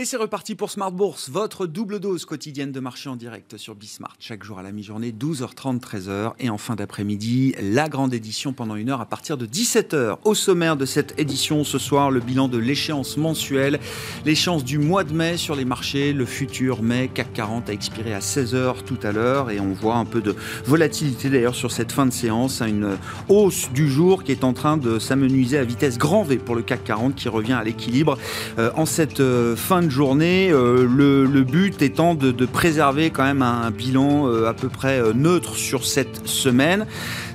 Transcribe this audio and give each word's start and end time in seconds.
Et 0.00 0.06
c'est 0.06 0.16
reparti 0.16 0.54
pour 0.54 0.70
Smart 0.70 0.92
Bourse, 0.92 1.28
votre 1.28 1.66
double 1.66 2.00
dose 2.00 2.24
quotidienne 2.24 2.72
de 2.72 2.80
marché 2.80 3.10
en 3.10 3.16
direct 3.16 3.58
sur 3.58 3.74
Bismart. 3.74 4.16
Chaque 4.18 4.42
jour 4.42 4.58
à 4.58 4.62
la 4.62 4.72
mi-journée, 4.72 5.12
12h30, 5.12 5.78
13h. 5.78 6.32
Et 6.38 6.48
en 6.48 6.56
fin 6.56 6.74
d'après-midi, 6.74 7.54
la 7.60 7.90
grande 7.90 8.14
édition 8.14 8.54
pendant 8.54 8.76
une 8.76 8.88
heure 8.88 9.02
à 9.02 9.04
partir 9.04 9.36
de 9.36 9.44
17h. 9.44 10.16
Au 10.24 10.34
sommaire 10.34 10.78
de 10.78 10.86
cette 10.86 11.20
édition, 11.20 11.64
ce 11.64 11.76
soir, 11.76 12.10
le 12.10 12.20
bilan 12.20 12.48
de 12.48 12.56
l'échéance 12.56 13.18
mensuelle. 13.18 13.78
L'échéance 14.24 14.64
du 14.64 14.78
mois 14.78 15.04
de 15.04 15.12
mai 15.12 15.36
sur 15.36 15.54
les 15.54 15.66
marchés. 15.66 16.14
Le 16.14 16.24
futur 16.24 16.82
mai 16.82 17.10
CAC 17.12 17.34
40 17.34 17.68
a 17.68 17.74
expiré 17.74 18.14
à 18.14 18.20
16h 18.20 18.84
tout 18.84 19.00
à 19.02 19.12
l'heure. 19.12 19.50
Et 19.50 19.60
on 19.60 19.74
voit 19.74 19.96
un 19.96 20.06
peu 20.06 20.22
de 20.22 20.34
volatilité 20.64 21.28
d'ailleurs 21.28 21.54
sur 21.54 21.72
cette 21.72 21.92
fin 21.92 22.06
de 22.06 22.12
séance. 22.14 22.62
Une 22.62 22.96
hausse 23.28 23.70
du 23.74 23.86
jour 23.90 24.24
qui 24.24 24.32
est 24.32 24.44
en 24.44 24.54
train 24.54 24.78
de 24.78 24.98
s'amenuiser 24.98 25.58
à 25.58 25.64
vitesse 25.64 25.98
grand 25.98 26.22
V 26.22 26.38
pour 26.38 26.54
le 26.54 26.62
CAC 26.62 26.84
40 26.84 27.14
qui 27.16 27.28
revient 27.28 27.52
à 27.52 27.64
l'équilibre 27.64 28.16
euh, 28.58 28.70
en 28.76 28.86
cette 28.86 29.20
euh, 29.20 29.56
fin 29.56 29.82
de 29.82 29.89
journée, 29.90 30.50
euh, 30.52 30.86
le, 30.86 31.42
but 31.42 31.82
étant 31.82 32.14
de, 32.14 32.46
préserver 32.46 33.10
quand 33.10 33.24
même 33.24 33.42
un, 33.42 33.70
bilan 33.70 34.26
euh, 34.26 34.48
à 34.48 34.54
peu 34.54 34.68
près 34.68 35.00
euh, 35.00 35.12
neutre 35.12 35.56
sur 35.56 35.84
cette 35.84 36.26
semaine. 36.26 36.86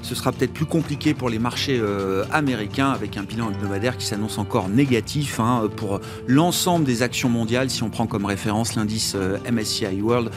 Ce 0.06 0.14
sera 0.14 0.32
peut-être 0.32 0.54
plus 0.54 0.68
compliqué 0.68 1.16
pour 1.16 1.30
les 1.30 1.40
marchés 1.40 1.80
euh, 1.82 2.26
américains 2.32 2.92
avec 2.92 3.18
un 3.18 3.24
bilan 3.24 3.50
hebdomadaire 3.50 3.98
qui 3.98 4.06
s'annonce 4.06 4.38
encore 4.38 4.70
négatif 4.70 5.40
hein, 5.40 5.68
pour 5.76 6.00
l'ensemble 6.28 6.86
des 6.86 7.02
actions 7.02 7.28
mondiales. 7.28 7.72
Si 7.72 7.82
on 7.82 7.90
prend 7.90 8.06
comme 8.06 8.26
référence 8.26 8.76
l'indice 8.76 9.14
euh, 9.16 9.40
MSCI 9.52 10.04
World, 10.04 10.30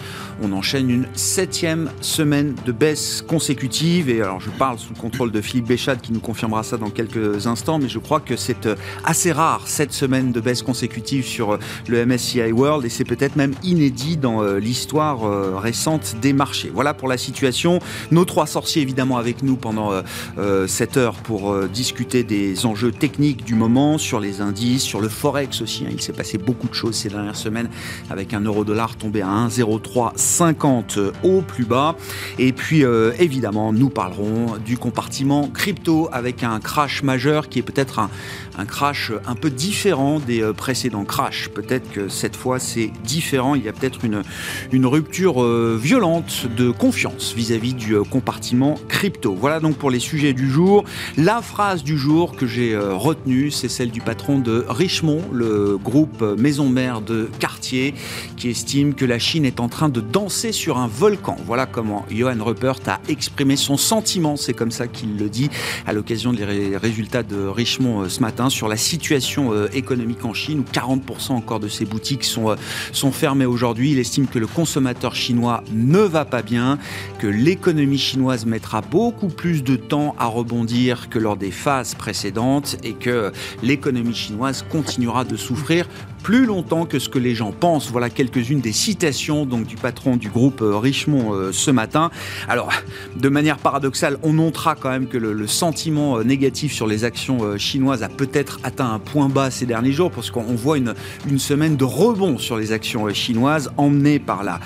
on 0.42 0.52
enchaîne 0.52 0.88
une 0.88 1.06
septième 1.12 1.90
semaine 2.00 2.54
de 2.64 2.72
baisse 2.72 3.20
consécutive. 3.20 4.08
Et 4.08 4.22
alors 4.22 4.40
je 4.40 4.48
parle 4.48 4.78
sous 4.78 4.94
le 4.94 4.98
contrôle 4.98 5.32
de 5.32 5.40
Philippe 5.42 5.66
Béchade 5.66 6.00
qui 6.00 6.14
nous 6.14 6.20
confirmera 6.20 6.62
ça 6.62 6.78
dans 6.78 6.88
quelques 6.88 7.46
instants, 7.46 7.78
mais 7.78 7.90
je 7.90 7.98
crois 7.98 8.20
que 8.20 8.36
c'est 8.36 8.64
euh, 8.64 8.74
assez 9.04 9.32
rare 9.32 9.64
cette 9.66 9.92
semaine 9.92 10.32
de 10.32 10.40
baisse 10.40 10.62
consécutive 10.62 11.26
sur 11.26 11.58
le 11.88 12.06
MSCI 12.06 12.52
World 12.52 12.86
et 12.86 12.88
c'est 12.88 13.04
peut-être 13.04 13.36
même 13.36 13.52
inédit 13.62 14.16
dans 14.16 14.42
l'histoire 14.42 15.60
récente 15.60 16.16
des 16.22 16.32
marchés. 16.32 16.70
Voilà 16.72 16.94
pour 16.94 17.08
la 17.08 17.18
situation. 17.18 17.80
Nos 18.10 18.24
trois 18.24 18.46
sorciers 18.46 18.80
évidemment 18.80 19.18
avec 19.18 19.42
nous 19.42 19.57
pendant 19.58 19.92
euh, 19.92 20.02
euh, 20.38 20.66
cette 20.66 20.96
heure 20.96 21.14
pour 21.14 21.52
euh, 21.52 21.68
discuter 21.68 22.24
des 22.24 22.66
enjeux 22.66 22.92
techniques 22.92 23.44
du 23.44 23.54
moment, 23.54 23.98
sur 23.98 24.20
les 24.20 24.40
indices, 24.40 24.82
sur 24.82 25.00
le 25.00 25.08
Forex 25.08 25.60
aussi. 25.60 25.84
Hein. 25.84 25.90
Il 25.92 26.00
s'est 26.00 26.12
passé 26.12 26.38
beaucoup 26.38 26.68
de 26.68 26.74
choses 26.74 26.94
ces 26.94 27.08
dernières 27.08 27.36
semaines 27.36 27.68
avec 28.10 28.34
un 28.34 28.40
euro-dollar 28.40 28.96
tombé 28.96 29.22
à 29.22 29.28
1,0350 29.28 31.12
au 31.22 31.42
plus 31.42 31.64
bas. 31.64 31.96
Et 32.38 32.52
puis 32.52 32.84
évidemment, 33.18 33.72
nous 33.72 33.90
parlerons 33.90 34.56
du 34.64 34.78
compartiment 34.78 35.48
crypto 35.48 36.08
avec 36.12 36.42
un 36.42 36.60
crash 36.60 37.02
majeur 37.02 37.48
qui 37.48 37.58
est 37.58 37.62
peut-être 37.62 37.98
un, 37.98 38.10
un 38.58 38.66
crash 38.66 39.12
un 39.26 39.36
peu 39.36 39.50
différent 39.50 40.18
des 40.18 40.42
euh, 40.42 40.52
précédents 40.52 41.04
crashs. 41.04 41.48
Peut-être 41.48 41.90
que 41.90 42.08
cette 42.08 42.36
fois 42.36 42.58
c'est 42.58 42.90
différent. 43.04 43.54
Il 43.54 43.64
y 43.64 43.68
a 43.68 43.72
peut-être 43.72 44.00
une, 44.04 44.86
rupture 44.86 45.42
euh, 45.42 45.78
violente 45.80 46.46
de 46.56 46.70
confiance 46.70 47.34
vis-à-vis 47.34 47.74
du 47.74 47.94
euh, 47.94 48.02
compartiment 48.02 48.74
crypto. 48.88 49.34
Voilà 49.34 49.60
donc 49.60 49.76
pour 49.76 49.90
les 49.90 50.00
sujets 50.00 50.32
du 50.32 50.50
jour. 50.50 50.84
La 51.16 51.40
phrase 51.40 51.84
du 51.84 51.96
jour 51.96 52.34
que 52.34 52.46
j'ai 52.46 52.76
retenue, 52.76 53.50
c'est 53.50 53.68
celle 53.68 53.90
du 53.90 54.00
patron 54.00 54.38
de 54.38 54.64
Richemont, 54.68 55.22
le 55.32 55.76
groupe 55.76 56.22
maison 56.22 56.68
mère 56.68 57.00
de 57.00 57.28
quartier, 57.38 57.94
qui 58.36 58.48
estime 58.48 58.94
que 58.94 59.04
la 59.04 59.18
Chine 59.18 59.44
est 59.44 59.60
en 59.60 59.68
train 59.68 59.88
de 59.88 60.00
danser 60.00 60.52
sur 60.52 60.78
un 60.78 60.88
volcan. 60.88 61.36
Voilà 61.46 61.66
comment 61.66 62.04
Johan 62.10 62.36
Rupert 62.40 62.80
a 62.86 63.00
exprimé 63.08 63.56
son 63.56 63.76
sentiment. 63.76 64.36
C'est 64.36 64.54
comme 64.54 64.70
ça 64.72 64.88
qu'il 64.88 65.16
le 65.16 65.28
dit 65.28 65.50
à 65.86 65.92
l'occasion 65.92 66.32
des 66.32 66.76
résultats 66.76 67.22
de 67.22 67.46
Richemont 67.46 68.08
ce 68.08 68.20
matin 68.20 68.47
sur 68.50 68.68
la 68.68 68.76
situation 68.76 69.52
euh, 69.52 69.68
économique 69.72 70.24
en 70.24 70.34
Chine, 70.34 70.60
où 70.60 70.72
40% 70.72 71.32
encore 71.32 71.60
de 71.60 71.68
ses 71.68 71.84
boutiques 71.84 72.24
sont, 72.24 72.50
euh, 72.50 72.56
sont 72.92 73.12
fermées 73.12 73.46
aujourd'hui. 73.46 73.92
Il 73.92 73.98
estime 73.98 74.26
que 74.26 74.38
le 74.38 74.46
consommateur 74.46 75.14
chinois 75.14 75.62
ne 75.72 75.98
va 75.98 76.24
pas 76.24 76.42
bien, 76.42 76.78
que 77.18 77.26
l'économie 77.26 77.98
chinoise 77.98 78.46
mettra 78.46 78.80
beaucoup 78.80 79.28
plus 79.28 79.62
de 79.62 79.76
temps 79.76 80.14
à 80.18 80.26
rebondir 80.26 81.08
que 81.08 81.18
lors 81.18 81.36
des 81.36 81.50
phases 81.50 81.94
précédentes 81.94 82.76
et 82.82 82.94
que 82.94 83.32
l'économie 83.62 84.14
chinoise 84.14 84.64
continuera 84.70 85.24
de 85.24 85.36
souffrir 85.36 85.88
plus 86.22 86.46
longtemps 86.46 86.86
que 86.86 86.98
ce 86.98 87.08
que 87.08 87.18
les 87.18 87.34
gens 87.34 87.52
pensent. 87.52 87.90
Voilà 87.90 88.10
quelques-unes 88.10 88.60
des 88.60 88.72
citations 88.72 89.46
du 89.46 89.76
patron 89.76 90.16
du 90.16 90.28
groupe 90.28 90.62
euh, 90.62 90.76
Richemont 90.76 91.32
euh, 91.32 91.52
ce 91.52 91.70
matin. 91.70 92.10
Alors, 92.48 92.70
de 93.16 93.28
manière 93.28 93.58
paradoxale, 93.58 94.18
on 94.22 94.34
notera 94.34 94.74
quand 94.74 94.90
même 94.90 95.08
que 95.08 95.18
le, 95.18 95.46
sentiment 95.46 96.18
euh, 96.18 96.24
négatif 96.24 96.72
sur 96.72 96.86
les 96.86 97.04
actions 97.04 97.56
chinoises 97.56 98.02
a 98.02 98.08
peut-être 98.08 98.60
atteint 98.62 98.92
un 98.92 98.98
point 98.98 99.28
bas 99.28 99.50
ces 99.50 99.66
derniers 99.66 99.92
jours, 99.92 100.10
parce 100.10 100.30
qu'on 100.30 100.54
voit 100.54 100.78
une, 100.78 100.94
une 101.28 101.38
semaine 101.38 101.76
de 101.76 101.84
rebond 101.84 102.38
sur 102.38 102.56
les 102.56 102.72
actions 102.72 103.12
chinoises, 103.14 103.70
emmenées 103.76 104.18
par 104.18 104.44
la, 104.44 104.60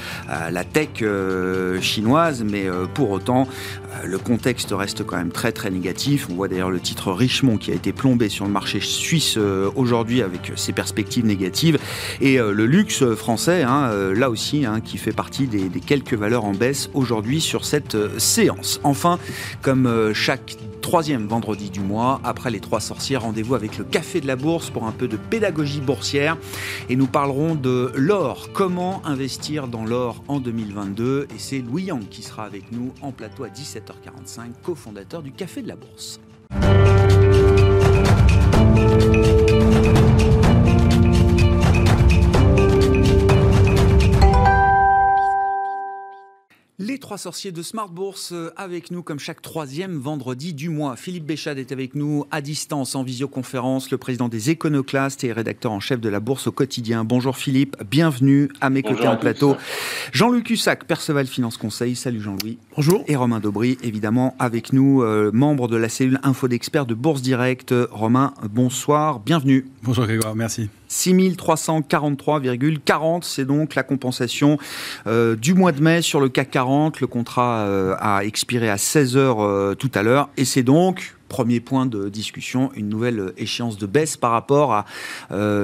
la 0.51 0.65
tech 0.65 1.05
chinoise, 1.81 2.45
mais 2.45 2.67
pour 2.95 3.11
autant, 3.11 3.47
le 4.05 4.19
contexte 4.19 4.73
reste 4.73 5.05
quand 5.05 5.17
même 5.17 5.33
très 5.33 5.53
très 5.53 5.71
négatif. 5.71 6.29
On 6.31 6.35
voit 6.35 6.49
d'ailleurs 6.49 6.71
le 6.71 6.81
titre 6.81 7.13
Richemont 7.13 7.57
qui 7.57 7.71
a 7.71 7.75
été 7.75 7.93
plombé 7.93 8.29
sur 8.29 8.45
le 8.45 8.51
marché 8.51 8.81
suisse 8.81 9.39
aujourd'hui 9.75 10.23
avec 10.23 10.53
ses 10.57 10.73
perspectives 10.73 11.25
négatives 11.25 11.79
et 12.21 12.39
euh, 12.39 12.53
le 12.53 12.67
luxe 12.67 13.05
français, 13.15 13.63
hein, 13.63 13.89
euh, 13.91 14.15
là 14.15 14.31
aussi, 14.31 14.67
hein, 14.67 14.81
qui 14.81 14.99
fait 14.99 15.13
partie 15.13 15.47
des, 15.47 15.69
quelques 15.81 16.15
valeurs 16.15 16.45
en 16.45 16.53
baisse 16.53 16.91
aujourd'hui 16.95 17.41
sur 17.41 17.65
cette 17.65 17.95
euh, 17.95 18.19
séance. 18.19 18.81
Enfin, 18.85 19.19
comme 19.61 20.13
chaque 20.15 20.57
troisième 20.83 21.27
vendredi 21.27 21.71
du 21.71 21.81
mois, 21.81 22.21
après 22.25 22.51
les 22.51 22.61
trois 22.61 22.81
sorcières, 22.81 23.23
rendez-vous 23.23 23.55
avec 23.55 23.79
le 23.79 23.85
Café 23.85 24.21
de 24.21 24.27
la 24.27 24.37
Bourse 24.37 24.69
pour 24.69 24.85
un 24.85 24.93
peu 24.93 25.09
de 25.09 25.17
pédagogie 25.17 25.81
boursière. 25.81 26.37
Et 26.91 26.97
nous 26.97 27.07
parlerons 27.07 27.55
de 27.55 27.93
l'or, 27.95 28.51
comment 28.53 29.01
investir 29.07 29.69
dans 29.69 29.87
l'or 29.87 30.23
en 30.29 30.41
2022. 30.41 31.29
Et 31.35 31.39
c'est 31.39 31.61
Louis 31.61 31.85
Yang 31.85 32.09
qui 32.11 32.23
sera 32.23 32.45
avec 32.45 32.71
nous 32.73 32.93
en 33.01 33.13
plateau 33.13 33.45
à 33.45 33.49
17h45, 33.49 34.53
cofondateur 34.63 35.23
du 35.23 35.33
Café 35.33 35.63
de 35.63 35.69
la 35.69 35.77
Bourse. 35.77 36.21
Les 46.79 46.99
trois 46.99 47.19
sorciers 47.19 47.53
de 47.53 47.61
Smart 47.61 47.91
Bourse 47.91 48.33
euh, 48.33 48.51
avec 48.57 48.91
nous 48.91 49.03
comme 49.03 49.19
chaque 49.19 49.43
troisième 49.43 49.99
vendredi 49.99 50.55
du 50.55 50.71
mois. 50.71 50.97
Philippe 50.97 51.27
Béchade 51.27 51.59
est 51.59 51.71
avec 51.71 51.95
nous 51.95 52.25
à 52.31 52.41
distance 52.41 52.95
en 52.95 53.03
visioconférence, 53.03 53.91
le 53.91 53.99
président 53.99 54.31
des 54.31 54.49
Éconoclastes 54.49 55.23
et 55.23 55.35
rédacteur 55.35 55.71
en 55.71 55.81
chef 55.81 56.01
de 56.01 56.09
la 56.09 56.19
Bourse 56.19 56.47
au 56.47 56.53
quotidien. 56.53 57.05
Bonjour 57.05 57.37
Philippe, 57.37 57.77
bienvenue 57.85 58.49
à 58.63 58.71
mes 58.71 58.83
côtés 58.83 59.07
en 59.07 59.19
plateau. 59.19 59.55
Jean-Luc 60.13 60.49
Hussac, 60.49 60.85
Perceval 60.85 61.27
Finance 61.27 61.59
Conseil. 61.59 61.95
Salut 61.95 62.23
Jean-Louis. 62.23 62.57
Bonjour. 62.75 63.05
Et 63.07 63.17
Romain 63.17 63.41
Daubry, 63.41 63.77
évidemment, 63.83 64.35
avec 64.39 64.73
nous, 64.73 65.03
euh, 65.03 65.31
membre 65.31 65.69
de 65.69 65.77
la 65.77 65.91
cellule 65.91 66.21
Info 66.23 66.49
d'experts 66.49 66.87
de 66.87 66.95
Bourse 66.95 67.21
Direct. 67.21 67.75
Romain, 67.91 68.33
bonsoir, 68.51 69.21
bienvenue. 69.21 69.67
Bonjour 69.83 70.07
Grégoire, 70.07 70.35
merci. 70.35 70.71
6343,40, 70.93 73.23
c'est 73.23 73.47
donc 73.47 73.75
la 73.75 73.83
compensation 73.83 74.59
euh, 75.07 75.37
du 75.37 75.55
mois 75.55 75.73
de 75.73 75.83
mai 75.83 76.03
sur 76.03 76.21
le 76.21 76.29
CAC 76.29 76.51
40. 76.51 77.01
Le 77.01 77.07
contrat 77.07 77.61
euh, 77.61 77.97
a 77.99 78.25
expiré 78.25 78.69
à 78.69 78.77
16h 78.77 79.17
euh, 79.17 79.75
tout 79.75 79.91
à 79.95 80.03
l'heure 80.03 80.29
et 80.37 80.45
c'est 80.45 80.63
donc 80.63 81.17
premier 81.29 81.61
point 81.61 81.87
de 81.87 82.11
discussion, 82.11 82.71
une 82.75 82.91
nouvelle 82.91 83.33
échéance 83.39 83.79
de 83.79 83.87
baisse 83.87 84.19
par 84.19 84.33
rapport 84.33 84.75
à 84.75 84.85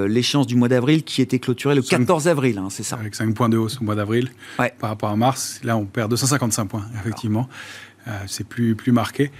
l'échéance 0.07 0.47
du 0.47 0.55
mois 0.55 0.67
d'avril 0.67 1.03
qui 1.03 1.21
était 1.21 1.37
clôturée 1.37 1.75
le 1.75 1.83
14 1.83 2.27
avril, 2.27 2.57
hein, 2.57 2.69
c'est 2.71 2.81
ça 2.81 2.95
Avec 2.95 3.13
5 3.13 3.35
points 3.35 3.49
de 3.49 3.57
hausse 3.57 3.79
au 3.79 3.83
mois 3.83 3.93
d'avril 3.93 4.31
par 4.57 4.89
rapport 4.89 5.09
à 5.09 5.15
mars. 5.15 5.61
Là, 5.63 5.77
on 5.77 5.85
perd 5.85 6.09
255 6.09 6.65
points, 6.65 6.85
effectivement. 6.99 7.47
c'est 8.25 8.47
plus, 8.47 8.73
plus 8.73 8.91
marqué. 8.91 9.31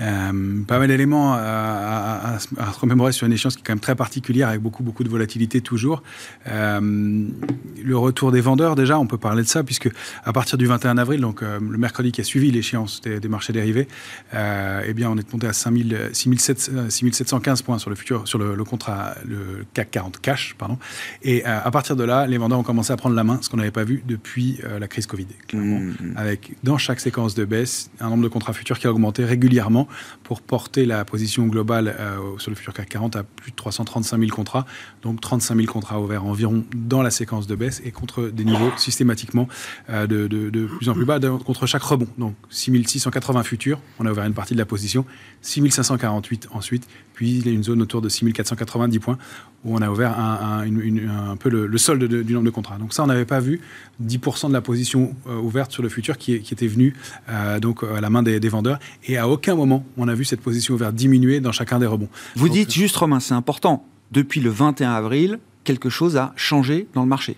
Euh, 0.00 0.62
pas 0.66 0.78
mal 0.78 0.88
d'éléments 0.88 1.34
à, 1.34 2.38
se 2.38 2.80
remémorer 2.80 3.12
sur 3.12 3.26
une 3.26 3.32
échéance 3.32 3.56
qui 3.56 3.60
est 3.60 3.64
quand 3.66 3.72
même 3.72 3.80
très 3.80 3.96
particulière 3.96 4.48
avec 4.48 4.60
beaucoup 4.60 4.82
beaucoup 4.82 5.04
de 5.04 5.08
volatilité 5.08 5.60
toujours. 5.60 6.02
Euh, 6.48 6.80
le 6.80 7.96
retour 7.96 8.32
des 8.32 8.40
vendeurs 8.40 8.76
déjà, 8.76 8.98
on 8.98 9.06
peut 9.06 9.18
parler 9.18 9.42
de 9.42 9.48
ça 9.48 9.62
puisque 9.62 9.90
à 10.24 10.32
partir 10.32 10.58
du 10.58 10.66
21 10.66 10.96
avril, 10.96 11.20
donc 11.20 11.42
euh, 11.42 11.58
le 11.60 11.78
mercredi 11.78 12.12
qui 12.12 12.20
a 12.20 12.24
suivi 12.24 12.50
l'échéance 12.50 13.00
des, 13.02 13.28
marchés 13.28 13.52
dérivés, 13.52 13.88
eh 14.32 14.92
bien 14.94 15.10
on 15.10 15.18
est 15.18 15.32
monté 15.32 15.46
à 15.46 15.52
5000, 15.52 16.10
6715 16.12 17.62
points 17.62 17.78
sur 17.78 17.90
le 17.90 17.96
futur, 17.96 18.26
sur 18.26 18.38
le, 18.38 18.64
contrat, 18.64 19.14
le 19.26 19.64
CAC 19.74 19.90
40 19.90 20.20
cash, 20.20 20.54
pardon. 20.58 20.78
Et 21.22 21.44
à 21.44 21.70
partir 21.70 21.96
de 21.96 22.04
là, 22.04 22.26
les 22.26 22.38
vendeurs 22.38 22.58
ont 22.58 22.64
commencé 22.64 22.92
à 22.92 22.96
prendre 22.96 23.14
la 23.14 23.24
main, 23.24 23.38
ce 23.42 23.48
qu'on 23.48 23.56
n'avait 23.56 23.70
pas 23.70 23.84
vu 23.84 24.02
depuis 24.06 24.60
la 24.78 24.88
crise 24.88 25.06
Covid, 25.06 25.26
clairement, 25.46 25.80
mmh, 25.80 25.88
mmh. 25.88 26.14
avec 26.16 26.52
dans 26.62 26.78
chaque 26.78 27.00
séquence 27.00 27.34
de 27.34 27.44
baisse 27.44 27.90
un 28.00 28.08
nombre 28.10 28.22
de 28.22 28.28
contrats 28.28 28.52
futurs 28.52 28.78
qui 28.78 28.86
a 28.86 28.90
augmenté 28.90 29.24
régulièrement 29.24 29.88
pour 30.22 30.40
porter 30.40 30.84
la 30.84 31.04
position 31.04 31.46
globale 31.46 31.96
sur 32.38 32.50
le 32.50 32.56
futur 32.56 32.72
CAC 32.72 32.88
40 32.88 33.16
à 33.16 33.22
plus 33.22 33.50
de 33.50 33.56
335 33.56 34.18
000 34.18 34.30
contrats, 34.30 34.66
donc 35.02 35.20
35 35.20 35.56
000 35.56 35.66
contrats 35.66 36.00
ouverts 36.00 36.24
environ 36.24 36.64
dans 36.74 37.02
la 37.02 37.10
séquence 37.10 37.46
de 37.46 37.54
baisse 37.54 37.82
et 37.84 37.90
contre 37.90 38.28
des 38.28 38.44
niveaux 38.44 38.70
systématiquement 38.76 39.48
de, 39.88 40.26
de, 40.26 40.66
plus 40.66 40.88
en 40.88 40.94
plus 40.94 41.04
bas 41.04 41.18
contre 41.44 41.66
chaque 41.66 41.82
rebond. 41.82 42.08
Donc 42.18 42.34
6680 42.50 43.42
futurs, 43.42 43.80
on 43.98 44.06
a 44.06 44.10
ouvert 44.10 44.24
une 44.24 44.34
partie 44.34 44.54
de 44.54 44.58
la 44.58 44.66
position, 44.66 45.04
6548 45.42 46.48
ensuite, 46.52 46.88
puis 47.20 47.32
il 47.32 47.46
y 47.46 47.50
a 47.50 47.52
une 47.52 47.62
zone 47.62 47.82
autour 47.82 48.00
de 48.00 48.08
6490 48.08 48.98
points 48.98 49.18
où 49.62 49.76
on 49.76 49.82
a 49.82 49.90
ouvert 49.90 50.18
un, 50.18 50.62
un, 50.62 51.36
peu 51.36 51.50
le, 51.50 51.76
solde 51.76 52.02
du 52.02 52.32
nombre 52.32 52.46
de 52.46 52.50
contrats. 52.50 52.78
Donc 52.78 52.94
ça, 52.94 53.04
on 53.04 53.08
n'avait 53.08 53.26
pas 53.26 53.40
vu 53.40 53.60
10% 54.02 54.48
de 54.48 54.54
la 54.54 54.62
position 54.62 55.14
euh, 55.28 55.36
ouverte 55.36 55.70
sur 55.70 55.82
le 55.82 55.90
futur 55.90 56.16
qui, 56.16 56.40
qui 56.40 56.54
était 56.54 56.66
venue 56.66 56.94
euh, 57.28 57.60
donc 57.60 57.82
à 57.82 58.00
la 58.00 58.08
main 58.08 58.22
des, 58.22 58.48
vendeurs. 58.48 58.78
Et 59.06 59.18
à 59.18 59.28
aucun 59.28 59.54
moment, 59.54 59.84
on 59.98 60.08
a 60.08 60.14
vu 60.14 60.24
cette 60.24 60.40
position 60.40 60.72
ouverte 60.72 60.94
diminuer 60.94 61.40
dans 61.40 61.52
chacun 61.52 61.78
des 61.78 61.84
rebonds. 61.84 62.08
Vous 62.36 62.48
dites 62.48 62.72
juste, 62.72 62.96
Romain, 62.96 63.20
c'est 63.20 63.34
important. 63.34 63.84
Depuis 64.12 64.40
le 64.40 64.48
21 64.48 64.92
avril, 64.92 65.40
quelque 65.64 65.90
chose 65.90 66.16
a 66.16 66.32
changé 66.36 66.86
dans 66.94 67.02
le 67.02 67.08
marché, 67.08 67.36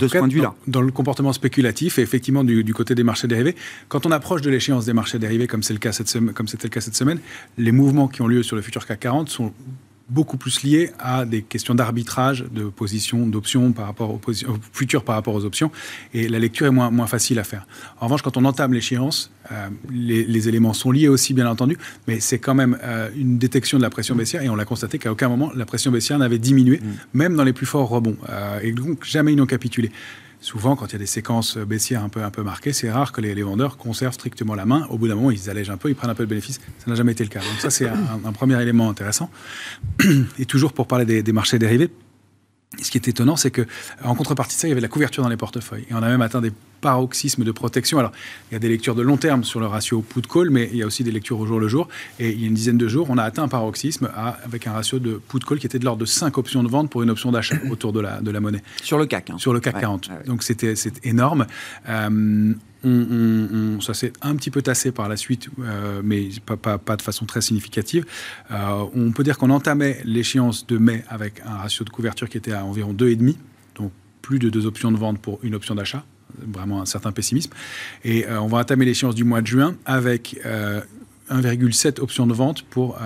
de 0.00 0.08
ce 0.08 0.18
point 0.18 0.28
de 0.28 0.32
vue-là. 0.32 0.54
Dans, 0.66 0.80
le 0.80 0.90
comportement 0.90 1.32
spéculatif 1.32 1.98
et 1.98 2.02
effectivement 2.02 2.44
du, 2.44 2.74
côté 2.74 2.94
des 2.94 3.04
marchés 3.04 3.28
dérivés, 3.28 3.56
quand 3.88 4.06
on 4.06 4.10
approche 4.10 4.42
de 4.42 4.50
l'échéance 4.50 4.84
des 4.84 4.92
marchés 4.92 5.18
dérivés, 5.18 5.46
comme 5.46 5.62
c'est 5.62 5.72
le 5.72 5.78
cas 5.78 5.92
cette 5.92 6.12
comme 6.34 6.48
c'était 6.48 6.66
le 6.68 6.72
cas 6.72 6.80
cette 6.80 6.96
semaine, 6.96 7.20
les 7.58 7.72
mouvements 7.72 8.08
qui 8.08 8.22
ont 8.22 8.26
lieu 8.26 8.42
sur 8.42 8.56
le 8.56 8.62
futur 8.62 8.86
CAC 8.86 9.00
40 9.00 9.28
sont 9.28 9.52
beaucoup 10.12 10.36
plus 10.36 10.62
lié 10.62 10.90
à 10.98 11.24
des 11.24 11.42
questions 11.42 11.74
d'arbitrage, 11.74 12.44
de 12.50 12.64
position, 12.64 13.26
d'options 13.26 13.72
par 13.72 13.86
rapport 13.86 14.10
aux, 14.10 14.20
futures 14.72 15.04
par 15.04 15.14
rapport 15.14 15.34
aux 15.34 15.44
options, 15.44 15.70
et 16.12 16.28
la 16.28 16.38
lecture 16.38 16.66
est 16.66 16.70
moins, 16.70 16.90
moins 16.90 17.06
facile 17.06 17.38
à 17.38 17.44
faire. 17.44 17.66
En 18.00 18.06
revanche, 18.06 18.22
quand 18.22 18.36
on 18.36 18.44
entame 18.44 18.74
l'échéance, 18.74 19.30
euh, 19.50 19.68
les, 19.90 20.48
éléments 20.48 20.72
sont 20.72 20.90
liés 20.90 21.08
aussi, 21.08 21.34
bien 21.34 21.48
entendu, 21.48 21.78
mais 22.06 22.20
c'est 22.20 22.38
quand 22.38 22.54
même 22.54 22.78
euh, 22.82 23.08
une 23.16 23.38
détection 23.38 23.78
de 23.78 23.82
la 23.82 23.90
pression 23.90 24.14
baissière, 24.14 24.42
et 24.42 24.48
on 24.48 24.56
l'a 24.56 24.64
constaté 24.64 24.98
qu'à 24.98 25.10
aucun 25.10 25.28
moment 25.28 25.50
la 25.54 25.64
pression 25.64 25.90
baissière 25.90 26.18
n'avait 26.18 26.38
diminué, 26.38 26.78
mmh. 26.78 26.88
même 27.14 27.36
dans 27.36 27.44
les 27.44 27.52
plus 27.52 27.66
forts 27.66 27.88
rebonds, 27.88 28.16
euh, 28.28 28.60
et 28.62 28.72
donc 28.72 29.04
jamais 29.04 29.32
ils 29.32 29.36
n'ont 29.36 29.46
capitulé 29.46 29.90
souvent, 30.42 30.76
quand 30.76 30.86
il 30.88 30.92
y 30.92 30.96
a 30.96 30.98
des 30.98 31.06
séquences 31.06 31.56
baissières 31.56 32.02
un 32.02 32.08
peu, 32.08 32.22
un 32.22 32.30
peu 32.30 32.42
marquées, 32.42 32.72
c'est 32.72 32.90
rare 32.90 33.12
que 33.12 33.20
les, 33.20 33.42
vendeurs 33.42 33.78
conservent 33.78 34.12
strictement 34.12 34.54
la 34.54 34.66
main. 34.66 34.86
Au 34.90 34.98
bout 34.98 35.08
d'un 35.08 35.14
moment, 35.14 35.30
ils 35.30 35.48
allègent 35.48 35.70
un 35.70 35.76
peu, 35.78 35.88
ils 35.88 35.94
prennent 35.94 36.10
un 36.10 36.14
peu 36.14 36.24
de 36.24 36.28
bénéfice. 36.28 36.60
Ça 36.78 36.90
n'a 36.90 36.96
jamais 36.96 37.12
été 37.12 37.24
le 37.24 37.30
cas. 37.30 37.40
Donc 37.40 37.60
ça, 37.60 37.70
c'est 37.70 37.88
un, 37.88 38.32
premier 38.32 38.60
élément 38.60 38.90
intéressant. 38.90 39.30
Et 40.38 40.44
toujours 40.44 40.72
pour 40.72 40.86
parler 40.86 41.06
des, 41.06 41.22
des 41.22 41.32
marchés 41.32 41.58
dérivés, 41.58 41.90
ce 42.80 42.90
qui 42.90 42.98
est 42.98 43.08
étonnant, 43.08 43.36
c'est 43.36 43.50
que 43.50 43.66
en 44.02 44.14
contrepartie 44.14 44.56
de 44.56 44.60
ça, 44.60 44.66
il 44.66 44.70
y 44.70 44.72
avait 44.72 44.80
la 44.80 44.88
couverture 44.88 45.22
dans 45.22 45.28
les 45.28 45.36
portefeuilles. 45.36 45.84
Et 45.90 45.94
on 45.94 46.02
a 46.02 46.08
même 46.08 46.22
atteint 46.22 46.40
des 46.40 46.52
paroxysmes 46.80 47.44
de 47.44 47.52
protection. 47.52 47.98
Alors, 47.98 48.12
il 48.50 48.54
y 48.54 48.56
a 48.56 48.58
des 48.58 48.68
lectures 48.68 48.94
de 48.94 49.02
long 49.02 49.16
terme 49.16 49.44
sur 49.44 49.60
le 49.60 49.66
ratio 49.66 50.02
put-call, 50.02 50.50
mais 50.50 50.68
il 50.72 50.78
y 50.78 50.82
a 50.82 50.86
aussi 50.86 51.04
des 51.04 51.12
lectures 51.12 51.38
au 51.38 51.46
jour 51.46 51.60
le 51.60 51.68
jour. 51.68 51.88
Et 52.18 52.30
il 52.30 52.40
y 52.40 52.44
a 52.44 52.46
une 52.48 52.54
dizaine 52.54 52.78
de 52.78 52.88
jours, 52.88 53.08
on 53.10 53.18
a 53.18 53.22
atteint 53.22 53.44
un 53.44 53.48
paroxysme 53.48 54.10
avec 54.44 54.66
un 54.66 54.72
ratio 54.72 54.98
de 54.98 55.20
put-call 55.28 55.58
qui 55.58 55.66
était 55.66 55.78
de 55.78 55.84
l'ordre 55.84 56.00
de 56.00 56.06
5 56.06 56.36
options 56.38 56.62
de 56.62 56.68
vente 56.68 56.90
pour 56.90 57.02
une 57.02 57.10
option 57.10 57.30
d'achat 57.30 57.56
autour 57.70 57.92
de 57.92 58.00
la, 58.00 58.20
de 58.20 58.30
la 58.30 58.40
monnaie. 58.40 58.62
Sur 58.82 58.98
le 58.98 59.06
CAC. 59.06 59.30
Hein. 59.30 59.38
Sur 59.38 59.52
le 59.52 59.60
CAC 59.60 59.80
40. 59.80 60.10
Donc, 60.26 60.42
c'était 60.42 60.74
énorme. 61.04 61.46
Euh, 61.88 62.54
on, 62.84 63.80
ça 63.80 63.94
s'est 63.94 64.12
un 64.22 64.34
petit 64.36 64.50
peu 64.50 64.62
tassé 64.62 64.92
par 64.92 65.08
la 65.08 65.16
suite, 65.16 65.48
euh, 65.60 66.00
mais 66.04 66.28
pas, 66.44 66.96
de 66.96 67.02
façon 67.02 67.26
très 67.26 67.40
significative. 67.40 68.04
Euh, 68.50 68.84
on 68.94 69.12
peut 69.12 69.24
dire 69.24 69.38
qu'on 69.38 69.50
entamait 69.50 70.00
l'échéance 70.04 70.66
de 70.66 70.78
mai 70.78 71.04
avec 71.08 71.40
un 71.44 71.56
ratio 71.56 71.84
de 71.84 71.90
couverture 71.90 72.28
qui 72.28 72.38
était 72.38 72.52
à 72.52 72.64
environ 72.64 72.92
2,5, 72.92 73.36
donc 73.76 73.92
plus 74.20 74.38
de 74.38 74.50
deux 74.50 74.66
options 74.66 74.92
de 74.92 74.96
vente 74.96 75.18
pour 75.18 75.38
une 75.42 75.54
option 75.54 75.74
d'achat, 75.74 76.04
vraiment 76.38 76.80
un 76.80 76.86
certain 76.86 77.12
pessimisme. 77.12 77.52
Et 78.04 78.26
euh, 78.26 78.40
on 78.40 78.46
va 78.46 78.58
entamer 78.58 78.84
l'échéance 78.84 79.14
du 79.14 79.24
mois 79.24 79.42
de 79.42 79.46
juin 79.46 79.76
avec 79.84 80.40
1,7 81.30 82.00
options 82.00 82.26
de 82.26 82.34
vente 82.34 82.62
pour 82.62 82.98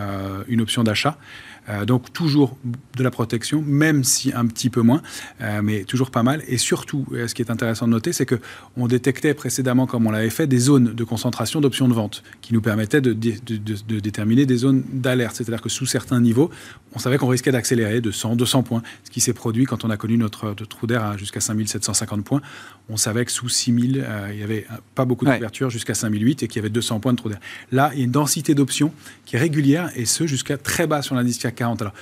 une 0.48 0.60
option 0.60 0.84
d'achat. 0.84 1.18
Euh, 1.68 1.84
donc 1.84 2.12
toujours 2.12 2.56
de 2.96 3.02
la 3.02 3.10
protection, 3.10 3.62
même 3.62 4.04
si 4.04 4.32
un 4.32 4.46
petit 4.46 4.70
peu 4.70 4.82
moins, 4.82 5.02
euh, 5.40 5.60
mais 5.62 5.84
toujours 5.84 6.10
pas 6.10 6.22
mal. 6.22 6.42
Et 6.48 6.58
surtout, 6.58 7.06
ce 7.12 7.34
qui 7.34 7.42
est 7.42 7.50
intéressant 7.50 7.86
de 7.86 7.92
noter, 7.92 8.12
c'est 8.12 8.26
que 8.26 8.40
on 8.76 8.86
détectait 8.86 9.34
précédemment, 9.34 9.86
comme 9.86 10.06
on 10.06 10.10
l'avait 10.10 10.30
fait, 10.30 10.46
des 10.46 10.58
zones 10.58 10.94
de 10.94 11.04
concentration 11.04 11.60
d'options 11.60 11.88
de 11.88 11.94
vente 11.94 12.22
qui 12.40 12.54
nous 12.54 12.60
permettaient 12.60 13.00
de, 13.00 13.12
de 13.12 14.00
déterminer 14.00 14.46
des 14.46 14.56
zones 14.56 14.82
d'alerte. 14.92 15.36
C'est-à-dire 15.36 15.62
que 15.62 15.68
sous 15.68 15.86
certains 15.86 16.20
niveaux, 16.20 16.50
on 16.94 16.98
savait 16.98 17.18
qu'on 17.18 17.28
risquait 17.28 17.52
d'accélérer 17.52 18.00
de 18.00 18.10
100, 18.10 18.36
200 18.36 18.62
points, 18.62 18.82
ce 19.04 19.10
qui 19.10 19.20
s'est 19.20 19.32
produit 19.32 19.64
quand 19.64 19.84
on 19.84 19.90
a 19.90 19.96
connu 19.96 20.16
notre 20.16 20.54
trou 20.54 20.86
d'air 20.86 21.18
jusqu'à 21.18 21.40
5750 21.40 22.24
points. 22.24 22.40
On 22.88 22.96
savait 22.96 23.24
que 23.24 23.32
sous 23.32 23.48
6000, 23.48 24.04
euh, 24.06 24.28
il 24.30 24.38
n'y 24.38 24.42
avait 24.42 24.66
pas 24.94 25.04
beaucoup 25.04 25.24
d'ouverture 25.24 25.70
jusqu'à 25.70 25.94
5008 25.94 26.42
et 26.42 26.48
qu'il 26.48 26.56
y 26.56 26.60
avait 26.60 26.70
200 26.70 27.00
points 27.00 27.12
de 27.12 27.18
trou 27.18 27.28
d'air. 27.28 27.40
Là, 27.72 27.90
il 27.92 27.98
y 27.98 28.02
a 28.02 28.04
une 28.04 28.12
densité 28.12 28.54
d'options 28.54 28.92
qui 29.24 29.36
est 29.36 29.38
régulière 29.38 29.90
et 29.96 30.06
ce 30.06 30.26
jusqu'à 30.26 30.56
très 30.56 30.86
bas 30.86 31.02
sur 31.02 31.14
l'indice 31.14 31.38
CAC 31.38 31.55
40. 31.56 31.82
Alors, 31.82 31.94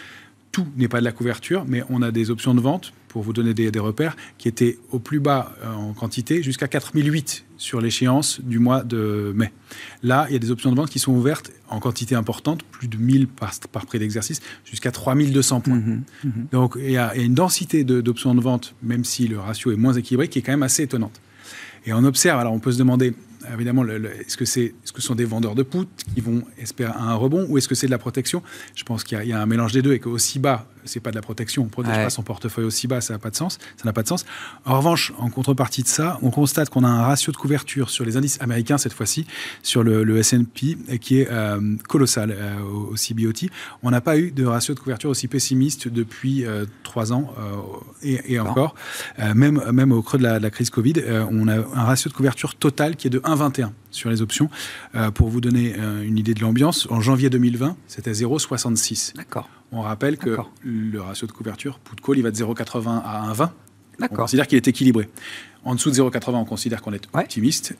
tout 0.52 0.66
n'est 0.76 0.88
pas 0.88 1.00
de 1.00 1.04
la 1.04 1.10
couverture, 1.10 1.64
mais 1.66 1.82
on 1.90 2.00
a 2.00 2.12
des 2.12 2.30
options 2.30 2.54
de 2.54 2.60
vente, 2.60 2.92
pour 3.08 3.22
vous 3.22 3.32
donner 3.32 3.54
des, 3.54 3.78
repères, 3.78 4.16
qui 4.38 4.46
étaient 4.46 4.78
au 4.90 5.00
plus 5.00 5.18
bas 5.18 5.52
euh, 5.62 5.72
en 5.72 5.94
quantité, 5.94 6.42
jusqu'à 6.42 6.68
4008 6.68 7.44
sur 7.56 7.80
l'échéance 7.80 8.40
du 8.40 8.60
mois 8.60 8.84
de 8.84 9.32
mai. 9.34 9.52
Là, 10.02 10.26
il 10.28 10.32
y 10.32 10.36
a 10.36 10.38
des 10.38 10.52
options 10.52 10.70
de 10.70 10.76
vente 10.76 10.90
qui 10.90 11.00
sont 11.00 11.12
ouvertes 11.12 11.50
en 11.68 11.80
quantité 11.80 12.14
importante, 12.14 12.62
plus 12.62 12.86
de 12.86 12.96
1000 12.96 13.26
par, 13.26 13.52
par 13.72 13.86
prix 13.86 13.98
d'exercice, 13.98 14.40
jusqu'à 14.64 14.92
3200 14.92 15.60
points. 15.60 15.76
Mmh 15.76 16.02
mmh 16.24 16.30
Donc, 16.52 16.76
il 16.78 16.90
y, 16.90 16.96
a, 16.96 17.16
une 17.16 17.34
densité 17.34 17.82
d'options 17.82 18.32
de, 18.34 18.38
de 18.38 18.44
vente, 18.44 18.74
même 18.82 19.04
si 19.04 19.26
le 19.26 19.40
ratio 19.40 19.72
est 19.72 19.76
moins 19.76 19.94
équilibré, 19.94 20.28
qui 20.28 20.38
est 20.38 20.42
quand 20.42 20.52
même 20.52 20.62
assez 20.62 20.84
étonnante. 20.84 21.20
Et 21.86 21.92
on 21.92 22.04
observe, 22.04 22.40
alors 22.40 22.52
on 22.52 22.60
peut 22.60 22.72
se 22.72 22.78
demander, 22.78 23.14
évidemment, 23.52 23.84
est-ce 23.86 24.36
que, 24.36 24.44
c'est, 24.44 24.74
ce 24.84 24.92
que 24.92 25.02
sont 25.02 25.14
des 25.14 25.24
vendeurs 25.24 25.54
de 25.54 25.62
put 25.62 25.86
qui 26.14 26.20
vont 26.20 26.42
espérer 26.58 26.92
un 26.96 27.14
rebond 27.14 27.46
ou 27.48 27.58
est-ce 27.58 27.68
que 27.68 27.74
c'est 27.74 27.86
de 27.86 27.90
la 27.90 27.98
protection? 27.98 28.42
Je 28.74 28.84
pense 28.84 29.04
qu'il 29.04 29.22
y, 29.22 29.32
a 29.32 29.40
un 29.40 29.46
mélange 29.46 29.72
des 29.72 29.82
deux 29.82 29.92
et 29.92 29.98
qu'aussi 29.98 30.38
bas, 30.38 30.66
c'est 30.84 31.00
pas 31.00 31.10
de 31.10 31.16
la 31.16 31.22
protection, 31.22 31.62
on 31.62 31.66
ne 31.66 31.70
protège 31.70 31.94
pas 31.94 32.10
son 32.10 32.22
portefeuille 32.22 32.64
aussi 32.64 32.86
bas, 32.86 33.00
ça 33.00 33.12
n'a 33.12 33.18
pas 33.18 33.30
de 33.30 33.36
sens. 33.36 33.58
Ça 33.76 33.84
n'a 33.84 33.92
pas 33.92 34.02
de 34.02 34.08
sens. 34.08 34.24
En 34.64 34.78
revanche, 34.78 35.12
en 35.18 35.30
contrepartie 35.30 35.82
de 35.82 35.88
ça, 35.88 36.18
on 36.22 36.30
constate 36.30 36.70
qu'on 36.70 36.84
a 36.84 36.88
un 36.88 37.02
ratio 37.02 37.32
de 37.32 37.36
couverture 37.36 37.90
sur 37.90 38.04
les 38.04 38.16
indices 38.16 38.40
américains 38.40 38.78
cette 38.78 38.92
fois-ci, 38.92 39.26
sur 39.62 39.82
le, 39.82 40.16
S&P, 40.16 40.78
qui 41.00 41.20
est 41.20 41.28
euh, 41.30 41.76
colossal 41.88 42.30
euh, 42.30 42.60
au, 42.60 42.94
CBOT. 42.94 43.48
On 43.82 43.90
n'a 43.90 44.00
pas 44.00 44.16
eu 44.18 44.30
de 44.30 44.44
ratio 44.44 44.74
de 44.74 44.80
couverture 44.80 45.10
aussi 45.10 45.28
pessimiste 45.28 45.88
depuis 45.88 46.46
euh, 46.46 46.64
trois 46.82 47.12
ans 47.12 47.34
et, 48.02 48.38
encore. 48.38 48.74
même, 49.34 49.62
même 49.72 49.92
au 49.92 50.02
creux 50.02 50.18
de 50.18 50.22
la, 50.22 50.38
de 50.38 50.42
la 50.42 50.50
crise 50.50 50.70
Covid, 50.70 50.94
on 51.30 51.48
a 51.48 51.56
un 51.56 51.84
ratio 51.84 52.10
de 52.10 52.14
couverture 52.14 52.54
total 52.54 52.96
qui 52.96 53.08
est 53.08 53.10
de 53.10 53.20
1 53.24 53.34
1,21 53.34 53.70
sur 53.90 54.10
les 54.10 54.22
options. 54.22 54.50
Euh, 54.94 55.10
pour 55.10 55.28
vous 55.28 55.40
donner 55.40 55.74
euh, 55.78 56.02
une 56.02 56.18
idée 56.18 56.34
de 56.34 56.40
l'ambiance, 56.40 56.86
en 56.90 57.00
janvier 57.00 57.30
2020, 57.30 57.76
c'était 57.86 58.12
0,66. 58.12 59.16
D'accord. 59.16 59.48
On 59.74 59.82
rappelle 59.82 60.16
que 60.16 60.36
le 60.62 61.00
ratio 61.00 61.26
de 61.26 61.32
couverture, 61.32 61.80
put 61.80 61.96
call, 61.96 62.18
il 62.18 62.22
va 62.22 62.30
de 62.30 62.36
0,80 62.36 63.02
à 63.04 63.32
1,20. 63.32 63.50
On 64.00 64.14
considère 64.14 64.46
qu'il 64.46 64.56
est 64.56 64.68
équilibré. 64.68 65.08
En 65.64 65.74
dessous 65.74 65.90
de 65.90 65.96
0,80, 65.96 66.34
on 66.34 66.44
considère 66.44 66.80
qu'on 66.80 66.92
est 66.92 67.08
optimiste. 67.12 67.74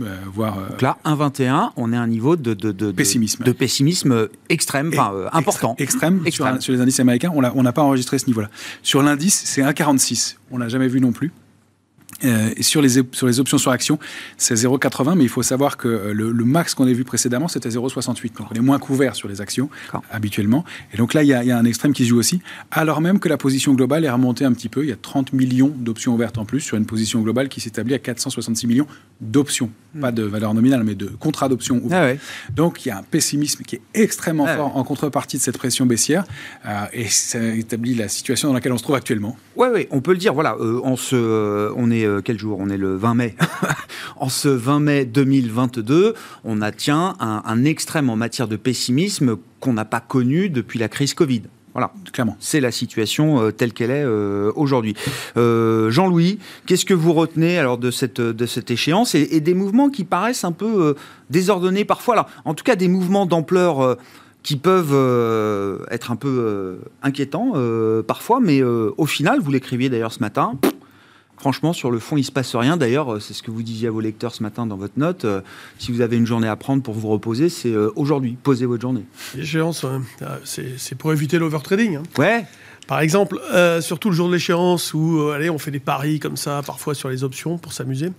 Euh, 0.00 0.14
voire, 0.30 0.68
Donc 0.68 0.82
là, 0.82 0.98
1,21, 1.04 1.70
on 1.76 1.92
est 1.92 1.96
à 1.96 2.02
un 2.02 2.06
niveau 2.06 2.36
de, 2.36 2.52
de, 2.52 2.92
pessimisme. 2.92 3.44
de 3.44 3.52
pessimisme 3.52 4.28
extrême, 4.50 4.90
enfin, 4.92 5.28
important. 5.32 5.74
Extrême, 5.78 6.22
Sur, 6.30 6.62
sur, 6.62 6.72
les 6.74 6.80
indices 6.80 7.00
américains, 7.00 7.32
on 7.32 7.62
n'a 7.62 7.72
pas 7.72 7.82
enregistré 7.82 8.18
ce 8.18 8.26
niveau-là. 8.26 8.50
Sur 8.82 9.02
l'indice, 9.02 9.42
c'est 9.46 9.62
1,46. 9.62 10.36
On 10.50 10.58
l'a 10.58 10.68
jamais 10.68 10.88
vu 10.88 11.00
non 11.00 11.12
plus. 11.12 11.32
Euh, 12.24 12.50
sur, 12.60 12.80
les, 12.80 13.02
sur 13.12 13.26
les 13.26 13.40
options 13.40 13.58
sur 13.58 13.70
action, 13.70 13.98
c'est 14.38 14.54
0,80, 14.54 15.16
mais 15.16 15.24
il 15.24 15.28
faut 15.28 15.42
savoir 15.42 15.76
que 15.76 15.88
euh, 15.88 16.12
le, 16.14 16.44
max 16.44 16.74
qu'on 16.74 16.86
a 16.86 16.92
vu 16.92 17.04
précédemment, 17.04 17.46
c'était 17.48 17.68
0,68. 17.68 18.38
Donc 18.38 18.48
on 18.50 18.54
est 18.54 18.60
moins 18.60 18.78
couvert 18.78 19.14
sur 19.14 19.28
les 19.28 19.40
actions 19.40 19.68
habituellement. 20.10 20.64
Et 20.94 20.96
donc 20.96 21.12
là, 21.12 21.22
il 21.22 21.28
y, 21.28 21.34
a, 21.34 21.42
il 21.42 21.48
y, 21.48 21.52
a, 21.52 21.58
un 21.58 21.64
extrême 21.64 21.92
qui 21.92 22.06
joue 22.06 22.18
aussi, 22.18 22.40
alors 22.70 23.00
même 23.00 23.18
que 23.18 23.28
la 23.28 23.36
position 23.36 23.74
globale 23.74 24.04
est 24.04 24.10
remontée 24.10 24.44
un 24.44 24.52
petit 24.52 24.70
peu. 24.70 24.82
Il 24.82 24.88
y 24.88 24.92
a 24.92 24.96
30 24.96 25.34
millions 25.34 25.72
d'options 25.76 26.14
ouvertes 26.14 26.38
en 26.38 26.46
plus 26.46 26.60
sur 26.60 26.76
une 26.76 26.86
position 26.86 27.20
globale 27.20 27.48
qui 27.48 27.60
s'établit 27.60 27.94
à 27.94 27.98
466 27.98 28.66
millions 28.66 28.86
d'options. 29.20 29.70
Hmm. 29.94 30.00
Pas 30.00 30.12
de 30.12 30.22
valeur 30.22 30.54
nominale, 30.54 30.84
mais 30.84 30.94
de 30.94 31.06
contrats 31.06 31.48
d'options 31.48 31.80
ouverts. 31.82 32.16
Ah 32.16 32.52
donc 32.54 32.84
il 32.84 32.88
y 32.88 32.92
a 32.92 32.98
un 32.98 33.02
pessimisme 33.02 33.62
qui 33.64 33.76
est 33.76 33.82
extrêmement 33.94 34.46
ah 34.46 34.56
fort 34.56 34.76
en 34.76 34.84
contrepartie 34.84 35.36
de 35.36 35.42
cette 35.42 35.58
pression 35.58 35.84
baissière. 35.84 36.24
Euh, 36.66 36.84
et 36.92 37.08
ça 37.08 37.42
établit 37.54 37.94
la 37.94 38.08
situation 38.08 38.48
dans 38.48 38.54
laquelle 38.54 38.72
on 38.72 38.78
se 38.78 38.82
trouve 38.82 38.96
actuellement. 38.96 39.36
Oui, 39.56 39.68
oui, 39.72 39.86
on 39.90 40.00
peut 40.00 40.12
le 40.12 40.18
dire. 40.18 40.32
Voilà, 40.34 40.56
on, 40.58 40.96
se, 40.96 41.72
on 41.76 41.90
est 41.90 42.05
euh, 42.06 42.20
quel 42.22 42.38
jour? 42.38 42.58
On 42.60 42.68
est 42.68 42.76
le 42.76 42.96
20 42.96 43.14
mai. 43.14 43.36
en 44.16 44.28
ce 44.28 44.48
20 44.48 44.80
mai 44.80 45.04
2022, 45.04 46.14
on 46.44 46.62
atteint 46.62 47.16
un, 47.20 47.42
un 47.44 47.64
extrême 47.64 48.10
en 48.10 48.16
matière 48.16 48.48
de 48.48 48.56
pessimisme 48.56 49.36
qu'on 49.60 49.72
n'a 49.72 49.84
pas 49.84 50.00
connu 50.00 50.48
depuis 50.48 50.78
la 50.78 50.88
crise 50.88 51.14
Covid. 51.14 51.42
Voilà, 51.72 51.92
clairement. 52.12 52.36
C'est 52.40 52.60
la 52.60 52.70
situation 52.70 53.42
euh, 53.42 53.50
telle 53.50 53.74
qu'elle 53.74 53.90
est 53.90 54.04
euh, 54.04 54.50
aujourd'hui. 54.56 54.94
Jean-Louis, 55.36 56.38
qu'est-ce 56.64 56.86
que 56.86 56.94
vous 56.94 57.12
retenez 57.12 57.58
alors 57.58 57.76
de 57.76 57.90
cette, 57.90 58.20
de 58.20 58.46
cette 58.46 58.70
échéance 58.70 59.14
et, 59.14 59.40
des 59.40 59.52
mouvements 59.52 59.90
qui 59.90 60.04
paraissent 60.04 60.44
un 60.44 60.52
peu 60.52 60.96
désordonnés 61.28 61.84
parfois? 61.84 62.14
Alors, 62.14 62.28
En 62.46 62.54
tout 62.54 62.64
cas, 62.64 62.76
des 62.76 62.88
mouvements 62.88 63.26
d'ampleur 63.26 63.98
qui 64.42 64.56
peuvent 64.56 65.84
être 65.90 66.10
un 66.10 66.16
peu 66.16 66.78
inquiétants 67.02 67.52
parfois, 68.06 68.40
mais 68.40 68.62
au 68.62 69.06
final, 69.06 69.40
vous 69.40 69.50
l'écriviez 69.50 69.90
d'ailleurs 69.90 70.12
ce 70.12 70.20
matin, 70.20 70.54
Franchement, 71.38 71.72
sur 71.72 71.90
le 71.90 71.98
fond, 71.98 72.16
il 72.16 72.20
ne 72.20 72.26
se 72.26 72.32
passe 72.32 72.54
rien. 72.56 72.76
D'ailleurs, 72.76 73.14
euh, 73.14 73.20
c'est 73.20 73.34
ce 73.34 73.42
que 73.42 73.50
vous 73.50 73.62
disiez 73.62 73.88
à 73.88 73.90
vos 73.90 74.00
lecteurs 74.00 74.34
ce 74.34 74.42
matin 74.42 74.66
dans 74.66 74.76
votre 74.76 74.98
note. 74.98 75.24
Euh, 75.24 75.42
si 75.78 75.92
vous 75.92 76.00
avez 76.00 76.16
une 76.16 76.26
journée 76.26 76.48
à 76.48 76.56
prendre 76.56 76.82
pour 76.82 76.94
vous 76.94 77.08
reposer, 77.08 77.48
c'est 77.48 77.72
euh, 77.72 77.90
aujourd'hui. 77.94 78.36
Posez 78.42 78.66
votre 78.66 78.82
journée. 78.82 79.04
L'échéance, 79.34 79.84
c'est 80.44 80.94
pour 80.96 81.12
éviter 81.12 81.38
l'overtrading. 81.38 81.96
Hein. 81.96 82.02
Ouais. 82.18 82.46
Par 82.86 83.00
exemple, 83.00 83.40
surtout 83.80 84.10
le 84.10 84.14
jour 84.14 84.28
de 84.28 84.32
l'échéance 84.34 84.94
où 84.94 85.30
allez, 85.34 85.50
on 85.50 85.58
fait 85.58 85.72
des 85.72 85.80
paris 85.80 86.20
comme 86.20 86.36
ça, 86.36 86.62
parfois 86.64 86.94
sur 86.94 87.08
les 87.08 87.24
options 87.24 87.58
pour 87.58 87.72
s'amuser. 87.72 88.12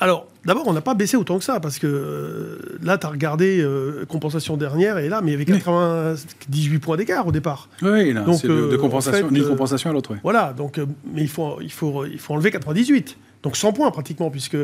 Alors, 0.00 0.26
d'abord, 0.44 0.66
on 0.66 0.72
n'a 0.72 0.80
pas 0.80 0.94
baissé 0.94 1.16
autant 1.16 1.38
que 1.38 1.44
ça, 1.44 1.60
parce 1.60 1.78
que 1.78 1.86
euh, 1.86 2.78
là, 2.82 2.98
tu 2.98 3.06
as 3.06 3.10
regardé 3.10 3.60
euh, 3.60 4.04
compensation 4.06 4.56
dernière, 4.56 4.98
et 4.98 5.08
là, 5.08 5.20
mais 5.22 5.32
il 5.32 5.34
y 5.34 5.36
avait 5.36 5.44
98 5.44 6.78
points 6.78 6.96
d'écart 6.96 7.26
au 7.26 7.32
départ. 7.32 7.68
Oui, 7.82 8.12
là, 8.12 8.22
donc, 8.22 8.42
de, 8.42 8.50
euh, 8.50 8.78
compensation, 8.78 9.28
d'une 9.28 9.46
compensation 9.46 9.90
à 9.90 9.92
l'autre. 9.92 10.14
Voilà, 10.22 10.52
donc, 10.52 10.80
mais 11.12 11.22
il 11.22 11.28
faut, 11.28 11.58
il, 11.60 11.72
faut, 11.72 12.04
il 12.04 12.18
faut 12.18 12.34
enlever 12.34 12.50
98. 12.50 13.16
Donc 13.42 13.56
100 13.56 13.72
points 13.72 13.90
pratiquement, 13.90 14.30
puisque 14.30 14.56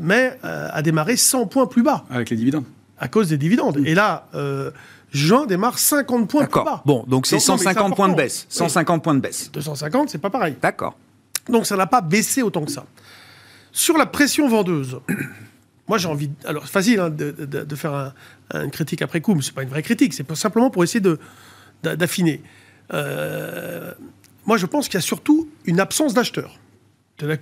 mai 0.00 0.32
a 0.42 0.82
démarré 0.82 1.16
100 1.16 1.46
points 1.46 1.66
plus 1.66 1.82
bas. 1.82 2.04
Avec 2.10 2.30
les 2.30 2.36
dividendes. 2.36 2.64
À 3.00 3.08
cause 3.08 3.28
des 3.28 3.38
dividendes. 3.38 3.78
Et 3.84 3.94
là, 3.94 4.28
juin 5.10 5.46
démarre 5.46 5.78
50 5.78 6.28
points 6.28 6.46
plus 6.46 6.64
bas. 6.64 6.82
Bon, 6.86 7.04
donc 7.08 7.26
c'est 7.26 7.40
150 7.40 7.96
points 7.96 8.08
de 8.08 8.14
baisse. 8.14 8.46
150 8.48 9.02
points 9.02 9.14
de 9.14 9.20
baisse. 9.20 9.50
250, 9.52 10.10
c'est 10.10 10.18
pas 10.18 10.30
pareil. 10.30 10.54
D'accord. 10.62 10.96
Donc 11.48 11.66
ça 11.66 11.76
n'a 11.76 11.86
pas 11.86 12.00
baissé 12.00 12.42
autant 12.42 12.64
que 12.64 12.70
ça. 12.70 12.84
Sur 13.72 13.98
la 13.98 14.06
pression 14.06 14.48
vendeuse, 14.48 15.00
moi 15.88 15.98
j'ai 15.98 16.08
envie. 16.08 16.30
Alors, 16.44 16.66
c'est 16.66 16.72
facile 16.72 17.00
hein, 17.00 17.10
de, 17.10 17.76
faire 17.76 18.14
une 18.54 18.70
critique 18.70 19.02
après 19.02 19.20
coup, 19.20 19.34
mais 19.34 19.42
ce 19.42 19.50
n'est 19.50 19.54
pas 19.54 19.62
une 19.62 19.68
vraie 19.68 19.82
critique, 19.82 20.14
c'est 20.14 20.34
simplement 20.34 20.70
pour 20.70 20.84
essayer 20.84 21.02
d'affiner. 21.82 22.42
Euh, 22.94 23.92
moi 24.46 24.56
je 24.56 24.66
pense 24.66 24.88
qu'il 24.88 24.94
y 24.94 24.98
a 24.98 25.02
surtout 25.02 25.48
une 25.66 25.80
absence 25.80 26.14
d'acheteurs. 26.14 26.58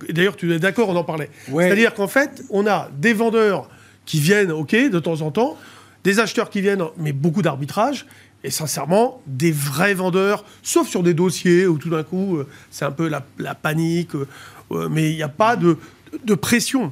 D'ailleurs, 0.09 0.35
tu 0.35 0.51
es 0.53 0.59
d'accord, 0.59 0.89
on 0.89 0.95
en 0.95 1.03
parlait. 1.03 1.29
C'est-à-dire 1.45 1.93
qu'en 1.93 2.07
fait, 2.07 2.43
on 2.49 2.65
a 2.65 2.89
des 2.97 3.13
vendeurs 3.13 3.69
qui 4.05 4.19
viennent, 4.19 4.51
ok, 4.51 4.71
de 4.71 4.99
temps 4.99 5.21
en 5.21 5.29
temps, 5.29 5.55
des 6.03 6.19
acheteurs 6.19 6.49
qui 6.49 6.61
viennent, 6.61 6.83
mais 6.97 7.11
beaucoup 7.11 7.43
d'arbitrage, 7.43 8.07
et 8.43 8.49
sincèrement, 8.49 9.21
des 9.27 9.51
vrais 9.51 9.93
vendeurs, 9.93 10.45
sauf 10.63 10.87
sur 10.87 11.03
des 11.03 11.13
dossiers 11.13 11.67
où 11.67 11.77
tout 11.77 11.89
d'un 11.89 12.03
coup, 12.03 12.37
euh, 12.37 12.47
c'est 12.71 12.85
un 12.85 12.91
peu 12.91 13.07
la, 13.09 13.55
panique, 13.55 14.15
euh, 14.15 14.89
mais 14.89 15.11
il 15.11 15.15
n'y 15.15 15.23
a 15.23 15.29
pas 15.29 15.55
de, 15.55 15.77
de 16.23 16.35
pression. 16.35 16.91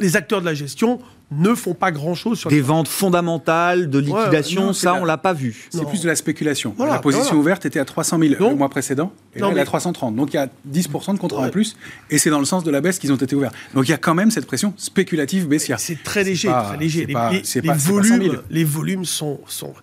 Les 0.00 0.16
acteurs 0.16 0.40
de 0.40 0.46
la 0.46 0.54
gestion 0.54 1.00
ne 1.32 1.54
font 1.54 1.74
pas 1.74 1.90
grand-chose 1.90 2.38
sur 2.38 2.50
des 2.50 2.60
ventes 2.60 2.88
fondamentales, 2.88 3.88
de 3.88 3.98
liquidation, 3.98 4.72
ça, 4.72 4.94
on 4.94 5.04
l'a 5.04 5.18
pas 5.18 5.32
vu. 5.32 5.68
C'est 5.70 5.86
plus 5.86 6.02
de 6.02 6.08
la 6.08 6.16
spéculation. 6.16 6.74
la 6.78 6.98
position 6.98 7.36
ouverte 7.36 7.66
était 7.66 7.80
à 7.80 7.84
300 7.84 8.18
000 8.18 8.34
le 8.38 8.54
mois 8.54 8.68
précédent, 8.68 9.12
et 9.34 9.40
là, 9.40 9.48
elle 9.50 9.58
est 9.58 9.60
à 9.60 9.64
330. 9.64 10.14
Donc 10.14 10.32
il 10.32 10.36
y 10.36 10.38
a 10.38 10.48
10% 10.70 11.14
de 11.14 11.18
contrats 11.18 11.46
en 11.46 11.50
plus, 11.50 11.76
et 12.10 12.18
c'est 12.18 12.30
dans 12.30 12.38
le 12.38 12.44
sens 12.44 12.64
de 12.64 12.70
la 12.70 12.80
baisse 12.80 12.98
qu'ils 12.98 13.12
ont 13.12 13.16
été 13.16 13.34
ouverts. 13.34 13.52
Donc 13.74 13.88
il 13.88 13.90
y 13.90 13.94
a 13.94 13.98
quand 13.98 14.14
même 14.14 14.30
cette 14.30 14.46
pression 14.46 14.74
spéculative 14.76 15.48
baissière. 15.48 15.80
C'est 15.80 16.02
très 16.02 16.24
léger, 16.24 16.48
très 16.48 16.76
léger. 16.76 17.06
Les, 17.06 17.72
volumes, 17.72 18.42
les 18.50 18.64
volumes 18.64 19.04
sont, 19.04 19.40
sont 19.46 19.74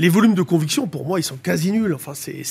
les 0.00 0.08
volumes 0.08 0.34
de 0.34 0.42
conviction, 0.42 0.86
pour 0.86 1.06
moi, 1.06 1.20
ils 1.20 1.22
sont 1.22 1.36
quasi 1.36 1.72
nuls. 1.72 1.92
Enfin, 1.92 2.12
c'est, 2.14 2.42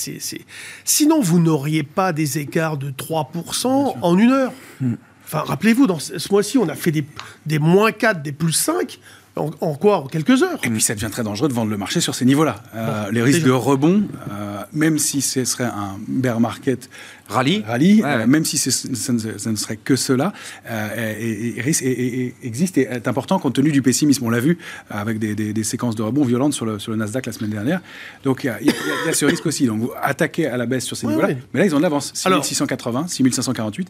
Sinon, 0.85 1.19
vous 1.19 1.39
n'auriez 1.39 1.81
pas 1.81 2.13
des 2.13 2.37
écarts 2.37 2.77
de 2.77 2.91
3% 2.91 3.95
en 3.99 4.17
une 4.19 4.31
heure. 4.31 4.53
Hmm. 4.79 4.93
Enfin, 5.31 5.43
rappelez-vous, 5.45 5.85
dans 5.85 5.99
ce, 5.99 6.31
mois-ci, 6.31 6.57
on 6.57 6.67
a 6.69 6.73
fait 6.73 6.89
des, 6.89 7.05
des 7.45 7.59
moins 7.59 7.91
4, 7.91 8.23
des 8.23 8.31
plus 8.31 8.51
5. 8.51 8.99
En, 9.35 9.75
quoi 9.75 9.99
En 9.99 10.07
quelques 10.07 10.43
heures. 10.43 10.59
Et 10.63 10.69
puis 10.69 10.81
ça 10.81 10.95
devient 10.95 11.07
très 11.09 11.23
dangereux 11.23 11.47
de 11.47 11.53
vendre 11.53 11.71
le 11.71 11.77
marché 11.77 12.01
sur 12.01 12.13
ces 12.13 12.25
niveaux-là. 12.25 12.61
Euh, 12.75 13.09
les 13.11 13.21
risques 13.21 13.43
de 13.43 13.51
rebond, 13.51 14.03
euh, 14.31 14.63
même 14.73 14.97
si 14.97 15.21
ce 15.21 15.45
serait 15.45 15.65
un 15.65 15.97
bear 16.07 16.41
market 16.41 16.89
rallye, 17.29 17.63
rallye 17.65 18.01
euh, 18.03 18.27
même 18.27 18.43
si 18.43 18.57
ça 18.57 19.13
ne, 19.13 19.55
serait 19.55 19.77
que 19.77 19.95
cela, 19.95 20.33
et, 20.67 21.55
et, 21.59 22.35
existe 22.43 22.77
et 22.77 22.81
est 22.81 23.07
important 23.07 23.39
compte 23.39 23.55
tenu 23.55 23.71
du 23.71 23.81
pessimisme. 23.81 24.25
On 24.25 24.29
l'a 24.29 24.39
vu 24.39 24.57
avec 24.89 25.19
des, 25.19 25.63
séquences 25.63 25.95
de 25.95 26.03
rebond 26.03 26.23
violentes 26.23 26.53
sur 26.53 26.65
le, 26.65 26.79
sur 26.79 26.91
le 26.91 26.97
Nasdaq 26.97 27.25
la 27.25 27.31
semaine 27.31 27.51
dernière. 27.51 27.81
Donc 28.23 28.43
il 28.43 28.67
y, 28.67 29.09
a 29.09 29.13
ce 29.13 29.25
risque 29.25 29.45
aussi. 29.45 29.65
Donc 29.65 29.89
attaquer 30.01 30.47
à 30.47 30.57
la 30.57 30.65
baisse 30.65 30.85
sur 30.85 30.97
ces 30.97 31.07
niveaux-là. 31.07 31.29
Mais 31.53 31.61
là, 31.61 31.65
ils 31.65 31.75
ont 31.75 31.77
de 31.77 31.83
l'avance. 31.83 32.11
6680, 32.13 33.07
6548, 33.07 33.87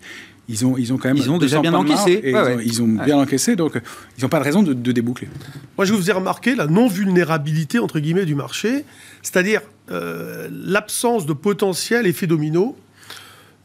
ils 0.47 0.65
ont, 0.65 0.77
ils 0.77 0.93
ont 0.93 0.97
quand 0.97 1.09
même. 1.09 1.17
Ils 1.17 1.31
ont 1.31 1.37
déjà 1.37 1.59
bien 1.59 1.73
encaissé. 1.73 2.21
ils, 2.63 2.81
ont, 2.81 2.87
bien 2.87 3.17
encaissé, 3.17 3.55
donc 3.55 3.79
ils 4.17 4.21
n'ont 4.21 4.29
pas 4.29 4.39
de 4.39 4.43
raison 4.43 4.63
de, 4.63 4.73
de 4.73 4.91
déboucler. 4.91 5.29
Moi, 5.77 5.85
je 5.85 5.93
vous 5.93 6.09
ai 6.09 6.13
remarqué 6.13 6.55
la 6.55 6.67
non-vulnérabilité, 6.67 7.79
entre 7.79 7.99
guillemets, 7.99 8.25
du 8.25 8.35
marché, 8.35 8.83
c'est-à-dire 9.21 9.61
euh, 9.91 10.47
l'absence 10.51 11.25
de 11.25 11.33
potentiel 11.33 12.05
effet 12.05 12.27
domino 12.27 12.75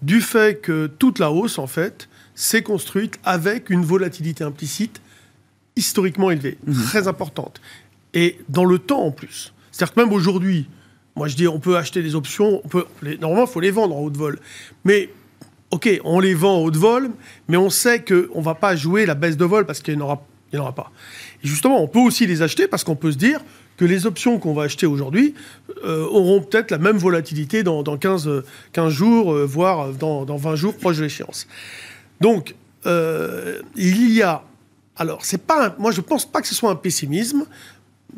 du 0.05 0.21
fait 0.21 0.61
que 0.61 0.87
toute 0.87 1.19
la 1.19 1.31
hausse, 1.31 1.59
en 1.59 1.67
fait, 1.67 2.09
s'est 2.35 2.63
construite 2.63 3.19
avec 3.25 3.71
une 3.71 3.85
volatilité 3.85 4.45
implicite 4.45 5.01
historiquement 5.77 6.31
élevée, 6.31 6.59
mhm. 6.67 6.83
très 6.85 7.09
importante. 7.09 7.61
Et 8.13 8.39
dans 8.49 8.65
le 8.65 8.79
temps, 8.79 9.03
en 9.03 9.11
plus. 9.11 9.53
C'est-à-dire 9.73 9.95
que 9.95 10.01
même 10.01 10.13
aujourd'hui, 10.13 10.69
moi, 11.17 11.29
je 11.29 11.37
dis, 11.37 11.49
on 11.49 11.59
peut 11.59 11.77
acheter 11.77 12.03
des 12.03 12.15
options, 12.15 12.61
on 12.65 12.69
peut, 12.69 12.85
normalement, 13.21 13.47
il 13.47 13.51
faut 13.51 13.61
les 13.61 13.71
vendre 13.71 13.97
en 13.97 14.01
haut 14.01 14.11
de 14.11 14.19
vol. 14.19 14.39
Mais 14.85 15.11
OK, 15.71 15.89
on 16.05 16.21
les 16.21 16.35
vend 16.35 16.57
en 16.57 16.61
haut 16.61 16.71
de 16.71 16.79
vol, 16.79 17.11
mais 17.49 17.57
on 17.57 17.71
sait 17.71 18.05
qu'on 18.05 18.39
ne 18.39 18.45
va 18.45 18.55
pas 18.55 18.77
jouer 18.77 19.07
la 19.07 19.15
baisse 19.15 19.37
de 19.37 19.45
vol 19.45 19.67
parce 19.67 19.81
qu'il 19.81 19.97
n'y 19.97 20.03
en, 20.03 20.11
en, 20.11 20.59
aura 20.59 20.75
pas 20.75 20.93
justement, 21.45 21.83
on 21.83 21.87
peut 21.87 22.01
aussi 22.01 22.27
les 22.27 22.43
acheter 22.43 22.67
parce 22.67 22.83
qu'on 22.83 22.97
peut 22.97 23.13
se 23.13 23.19
dire 23.19 23.41
que 23.77 23.85
les 23.85 24.07
options 24.07 24.39
qu'on 24.39 24.55
va 24.55 24.65
acheter 24.65 24.87
aujourd'hui 24.87 25.35
euh, 25.85 26.05
auront 26.07 26.41
peut-être 26.41 26.71
la 26.71 26.79
même 26.79 26.97
volatilité 26.97 27.63
dans, 27.63 27.83
15, 27.83 28.45
15, 28.73 28.93
jours, 28.93 29.33
euh, 29.33 29.45
voire 29.45 29.89
dans, 29.93 30.25
20 30.25 30.55
jours 30.55 30.77
proche 30.77 30.99
de 30.99 31.03
l'échéance. 31.03 31.47
Donc, 32.21 32.55
euh, 32.87 33.61
il 33.77 34.13
y 34.13 34.23
a... 34.23 34.43
Alors, 34.97 35.25
c'est 35.25 35.43
pas 35.43 35.75
moi, 35.79 35.91
je 35.91 36.01
ne 36.01 36.05
pense 36.05 36.25
pas 36.25 36.41
que 36.41 36.47
ce 36.47 36.55
soit 36.55 36.71
un 36.71 36.77
pessimisme. 36.77 37.47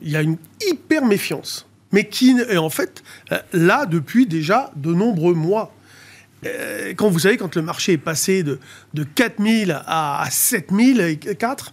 Il 0.03 0.11
y 0.11 0.17
a 0.17 0.23
une 0.23 0.37
hyper 0.67 1.05
méfiance. 1.07 1.67
Mais 1.93 2.09
qui 2.09 2.33
est 2.33 2.57
en 2.59 2.69
fait 2.69 3.03
là 3.53 3.87
depuis 3.87 4.27
déjà 4.27 4.71
de 4.77 4.93
nombreux 4.93 5.35
mois 5.35 5.73
quand 6.97 7.09
vous 7.09 7.21
savez, 7.21 7.39
quand 7.39 7.57
le 7.57 7.63
marché 7.63 7.93
est 7.93 7.99
passé 7.99 8.45
de, 8.45 8.61
de 8.95 9.03
4000 9.03 9.83
à 9.85 10.25
7000 10.31 11.01
et 11.01 11.17
4, 11.17 11.73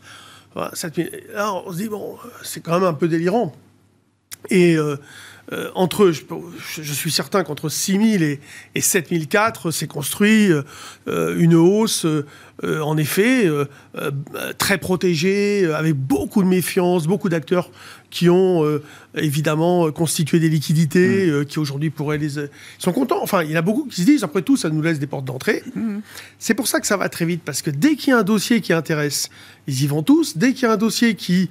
Là, 0.55 1.53
on 1.65 1.71
se 1.71 1.77
dit, 1.77 1.89
bon, 1.89 2.17
c'est 2.43 2.61
quand 2.61 2.73
même 2.73 2.83
un 2.83 2.93
peu 2.93 3.07
délirant. 3.07 3.53
Et 4.49 4.75
euh, 4.75 4.97
euh, 5.51 5.69
entre, 5.75 6.11
je, 6.11 6.23
je, 6.81 6.93
suis 6.93 7.11
certain 7.11 7.43
qu'entre 7.43 7.67
6000 7.67 8.23
et, 8.23 8.39
et 8.75 8.81
7004, 8.81 9.71
c'est 9.71 9.87
construit 9.87 10.49
euh, 10.51 11.37
une 11.37 11.53
hausse, 11.53 12.05
en 12.63 12.95
effet, 12.97 13.49
très 14.57 14.77
protégée, 14.77 15.69
avec 15.73 15.95
beaucoup 15.95 16.43
de 16.43 16.47
méfiance, 16.47 17.07
beaucoup 17.07 17.27
d'acteurs 17.27 17.69
qui 18.09 18.29
ont 18.29 18.63
évidemment 19.15 19.91
constitué 19.91 20.39
des 20.39 20.47
liquidités, 20.47 21.29
mmh. 21.29 21.45
qui 21.45 21.59
aujourd'hui 21.59 21.89
pourraient 21.89 22.19
les... 22.19 22.37
Ils 22.37 22.49
sont 22.77 22.93
contents. 22.93 23.21
Enfin, 23.21 23.43
il 23.43 23.51
y 23.51 23.55
en 23.55 23.59
a 23.59 23.63
beaucoup 23.63 23.85
qui 23.85 24.01
se 24.01 24.05
disent, 24.05 24.23
après 24.23 24.43
tout, 24.43 24.55
ça 24.55 24.69
nous 24.69 24.81
laisse 24.81 24.99
des 24.99 25.07
portes 25.07 25.25
d'entrée. 25.25 25.61
Mmh. 25.75 25.97
C'est 26.39 26.53
pour 26.53 26.67
ça 26.67 26.79
que 26.79 26.87
ça 26.87 26.95
va 26.95 27.09
très 27.09 27.25
vite, 27.25 27.41
parce 27.43 27.61
que 27.61 27.71
dès 27.71 27.95
qu'il 27.95 28.11
y 28.11 28.13
a 28.13 28.19
un 28.19 28.23
dossier 28.23 28.61
qui 28.61 28.71
intéresse, 28.71 29.29
ils 29.67 29.83
y 29.83 29.87
vont 29.87 30.03
tous. 30.03 30.37
Dès 30.37 30.53
qu'il 30.53 30.63
y 30.63 30.65
a 30.67 30.73
un 30.73 30.77
dossier 30.77 31.15
qui 31.15 31.49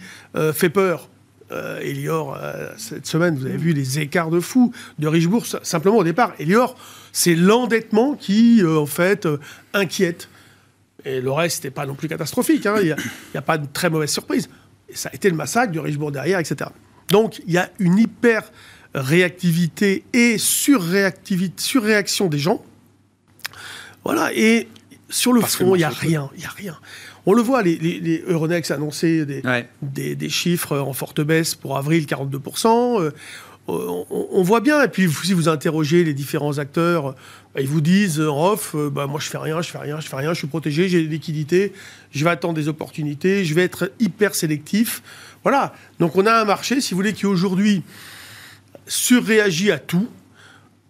fait 0.55 0.71
peur, 0.71 1.11
euh, 1.53 1.81
Elior, 1.81 2.37
euh, 2.41 2.71
cette 2.77 3.07
semaine, 3.07 3.37
vous 3.37 3.47
avez 3.47 3.57
vu 3.57 3.73
les 3.73 3.99
écarts 3.99 4.31
de 4.31 4.41
fou 4.41 4.73
de 4.99 5.07
Richebourg. 5.07 5.47
Simplement, 5.63 5.99
au 5.99 6.05
départ, 6.05 6.33
Elior, 6.39 6.77
c'est 7.13 7.35
l'endettement 7.35 8.15
qui, 8.15 8.63
euh, 8.63 8.79
en 8.79 8.87
fait, 8.87 9.29
inquiète. 9.75 10.29
Et 11.05 11.21
le 11.21 11.31
reste 11.31 11.65
n'est 11.65 11.71
pas 11.71 11.85
non 11.85 11.95
plus 11.95 12.09
catastrophique. 12.09 12.65
Hein. 12.67 12.77
Il 12.81 12.87
n'y 12.87 13.39
a, 13.39 13.43
pas 13.43 13.59
de 13.59 13.67
très 13.73 13.91
mauvaise 13.91 14.11
surprise. 14.11 14.49
Et 14.89 14.97
ça 14.97 15.11
a 15.11 15.15
été 15.15 15.29
le 15.29 15.37
massacre 15.37 15.73
de 15.73 15.81
Richebourg 15.81 16.13
derrière, 16.13 16.39
etc. 16.39 16.71
Donc, 17.09 17.43
il 17.47 17.53
y 17.53 17.59
a 17.59 17.71
une 17.79 17.99
hyper 17.99 18.51
réactivité 18.95 20.05
et 20.13 20.39
surréactivité, 20.39 21.55
surréaction 21.63 22.29
des 22.29 22.39
gens. 22.39 22.65
Voilà. 24.05 24.33
Et 24.35 24.69
sur 25.09 25.33
le 25.33 25.41
fond, 25.43 25.75
il 25.75 25.79
n'y 25.79 25.85
a 25.85 25.91
rien. 25.91 26.31
Il 26.35 26.41
n'y 26.41 26.47
a 26.47 26.51
rien. 26.51 26.79
On 27.25 27.35
le 27.35 27.43
voit, 27.43 27.63
les, 27.63 28.25
Euronext 28.27 28.71
a 28.71 28.75
annoncé 28.75 29.25
des, 29.83 30.29
chiffres 30.29 30.79
en 30.79 30.93
forte 30.93 31.21
baisse 31.21 31.55
pour 31.55 31.77
avril, 31.77 32.05
42%. 32.05 33.01
Euh, 33.01 33.11
on, 33.69 34.43
voit 34.43 34.61
bien, 34.61 34.83
et 34.83 34.89
puis 34.89 35.09
si 35.09 35.33
vous 35.33 35.49
interrogez 35.49 36.03
les 36.03 36.15
différents 36.15 36.59
acteurs, 36.59 37.15
bah, 37.55 37.61
ils 37.61 37.69
vous 37.69 37.81
disent 37.81 38.21
en 38.21 38.53
off, 38.53 38.75
euh, 38.75 38.91
bah, 38.91 39.07
moi 39.07 39.21
je 39.21 39.29
fais 39.29 39.39
rien, 39.39 39.63
je 39.63 39.71
fais 39.71 39.79
rien, 39.79 40.01
je 40.01 40.09
fais 40.09 40.17
rien, 40.17 40.33
je 40.33 40.39
suis 40.39 40.49
protégé, 40.49 40.89
j'ai 40.89 41.03
des 41.03 41.09
liquidités, 41.09 41.73
je 42.11 42.25
vais 42.25 42.31
attendre 42.31 42.55
des 42.55 42.67
opportunités, 42.67 43.45
je 43.45 43.55
vais 43.55 43.63
être 43.63 43.93
hyper 44.01 44.35
sélectif. 44.35 45.01
Voilà. 45.45 45.73
Donc 46.01 46.17
on 46.17 46.27
a 46.27 46.33
un 46.33 46.45
marché, 46.45 46.81
si 46.81 46.93
vous 46.93 46.99
voulez, 46.99 47.13
qui 47.13 47.27
aujourd'hui 47.27 47.85
surréagit 48.89 49.71
à 49.71 49.79
tout. 49.79 50.09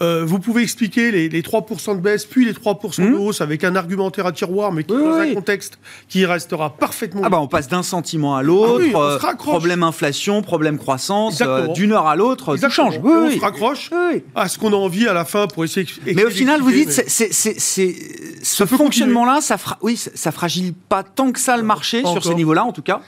Euh, 0.02 0.24
vous 0.24 0.38
pouvez 0.38 0.62
expliquer 0.62 1.10
les, 1.10 1.42
3% 1.42 1.96
de 1.96 2.00
baisse, 2.00 2.24
puis 2.24 2.44
les 2.44 2.52
3% 2.52 3.02
de 3.02 3.08
hmm. 3.08 3.20
hausse 3.20 3.40
avec 3.40 3.62
un 3.62 3.76
argumentaire 3.76 4.26
à 4.26 4.32
tiroir, 4.32 4.72
mais 4.72 4.82
qui, 4.82 4.92
dans 4.92 5.14
un 5.14 5.34
contexte 5.34 5.78
qui 6.08 6.26
restera 6.26 6.76
parfaitement. 6.76 7.22
Ah 7.24 7.30
bah 7.30 7.40
on 7.40 7.46
passe 7.46 7.68
d'un 7.68 7.82
sentiment 7.82 8.36
à 8.36 8.42
l'autre, 8.42 8.84
ah 8.94 9.18
euh, 9.30 9.34
problème 9.36 9.82
inflation, 9.82 10.42
problème 10.42 10.78
croissance, 10.78 11.40
euh, 11.40 11.68
d'une 11.68 11.92
heure 11.92 12.06
à 12.06 12.16
l'autre, 12.16 12.56
ça 12.56 12.68
change. 12.68 12.98
on 13.02 13.30
se 13.30 13.40
raccroche 13.40 13.90
à 14.34 14.48
ce 14.48 14.58
qu'on 14.58 14.72
a 14.72 14.76
envie 14.76 15.06
à 15.06 15.12
la 15.12 15.24
fin 15.24 15.46
pour 15.46 15.64
essayer. 15.64 15.86
Mais 16.06 16.24
au 16.24 16.30
final, 16.30 16.60
vous 16.60 16.72
dites, 16.72 16.90
ce 16.90 18.66
fonctionnement-là, 18.66 19.40
ça, 19.40 19.56
oui, 19.82 19.96
ça 19.96 20.32
fragile 20.32 20.74
pas 20.88 21.02
tant 21.02 21.30
que 21.30 21.38
ça 21.38 21.56
le 21.56 21.62
marché 21.62 22.02
sur 22.04 22.24
ce 22.24 22.32
niveau-là, 22.32 22.64
en 22.64 22.72
tout 22.72 22.82
cas. 22.82 23.02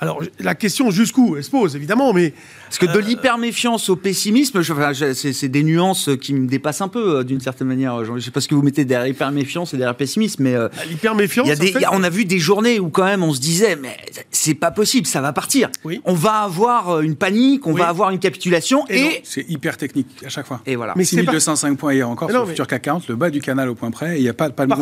Alors, 0.00 0.22
la 0.38 0.54
question 0.54 0.90
jusqu'où, 0.90 1.36
elle 1.36 1.44
se 1.44 1.50
pose, 1.50 1.74
évidemment, 1.74 2.12
mais... 2.12 2.32
Parce 2.68 2.78
que 2.78 2.86
de 2.86 2.98
euh, 2.98 3.00
l'hyperméfiance 3.00 3.88
au 3.88 3.96
pessimisme, 3.96 4.62
c'est 4.62 5.48
des 5.48 5.62
nuances 5.62 6.10
qui 6.20 6.34
me 6.34 6.46
dépassent 6.46 6.82
un 6.82 6.88
peu, 6.88 7.18
euh, 7.18 7.24
d'une 7.24 7.40
certaine 7.40 7.66
manière. 7.66 8.04
Je 8.04 8.12
ne 8.12 8.20
sais 8.20 8.30
pas 8.30 8.40
ce 8.40 8.48
que 8.48 8.54
vous 8.54 8.62
mettez 8.62 8.84
derrière 8.84 9.08
hyperméfiance 9.08 9.72
et 9.72 9.78
derrière 9.78 9.96
pessimisme, 9.96 10.42
mais... 10.42 10.54
Euh, 10.54 10.68
bah, 10.68 10.82
l'hyperméfiance... 10.88 11.48
On 11.92 12.02
a 12.02 12.10
vu 12.10 12.24
des 12.24 12.38
journées 12.38 12.78
où, 12.78 12.90
quand 12.90 13.04
même, 13.04 13.22
on 13.22 13.32
se 13.32 13.40
disait, 13.40 13.76
mais 13.76 13.96
c'est 14.30 14.54
pas 14.54 14.70
possible, 14.70 15.06
ça 15.06 15.20
va 15.20 15.32
partir. 15.32 15.70
On 16.04 16.14
va 16.14 16.40
avoir 16.40 17.00
une 17.00 17.16
panique, 17.16 17.66
on 17.66 17.72
va 17.72 17.88
avoir 17.88 18.10
une 18.10 18.18
capitulation, 18.18 18.84
et... 18.88 19.22
C'est 19.24 19.48
hyper 19.48 19.76
technique, 19.76 20.08
à 20.24 20.28
chaque 20.28 20.46
fois. 20.46 20.60
Et 20.66 20.76
voilà. 20.76 20.92
Mais 20.96 21.04
6205 21.04 21.78
points 21.78 21.94
hier 21.94 22.08
encore, 22.08 22.30
sur 22.30 22.44
le 22.44 22.78
40, 22.78 23.08
le 23.08 23.16
bas 23.16 23.30
du 23.30 23.40
canal 23.40 23.68
au 23.68 23.74
point 23.74 23.90
près, 23.90 24.18
il 24.18 24.22
n'y 24.22 24.28
a 24.28 24.34
pas, 24.34 24.50
pas 24.50 24.66
de... 24.66 24.74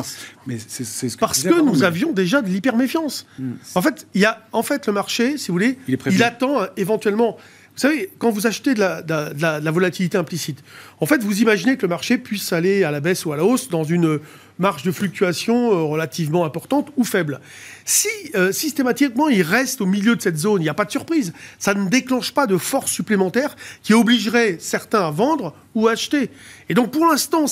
Mais 0.47 0.57
c'est 0.67 0.85
ce 0.85 1.17
Parce 1.17 1.43
que 1.43 1.61
nous 1.61 1.85
avions 1.85 2.13
déjà 2.13 2.43
de 2.43 2.49
l'hyperméfiance. 2.49 3.27
Hmm. 3.39 3.53
En 3.75 3.83
fait, 3.83 4.07
il 4.15 4.21
y 4.21 4.25
a... 4.25 4.43
En 4.53 4.63
fait, 4.63 4.87
le 4.87 4.93
marché, 4.93 5.39
si 5.39 5.49
vous 5.49 5.55
voulez, 5.55 5.79
il, 5.89 6.23
attend 6.23 6.63
euh, 6.63 6.67
éventuellement. 6.77 7.37
Vous 7.77 7.83
savez, 7.83 8.11
quand 8.19 8.31
vous 8.31 8.47
achetez 8.47 8.73
de 8.73 8.81
la, 8.81 9.71
volatilité 9.71 10.17
implicite, 10.17 10.65
en 10.99 11.05
fait, 11.05 11.23
vous 11.23 11.43
imaginez 11.43 11.77
que 11.77 11.83
le 11.83 11.89
marché 11.89 12.17
puisse 12.17 12.55
aller 12.55 12.85
à 12.85 12.91
la 12.91 13.01
baisse 13.01 13.27
ou 13.27 13.35
à 13.35 13.37
la 13.37 13.45
hausse 13.45 13.69
dans 13.69 13.85
une 13.85 14.19
marge 14.59 14.83
de 14.83 14.91
fluctuation 14.91 15.73
euh, 15.73 15.83
relativement 15.83 16.47
importante 16.47 16.89
ou 16.97 17.05
faible. 17.05 17.39
Si 17.85 18.09
euh, 18.35 18.51
systématiquement 18.51 19.29
il 19.29 19.43
reste 19.43 19.83
au 19.83 19.87
milieu 19.87 20.17
de 20.17 20.23
cette 20.23 20.39
zone, 20.39 20.63
il 20.63 20.65
n'y 20.65 20.71
a 20.71 20.75
pas 20.75 20.87
de 20.87 20.91
surprise. 20.91 21.35
Ça 21.59 21.75
ne 21.75 21.87
déclenche 21.91 22.33
pas 22.33 22.47
de 22.47 22.57
force 22.57 22.91
supplémentaire 22.91 23.55
qui 23.83 23.93
obligerait 23.93 24.57
certains 24.59 25.07
à 25.07 25.11
vendre 25.11 25.55
ou 25.75 25.87
à 25.89 25.93
acheter. 25.93 26.31
Et 26.71 26.75
donc 26.75 26.91
pour 26.91 27.05
l'instant, 27.05 27.45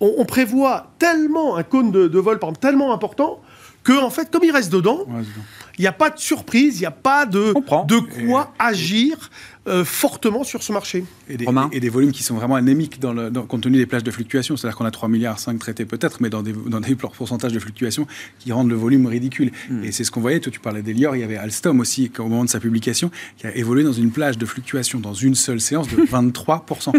on, 0.00 0.24
prévoit 0.24 0.94
tellement 0.98 1.56
un 1.56 1.62
cône 1.62 1.92
de, 1.92 2.18
vol 2.18 2.40
tellement 2.58 2.94
important 2.94 3.41
que 3.84 3.92
en 3.92 4.10
fait, 4.10 4.30
comme 4.30 4.44
il 4.44 4.52
reste 4.52 4.72
dedans, 4.72 5.06
il 5.78 5.80
n'y 5.82 5.86
a 5.86 5.92
pas 5.92 6.10
de 6.10 6.18
surprise, 6.18 6.76
il 6.76 6.80
n'y 6.80 6.86
a 6.86 6.90
pas 6.90 7.26
de, 7.26 7.52
de 7.86 7.98
quoi 8.26 8.52
agir 8.58 9.30
euh, 9.68 9.84
fortement 9.84 10.42
sur 10.42 10.62
ce 10.62 10.72
marché. 10.72 11.04
Et 11.28 11.36
des, 11.36 11.46
et 11.70 11.78
des, 11.78 11.88
volumes 11.88 12.10
qui 12.10 12.24
sont 12.24 12.34
vraiment 12.34 12.56
anémiques 12.56 12.98
dans 12.98 13.12
le, 13.12 13.30
compte 13.30 13.62
tenu 13.62 13.76
des 13.76 13.86
plages 13.86 14.02
de 14.02 14.10
fluctuation. 14.10 14.56
C'est-à-dire 14.56 14.76
qu'on 14.76 14.84
a 14.84 14.90
3 14.90 15.08
milliards 15.08 15.38
5 15.38 15.56
traités 15.58 15.84
peut-être, 15.84 16.20
mais 16.20 16.30
dans 16.30 16.42
des, 16.42 16.52
dans 16.52 16.80
des 16.80 16.96
pourcentages 16.96 17.52
de 17.52 17.60
fluctuation 17.60 18.08
qui 18.40 18.50
rendent 18.50 18.70
le 18.70 18.74
volume 18.74 19.06
ridicule. 19.06 19.52
Hmm. 19.70 19.84
Et 19.84 19.92
c'est 19.92 20.02
ce 20.02 20.10
qu'on 20.10 20.20
voyait. 20.20 20.40
Toi, 20.40 20.50
tu 20.50 20.58
parlais 20.58 20.82
d'Elior, 20.82 21.14
il 21.14 21.20
y 21.20 21.22
avait 21.22 21.36
Alstom 21.36 21.78
aussi, 21.78 22.10
au 22.18 22.24
moment 22.24 22.44
de 22.44 22.50
sa 22.50 22.58
publication, 22.58 23.12
qui 23.36 23.46
a 23.46 23.54
évolué 23.54 23.84
dans 23.84 23.92
une 23.92 24.10
plage 24.10 24.36
de 24.36 24.46
fluctuation 24.46 24.98
dans 24.98 25.14
une 25.14 25.36
seule 25.36 25.60
séance 25.60 25.86
de 25.88 25.96
23%. 26.06 26.92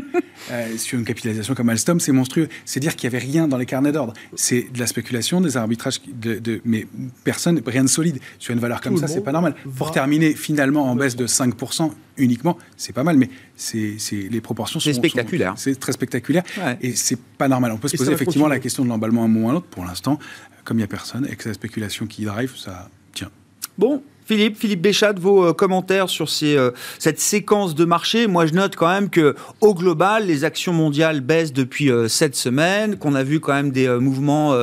Euh, 0.51 0.77
sur 0.77 0.97
une 0.97 1.05
capitalisation 1.05 1.55
comme 1.55 1.67
Alstom, 1.69 1.99
c'est 1.99 2.11
monstrueux. 2.13 2.47
C'est 2.63 2.79
dire 2.79 2.95
qu'il 2.95 3.09
n'y 3.09 3.15
avait 3.15 3.25
rien 3.25 3.47
dans 3.47 3.57
les 3.57 3.65
carnets 3.65 3.91
d'ordre. 3.91 4.13
C'est 4.35 4.67
de 4.73 4.79
la 4.79 4.87
spéculation, 4.87 5.41
des 5.41 5.57
arbitrages, 5.57 6.01
de, 6.07 6.39
de, 6.39 6.61
mais 6.63 6.87
personne, 7.25 7.61
rien 7.65 7.83
de 7.83 7.89
solide. 7.89 8.19
Sur 8.39 8.53
une 8.53 8.59
valeur 8.59 8.79
comme 8.79 8.97
ça, 8.97 9.07
c'est 9.07 9.21
pas 9.21 9.33
normal. 9.33 9.55
Pour 9.77 9.91
terminer 9.91 10.33
finalement 10.33 10.89
en 10.89 10.95
baisse 10.95 11.17
de 11.17 11.27
5%, 11.27 11.91
uniquement, 12.17 12.57
c'est 12.77 12.93
pas 12.93 13.03
mal, 13.03 13.17
mais 13.17 13.29
c'est, 13.55 13.97
les 14.11 14.41
proportions 14.41 14.79
sont... 14.79 14.93
spectaculaire. 14.93 15.53
C'est 15.57 15.79
très 15.79 15.91
spectaculaire 15.91 16.43
et 16.81 16.95
c'est 16.95 17.19
pas 17.19 17.47
normal. 17.47 17.71
On 17.71 17.77
peut 17.77 17.87
se 17.87 17.97
poser 17.97 18.13
effectivement 18.13 18.47
la 18.47 18.59
question 18.59 18.83
de 18.83 18.89
l'emballement 18.89 19.21
à 19.21 19.25
un 19.25 19.27
moment 19.27 19.47
ou 19.47 19.49
à 19.49 19.53
un 19.53 19.55
autre. 19.57 19.67
Pour 19.67 19.85
l'instant, 19.85 20.19
comme 20.63 20.77
il 20.77 20.81
n'y 20.81 20.85
a 20.85 20.87
personne 20.87 21.27
et 21.29 21.35
que 21.35 21.43
c'est 21.43 21.49
la 21.49 21.55
spéculation 21.55 22.05
qui 22.05 22.25
drive, 22.25 22.55
ça 22.55 22.89
tient. 23.13 23.29
Bon, 23.77 24.03
Philippe, 24.25 24.57
Philippe 24.57 24.81
Béchat, 24.81 25.13
vos 25.13 25.47
euh, 25.47 25.53
commentaires 25.53 26.09
sur 26.09 26.29
ces, 26.29 26.55
euh, 26.55 26.71
cette 26.99 27.19
séquence 27.19 27.75
de 27.75 27.85
marché. 27.85 28.27
Moi, 28.27 28.45
je 28.45 28.53
note 28.53 28.75
quand 28.75 28.87
même 28.87 29.09
que, 29.09 29.35
au 29.59 29.73
global, 29.73 30.27
les 30.27 30.43
actions 30.43 30.73
mondiales 30.73 31.21
baissent 31.21 31.53
depuis 31.53 31.91
euh, 31.91 32.07
cette 32.07 32.35
semaine, 32.35 32.97
qu'on 32.97 33.15
a 33.15 33.23
vu 33.23 33.39
quand 33.39 33.53
même 33.53 33.71
des 33.71 33.89
mouvements 33.99 34.53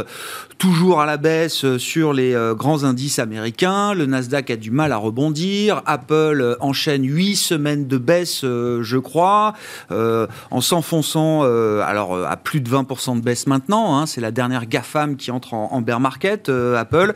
toujours 0.61 1.01
à 1.01 1.07
la 1.07 1.17
baisse 1.17 1.79
sur 1.79 2.13
les 2.13 2.37
grands 2.55 2.85
indices 2.85 3.19
américains. 3.19 3.95
Le 3.95 4.07
Nasdaq 4.07 4.51
a 4.51 4.57
du 4.57 4.71
mal 4.71 4.93
à 4.93 4.97
rebondir. 4.97 5.83
Apple 5.87 6.57
enchaîne 6.61 7.05
huit 7.05 7.37
semaines 7.37 7.87
de 7.89 7.99
baisse, 7.99 8.43
je 8.43 8.99
crois, 8.99 9.55
en 9.91 10.61
s'enfonçant 10.61 11.43
alors 11.43 12.15
à 12.27 12.37
plus 12.37 12.61
de 12.61 12.69
20% 12.69 13.17
de 13.17 13.23
baisse 13.23 13.47
maintenant. 13.47 13.99
Hein. 13.99 14.07
C'est 14.07 14.21
la 14.21 14.31
dernière 14.31 14.67
GAFAM 14.67 15.17
qui 15.17 15.31
entre 15.31 15.55
en, 15.55 15.81
bear 15.81 15.99
market, 15.99 16.51
Apple. 16.51 17.15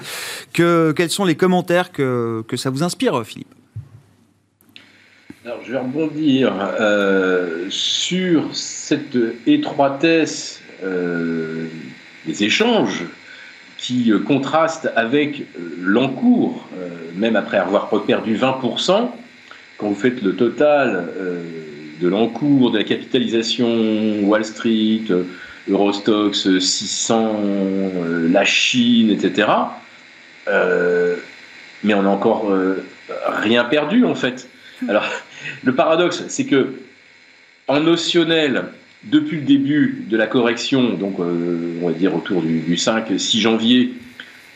Que, 0.52 0.92
quels 0.96 1.10
sont 1.10 1.24
les 1.24 1.36
commentaires 1.36 1.92
que 1.92 2.24
que, 2.42 2.56
ça 2.56 2.70
vous 2.70 2.82
inspire, 2.82 3.24
Philippe? 3.24 3.48
Alors, 5.44 5.58
je 5.64 5.72
vais 5.72 5.78
rebondir 5.78 6.52
euh, 6.80 7.66
sur 7.69 8.54
cette 8.54 9.19
étroitesse 9.47 10.60
euh, 10.82 11.66
des 12.26 12.45
échanges 12.45 13.04
qui 13.84 14.10
euh, 14.10 14.18
contraste 14.18 14.90
avec 14.97 15.44
l'encours, 15.80 16.66
même 17.14 17.36
après 17.36 17.58
avoir 17.58 17.88
perdu 18.04 18.36
20%, 18.36 19.10
quand 19.76 19.88
vous 19.88 19.94
faites 19.94 20.23
le 20.23 20.34
total 20.34 21.08
de 22.00 22.08
l'encours, 22.08 22.70
de 22.70 22.78
la 22.78 22.84
capitalisation 22.84 24.23
Wall 24.23 24.44
Street, 24.44 25.04
Eurostox 25.68 26.58
600, 26.58 27.40
la 28.30 28.44
Chine, 28.44 29.10
etc 29.10 29.47
mais 31.84 31.94
on 31.94 32.02
n'a 32.02 32.08
encore 32.08 32.50
euh, 32.50 32.84
rien 33.26 33.64
perdu 33.64 34.04
en 34.04 34.14
fait. 34.16 34.49
Alors, 34.88 35.04
le 35.62 35.75
paradoxe, 35.75 36.25
c'est 36.28 36.47
que 36.47 36.73
en 37.68 37.80
notionnel, 37.80 38.64
depuis 39.06 39.38
le 39.38 39.43
début 39.43 40.04
de 40.08 40.17
la 40.17 40.26
correction, 40.26 40.95
donc 40.95 41.21
euh, 41.21 41.78
on 41.82 41.88
va 41.88 41.93
dire 41.93 42.14
autour 42.14 42.43
du, 42.43 42.75
5-6 42.75 43.40
janvier, 43.40 43.95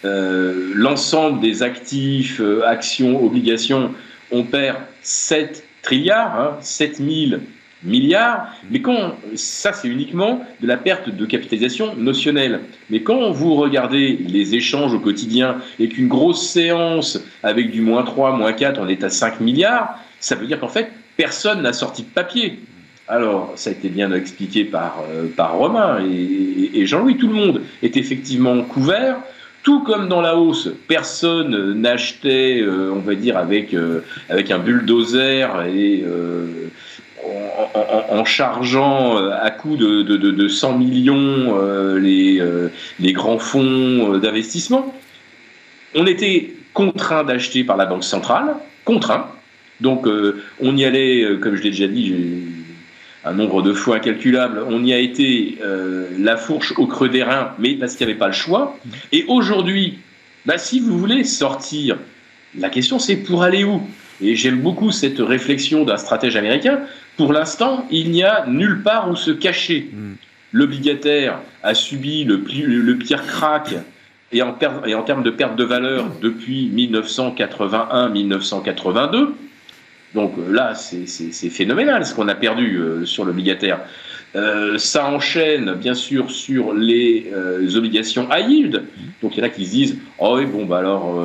euh, 0.04 0.72
l'ensemble 0.74 1.40
des 1.40 1.62
actifs, 1.62 2.40
actions, 2.64 3.24
obligations, 3.24 3.92
on 4.30 4.44
perd 4.44 4.76
7 5.02 5.64
trilliards, 5.82 6.40
hein, 6.40 6.56
7000 6.60 7.40
milliards, 7.84 8.48
mais 8.70 8.80
quand 8.80 9.14
ça 9.34 9.72
c'est 9.72 9.88
uniquement 9.88 10.44
de 10.60 10.66
la 10.66 10.76
perte 10.76 11.10
de 11.10 11.26
capitalisation 11.26 11.94
notionnelle. 11.94 12.60
Mais 12.90 13.02
quand 13.02 13.30
vous 13.30 13.54
regardez 13.54 14.16
les 14.16 14.54
échanges 14.54 14.94
au 14.94 14.98
quotidien 14.98 15.58
et 15.78 15.88
qu'une 15.88 16.08
grosse 16.08 16.48
séance 16.48 17.20
avec 17.42 17.70
du 17.70 17.80
moins 17.80 18.02
3, 18.02 18.36
moins 18.36 18.52
4, 18.52 18.80
on 18.80 18.88
est 18.88 19.04
à 19.04 19.10
5 19.10 19.40
milliards, 19.40 19.98
ça 20.18 20.34
veut 20.34 20.46
dire 20.46 20.58
qu'en 20.58 20.68
fait 20.68 20.90
personne 21.16 21.62
n'a 21.62 21.72
sorti 21.72 22.02
de 22.02 22.08
papier. 22.08 22.58
Alors, 23.08 23.52
ça 23.56 23.70
a 23.70 23.72
été 23.72 23.88
bien 23.88 24.12
expliqué 24.12 24.64
par, 24.64 25.02
euh, 25.10 25.28
Romain 25.38 25.98
et, 26.04 26.84
Jean-Louis, 26.84 27.16
tout 27.16 27.28
le 27.28 27.34
monde 27.34 27.62
est 27.82 27.96
effectivement 27.96 28.60
couvert. 28.62 29.16
Tout 29.62 29.82
comme 29.82 30.08
dans 30.08 30.20
la 30.20 30.36
hausse, 30.36 30.68
personne 30.86 31.72
n'achetait, 31.80 32.60
euh, 32.60 32.92
on 32.94 33.00
va 33.00 33.14
dire, 33.14 33.38
avec, 33.38 33.72
euh, 33.72 34.00
avec 34.28 34.50
un 34.50 34.58
bulldozer 34.58 35.48
et 35.66 36.04
en, 38.10 38.24
chargeant 38.24 39.16
à 39.16 39.50
coût 39.50 39.76
de, 39.76 40.02
de, 40.02 40.48
100 40.48 40.78
millions 40.78 41.96
les, 41.96 42.42
les 43.00 43.12
grands 43.12 43.38
fonds 43.38 44.18
d'investissement. 44.18 44.94
On 45.94 46.06
était 46.06 46.54
contraint 46.74 47.24
d'acheter 47.24 47.64
par 47.64 47.76
la 47.76 47.86
Banque 47.86 48.04
centrale, 48.04 48.56
contraint. 48.84 49.26
Donc 49.80 50.06
on 50.60 50.76
y 50.76 50.84
allait, 50.84 51.26
comme 51.40 51.56
je 51.56 51.62
l'ai 51.62 51.70
déjà 51.70 51.88
dit, 51.88 52.14
un 53.24 53.32
nombre 53.32 53.62
de 53.62 53.72
fois 53.72 53.96
incalculable, 53.96 54.62
on 54.68 54.84
y 54.84 54.92
a 54.92 54.98
été 54.98 55.58
la 56.18 56.36
fourche 56.36 56.74
au 56.76 56.86
creux 56.86 57.08
des 57.08 57.22
reins, 57.22 57.52
mais 57.58 57.74
parce 57.74 57.96
qu'il 57.96 58.06
n'y 58.06 58.12
avait 58.12 58.18
pas 58.18 58.28
le 58.28 58.32
choix. 58.32 58.78
Et 59.12 59.24
aujourd'hui, 59.28 59.98
bah, 60.46 60.56
si 60.56 60.80
vous 60.80 60.98
voulez 60.98 61.24
sortir, 61.24 61.98
la 62.56 62.70
question 62.70 62.98
c'est 62.98 63.16
pour 63.16 63.42
aller 63.42 63.64
où? 63.64 63.82
Et 64.20 64.34
j'aime 64.34 64.60
beaucoup 64.60 64.90
cette 64.90 65.18
réflexion 65.18 65.84
d'un 65.84 65.96
stratège 65.96 66.34
américain. 66.36 66.80
Pour 67.16 67.32
l'instant, 67.32 67.86
il 67.90 68.10
n'y 68.10 68.24
a 68.24 68.44
nulle 68.46 68.82
part 68.82 69.10
où 69.10 69.16
se 69.16 69.30
cacher. 69.30 69.88
L'obligataire 70.52 71.40
a 71.62 71.74
subi 71.74 72.24
le, 72.24 72.42
pire 72.96 73.24
crack 73.26 73.74
et 74.32 74.42
en, 74.42 74.54
termes 74.54 75.22
de 75.22 75.30
perte 75.30 75.54
de 75.56 75.64
valeur 75.64 76.10
depuis 76.20 76.70
1981-1982. 76.74 79.28
Donc 80.14 80.34
euh, 80.38 80.52
là, 80.52 80.74
c'est 80.74 81.50
phénoménal 81.50 82.04
ce 82.06 82.14
qu'on 82.14 82.28
a 82.28 82.34
perdu 82.34 82.76
euh, 82.76 83.04
sur 83.04 83.24
l'obligataire. 83.24 83.80
Euh, 84.36 84.76
ça 84.76 85.06
enchaîne 85.06 85.72
bien 85.74 85.94
sûr 85.94 86.30
sur 86.30 86.74
les 86.74 87.30
obligations 87.76 88.28
high 88.30 88.48
yield. 88.48 88.84
Donc 89.22 89.36
il 89.36 89.40
y 89.40 89.42
en 89.42 89.46
a 89.46 89.50
qui 89.50 89.66
se 89.66 89.70
disent 89.70 89.98
Oh 90.18 90.36
oui, 90.36 90.46
bon, 90.46 90.66
bah 90.66 90.78
alors 90.78 91.18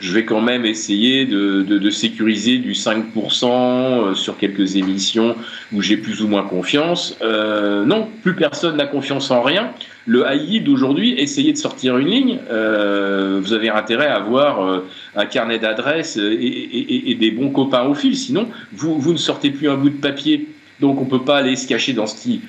je 0.00 0.12
vais 0.12 0.24
quand 0.24 0.40
même 0.40 0.64
essayer 0.64 1.24
de, 1.24 1.90
sécuriser 1.90 2.58
du 2.58 2.72
5% 2.72 4.14
sur 4.14 4.36
quelques 4.36 4.76
émissions 4.76 5.36
où 5.72 5.82
j'ai 5.82 5.96
plus 5.96 6.22
ou 6.22 6.28
moins 6.28 6.42
confiance. 6.42 7.16
non, 7.22 8.08
plus 8.22 8.34
personne 8.34 8.76
n'a 8.76 8.86
confiance 8.86 9.30
en 9.30 9.42
rien. 9.42 9.70
Le 10.06 10.24
high 10.28 10.62
d'aujourd'hui, 10.62 11.14
essayez 11.18 11.52
de 11.52 11.58
sortir 11.58 11.98
une 11.98 12.08
ligne. 12.08 12.38
vous 12.48 13.52
avez 13.52 13.70
intérêt 13.70 14.06
à 14.06 14.16
avoir 14.16 14.82
un 15.14 15.26
carnet 15.26 15.58
d'adresses 15.58 16.16
et, 16.16 17.10
et, 17.10 17.14
des 17.14 17.30
bons 17.30 17.50
copains 17.50 17.84
au 17.84 17.94
fil. 17.94 18.16
Sinon, 18.16 18.48
vous, 18.72 18.98
vous 18.98 19.12
ne 19.12 19.18
sortez 19.18 19.50
plus 19.50 19.68
un 19.68 19.76
bout 19.76 19.90
de 19.90 20.00
papier. 20.00 20.48
Donc 20.80 21.00
on 21.00 21.04
ne 21.04 21.10
peut 21.10 21.24
pas 21.24 21.38
aller 21.38 21.56
se 21.56 21.66
cacher 21.66 21.92
dans 21.92 22.06
ce 22.06 22.20
qui 22.20 22.42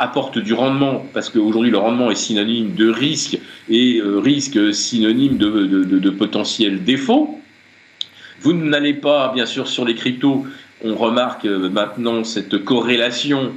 apporte 0.00 0.38
du 0.38 0.54
rendement, 0.54 1.04
parce 1.12 1.28
qu'aujourd'hui 1.28 1.70
le 1.70 1.78
rendement 1.78 2.10
est 2.10 2.16
synonyme 2.16 2.74
de 2.74 2.90
risque 2.90 3.38
et 3.68 3.98
euh, 3.98 4.18
risque 4.18 4.74
synonyme 4.74 5.36
de, 5.36 5.66
de, 5.84 6.10
potentiel 6.10 6.82
défaut. 6.82 7.38
Vous 8.40 8.54
n'allez 8.54 8.94
pas, 8.94 9.30
bien 9.34 9.44
sûr, 9.44 9.68
sur 9.68 9.84
les 9.84 9.94
cryptos, 9.94 10.46
on 10.82 10.94
remarque 10.96 11.44
euh, 11.44 11.68
maintenant 11.68 12.24
cette 12.24 12.64
corrélation 12.64 13.52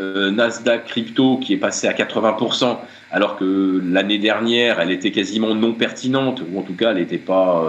euh, 0.00 0.30
Nasdaq 0.30 0.86
crypto 0.86 1.38
qui 1.38 1.54
est 1.54 1.58
passée 1.58 1.88
à 1.88 1.92
80%, 1.92 2.76
alors 3.10 3.36
que 3.36 3.82
l'année 3.84 4.18
dernière, 4.18 4.78
elle 4.78 4.92
était 4.92 5.10
quasiment 5.10 5.56
non 5.56 5.72
pertinente, 5.72 6.42
ou 6.48 6.60
en 6.60 6.62
tout 6.62 6.74
cas, 6.74 6.92
elle 6.92 6.98
n'était 6.98 7.18
pas, 7.18 7.64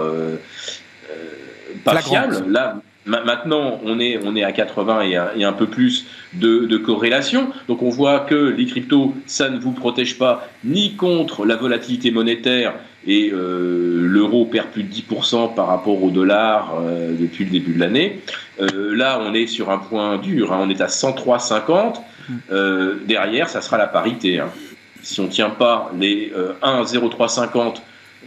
pas 1.84 2.00
fiable. 2.00 2.44
Là, 2.48 2.80
Maintenant, 3.06 3.80
on 3.82 3.98
est, 3.98 4.20
on 4.24 4.36
est 4.36 4.44
à 4.44 4.52
80 4.52 5.02
et 5.36 5.44
un, 5.44 5.52
peu 5.54 5.66
plus 5.66 6.06
de, 6.34 6.76
corrélation. 6.76 7.48
Donc 7.66 7.82
on 7.82 7.88
voit 7.88 8.20
que 8.20 8.34
les 8.34 8.66
cryptos, 8.66 9.14
ça 9.26 9.48
ne 9.48 9.58
vous 9.58 9.72
protège 9.72 10.18
pas 10.18 10.46
ni 10.64 10.96
contre 10.96 11.46
la 11.46 11.56
volatilité 11.56 12.10
monétaire 12.10 12.74
et 13.06 13.30
euh, 13.32 14.02
l'euro 14.02 14.44
perd 14.44 14.68
plus 14.68 14.82
de 14.82 14.92
10% 14.92 15.54
par 15.54 15.68
rapport 15.68 16.02
au 16.02 16.10
dollar 16.10 16.74
euh, 16.78 17.14
depuis 17.18 17.46
le 17.46 17.50
début 17.50 17.72
de 17.72 17.80
l'année. 17.80 18.20
Euh, 18.60 18.94
là, 18.94 19.18
on 19.22 19.32
est 19.32 19.46
sur 19.46 19.70
un 19.70 19.78
point 19.78 20.18
dur, 20.18 20.52
hein. 20.52 20.60
on 20.62 20.68
est 20.68 20.82
à 20.82 20.86
103,50. 20.86 22.02
derrière, 23.06 23.48
ça 23.48 23.62
sera 23.62 23.78
la 23.78 23.86
parité. 23.86 24.40
Hein. 24.40 24.50
Si 25.02 25.20
on 25.20 25.24
ne 25.24 25.28
tient 25.28 25.48
pas 25.48 25.90
les 25.98 26.30
1,0350 26.62 27.76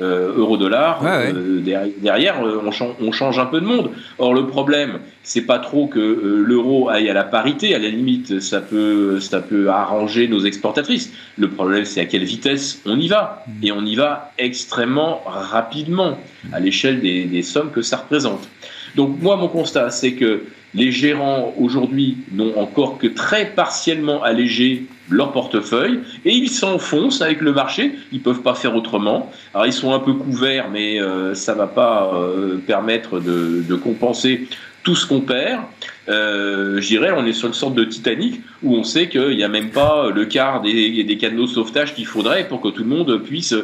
euh, 0.01 0.33
euro-dollar, 0.35 1.03
euh, 1.05 1.61
derrière, 1.97 2.43
euh, 2.43 2.63
on, 2.99 3.11
change 3.11 3.37
un 3.37 3.45
peu 3.45 3.61
de 3.61 3.65
monde. 3.65 3.91
Or, 4.17 4.33
le 4.33 4.47
problème, 4.47 4.99
c'est 5.21 5.43
pas 5.43 5.59
trop 5.59 5.85
que 5.85 5.99
l'euro 5.99 6.89
aille 6.89 7.09
à 7.11 7.13
la 7.13 7.23
parité. 7.23 7.75
À 7.75 7.79
la 7.79 7.89
limite, 7.89 8.39
ça 8.39 8.59
peut, 8.59 9.19
ça 9.19 9.39
peut 9.39 9.69
arranger 9.69 10.27
nos 10.27 10.39
exportatrices. 10.45 11.13
Le 11.37 11.47
problème, 11.47 11.85
c'est 11.85 12.01
à 12.01 12.05
quelle 12.05 12.23
vitesse 12.23 12.81
on 12.87 12.99
y 12.99 13.07
va. 13.07 13.45
Et 13.61 13.71
on 13.71 13.85
y 13.85 13.95
va 13.95 14.31
extrêmement 14.39 15.21
rapidement 15.27 16.17
à 16.51 16.59
l'échelle 16.59 16.99
des, 16.99 17.25
des 17.25 17.43
sommes 17.43 17.69
que 17.69 17.83
ça 17.83 17.97
représente. 17.97 18.49
Donc, 18.95 19.21
moi, 19.21 19.35
mon 19.35 19.47
constat, 19.47 19.91
c'est 19.91 20.13
que 20.13 20.41
les 20.73 20.91
gérants 20.91 21.53
aujourd'hui 21.59 22.17
n'ont 22.31 22.57
encore 22.57 22.97
que 22.97 23.05
très 23.05 23.45
partiellement 23.45 24.23
allégé 24.23 24.87
leur 25.09 25.31
portefeuille 25.31 25.99
et 26.25 26.31
ils 26.31 26.49
s'enfoncent 26.49 27.21
avec 27.21 27.41
le 27.41 27.53
marché. 27.53 27.91
Ils 28.11 28.21
peuvent 28.21 28.41
pas 28.41 28.55
faire 28.55 28.75
autrement. 28.75 29.31
Alors 29.53 29.65
ils 29.65 29.73
sont 29.73 29.93
un 29.93 29.99
peu 29.99 30.13
couverts, 30.13 30.69
mais 30.71 30.99
euh, 30.99 31.33
ça 31.33 31.53
va 31.53 31.67
pas 31.67 32.11
euh, 32.13 32.57
permettre 32.57 33.19
de, 33.19 33.75
compenser 33.75 34.47
tout 34.83 34.95
ce 34.95 35.07
qu'on 35.07 35.21
perd. 35.21 35.61
Euh, 36.09 36.79
je 36.79 36.87
dirais, 36.87 37.11
on 37.15 37.25
est 37.25 37.33
sur 37.33 37.47
une 37.47 37.53
sorte 37.53 37.73
de 37.73 37.85
Titanic 37.85 38.41
où 38.61 38.75
on 38.75 38.83
sait 38.83 39.09
qu'il 39.09 39.35
n'y 39.35 39.43
a 39.43 39.47
même 39.47 39.71
pas 39.71 40.09
le 40.09 40.25
quart 40.25 40.61
des, 40.61 41.03
des 41.03 41.17
canaux 41.17 41.45
de 41.45 41.49
sauvetage 41.49 41.95
qu'il 41.95 42.05
faudrait 42.05 42.47
pour 42.47 42.61
que 42.61 42.67
tout 42.69 42.83
le 42.83 42.89
monde 42.89 43.21
puisse, 43.23 43.55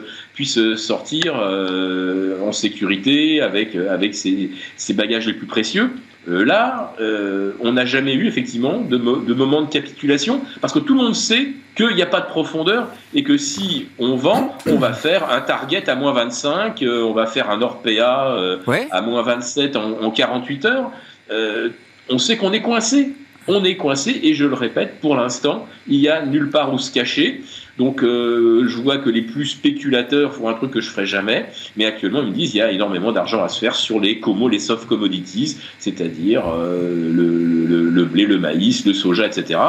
sortir 0.77 1.35
en 1.35 2.51
sécurité 2.51 3.41
avec, 3.41 3.77
ses 4.15 4.93
bagages 4.93 5.27
les 5.27 5.33
plus 5.33 5.47
précieux. 5.47 5.91
Euh, 6.27 6.43
là, 6.43 6.93
euh, 6.99 7.53
on 7.61 7.73
n'a 7.73 7.85
jamais 7.85 8.13
eu 8.13 8.27
effectivement 8.27 8.81
de, 8.81 8.97
de, 8.97 9.33
moment 9.33 9.61
de 9.61 9.69
capitulation 9.69 10.41
parce 10.59 10.73
que 10.73 10.79
tout 10.79 10.93
le 10.93 11.01
monde 11.01 11.15
sait 11.15 11.53
qu'il 11.75 11.95
n'y 11.95 12.01
a 12.01 12.07
pas 12.07 12.19
de 12.19 12.27
profondeur 12.27 12.89
et 13.13 13.23
que 13.23 13.37
si 13.37 13.87
on 13.99 14.15
vend, 14.15 14.53
on 14.65 14.75
va 14.75 14.91
faire 14.93 15.31
un 15.31 15.39
target 15.41 15.89
à 15.89 15.95
moins 15.95 16.11
25, 16.11 16.81
euh, 16.81 17.03
on 17.03 17.13
va 17.13 17.25
faire 17.25 17.49
un 17.49 17.61
Orpea 17.61 18.59
à 18.91 19.01
moins 19.01 19.21
27 19.21 19.75
en, 19.77 20.01
en 20.01 20.11
48 20.11 20.65
heures. 20.65 20.91
on 22.09 22.17
sait 22.17 22.35
qu'on 22.37 22.51
est 22.51 22.61
coincé. 22.61 23.13
On 23.51 23.63
est 23.63 23.77
coincé 23.77 24.19
et 24.21 24.35
je 24.35 24.45
le 24.45 24.53
répète, 24.53 24.99
pour 25.01 25.15
l'instant, 25.15 25.67
il 25.87 25.99
n'y 25.99 26.07
a 26.07 26.23
nulle 26.23 26.51
part 26.51 26.71
où 26.71 26.77
se 26.77 26.91
cacher. 26.91 27.41
Donc 27.79 28.03
euh, 28.03 28.67
je 28.67 28.77
vois 28.77 28.99
que 28.99 29.09
les 29.09 29.23
plus 29.23 29.47
spéculateurs 29.47 30.35
font 30.35 30.49
un 30.49 30.53
truc 30.53 30.69
que 30.69 30.81
je 30.81 30.89
ferai 30.89 31.07
jamais, 31.07 31.47
mais 31.75 31.85
actuellement 31.85 32.21
ils 32.21 32.27
me 32.27 32.33
disent 32.33 32.51
qu'il 32.51 32.59
y 32.59 32.61
a 32.61 32.71
énormément 32.71 33.11
d'argent 33.11 33.43
à 33.43 33.49
se 33.49 33.59
faire 33.59 33.73
sur 33.73 33.99
les 33.99 34.21
les 34.51 34.59
soft 34.59 34.85
commodities, 34.87 35.57
c'est-à-dire 35.79 36.43
euh, 36.47 37.11
le, 37.11 38.05
blé, 38.05 38.25
le 38.25 38.37
maïs, 38.37 38.85
le 38.85 38.93
soja, 38.93 39.25
etc. 39.25 39.59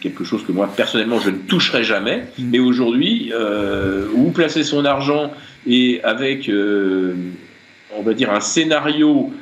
Quelque 0.00 0.24
chose 0.24 0.42
que 0.44 0.50
moi 0.50 0.68
personnellement 0.74 1.20
je 1.20 1.30
ne 1.30 1.36
toucherai 1.36 1.84
jamais. 1.84 2.24
Mm. 2.36 2.50
Mais 2.50 2.58
aujourd'hui, 2.58 3.30
euh, 3.32 4.06
où 4.12 4.32
placer 4.32 4.64
son 4.64 4.84
argent 4.84 5.30
et 5.68 6.00
avec, 6.02 6.50
on 6.50 8.02
va 8.02 8.14
dire, 8.14 8.32
un 8.32 8.40
scénario 8.40 9.32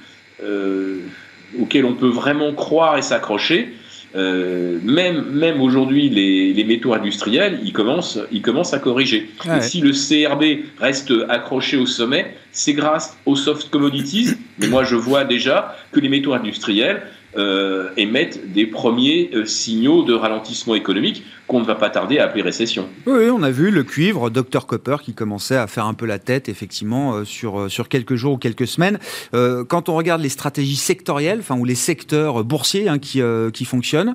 auquel 1.58 1.84
on 1.84 1.94
peut 1.94 2.08
vraiment 2.08 2.52
croire 2.52 2.98
et 2.98 3.02
s'accrocher, 3.02 3.74
euh, 4.16 4.78
même, 4.82 5.30
même 5.32 5.60
aujourd'hui, 5.60 6.08
les, 6.08 6.54
les, 6.54 6.64
métaux 6.64 6.94
industriels, 6.94 7.60
ils 7.62 7.72
commencent, 7.72 8.18
ils 8.32 8.42
commencent 8.42 8.72
à 8.72 8.78
corriger. 8.78 9.30
Et 9.44 9.60
si 9.60 9.80
le 9.80 9.92
CRB 9.92 10.64
reste 10.80 11.12
accroché 11.28 11.76
au 11.76 11.86
sommet, 11.86 12.34
c'est 12.52 12.72
grâce 12.72 13.16
aux 13.26 13.36
soft 13.36 13.70
commodities. 13.70 14.30
Mais 14.58 14.68
moi, 14.68 14.84
je 14.84 14.96
vois 14.96 15.24
déjà 15.24 15.76
que 15.92 16.00
les 16.00 16.08
métaux 16.08 16.32
industriels, 16.32 17.02
euh, 17.36 17.90
émettent 17.98 18.52
des 18.52 18.66
premiers 18.66 19.30
euh, 19.34 19.44
signaux 19.44 20.02
de 20.02 20.14
ralentissement 20.14 20.74
économique 20.74 21.24
qu'on 21.46 21.60
ne 21.60 21.64
va 21.66 21.74
pas 21.74 21.90
tarder 21.90 22.18
à 22.18 22.24
appeler 22.24 22.40
récession. 22.40 22.88
Oui, 23.06 23.28
on 23.30 23.42
a 23.42 23.50
vu 23.50 23.70
le 23.70 23.84
cuivre, 23.84 24.30
Dr 24.30 24.66
Copper, 24.66 24.96
qui 25.02 25.12
commençait 25.12 25.56
à 25.56 25.66
faire 25.66 25.84
un 25.84 25.92
peu 25.92 26.06
la 26.06 26.18
tête, 26.18 26.48
effectivement, 26.48 27.12
euh, 27.12 27.24
sur, 27.24 27.70
sur 27.70 27.90
quelques 27.90 28.14
jours 28.14 28.34
ou 28.34 28.38
quelques 28.38 28.66
semaines. 28.66 28.98
quand 29.32 29.88
on 29.90 29.94
regarde 29.94 30.22
les 30.22 30.30
stratégies 30.30 30.76
sectorielles, 30.76 31.40
enfin, 31.40 31.58
ou 31.58 31.66
les 31.66 31.74
secteurs 31.74 32.44
boursiers 32.44 32.88
hein, 32.88 32.98
qui, 32.98 33.20
qui 33.52 33.64
fonctionnent, 33.64 34.14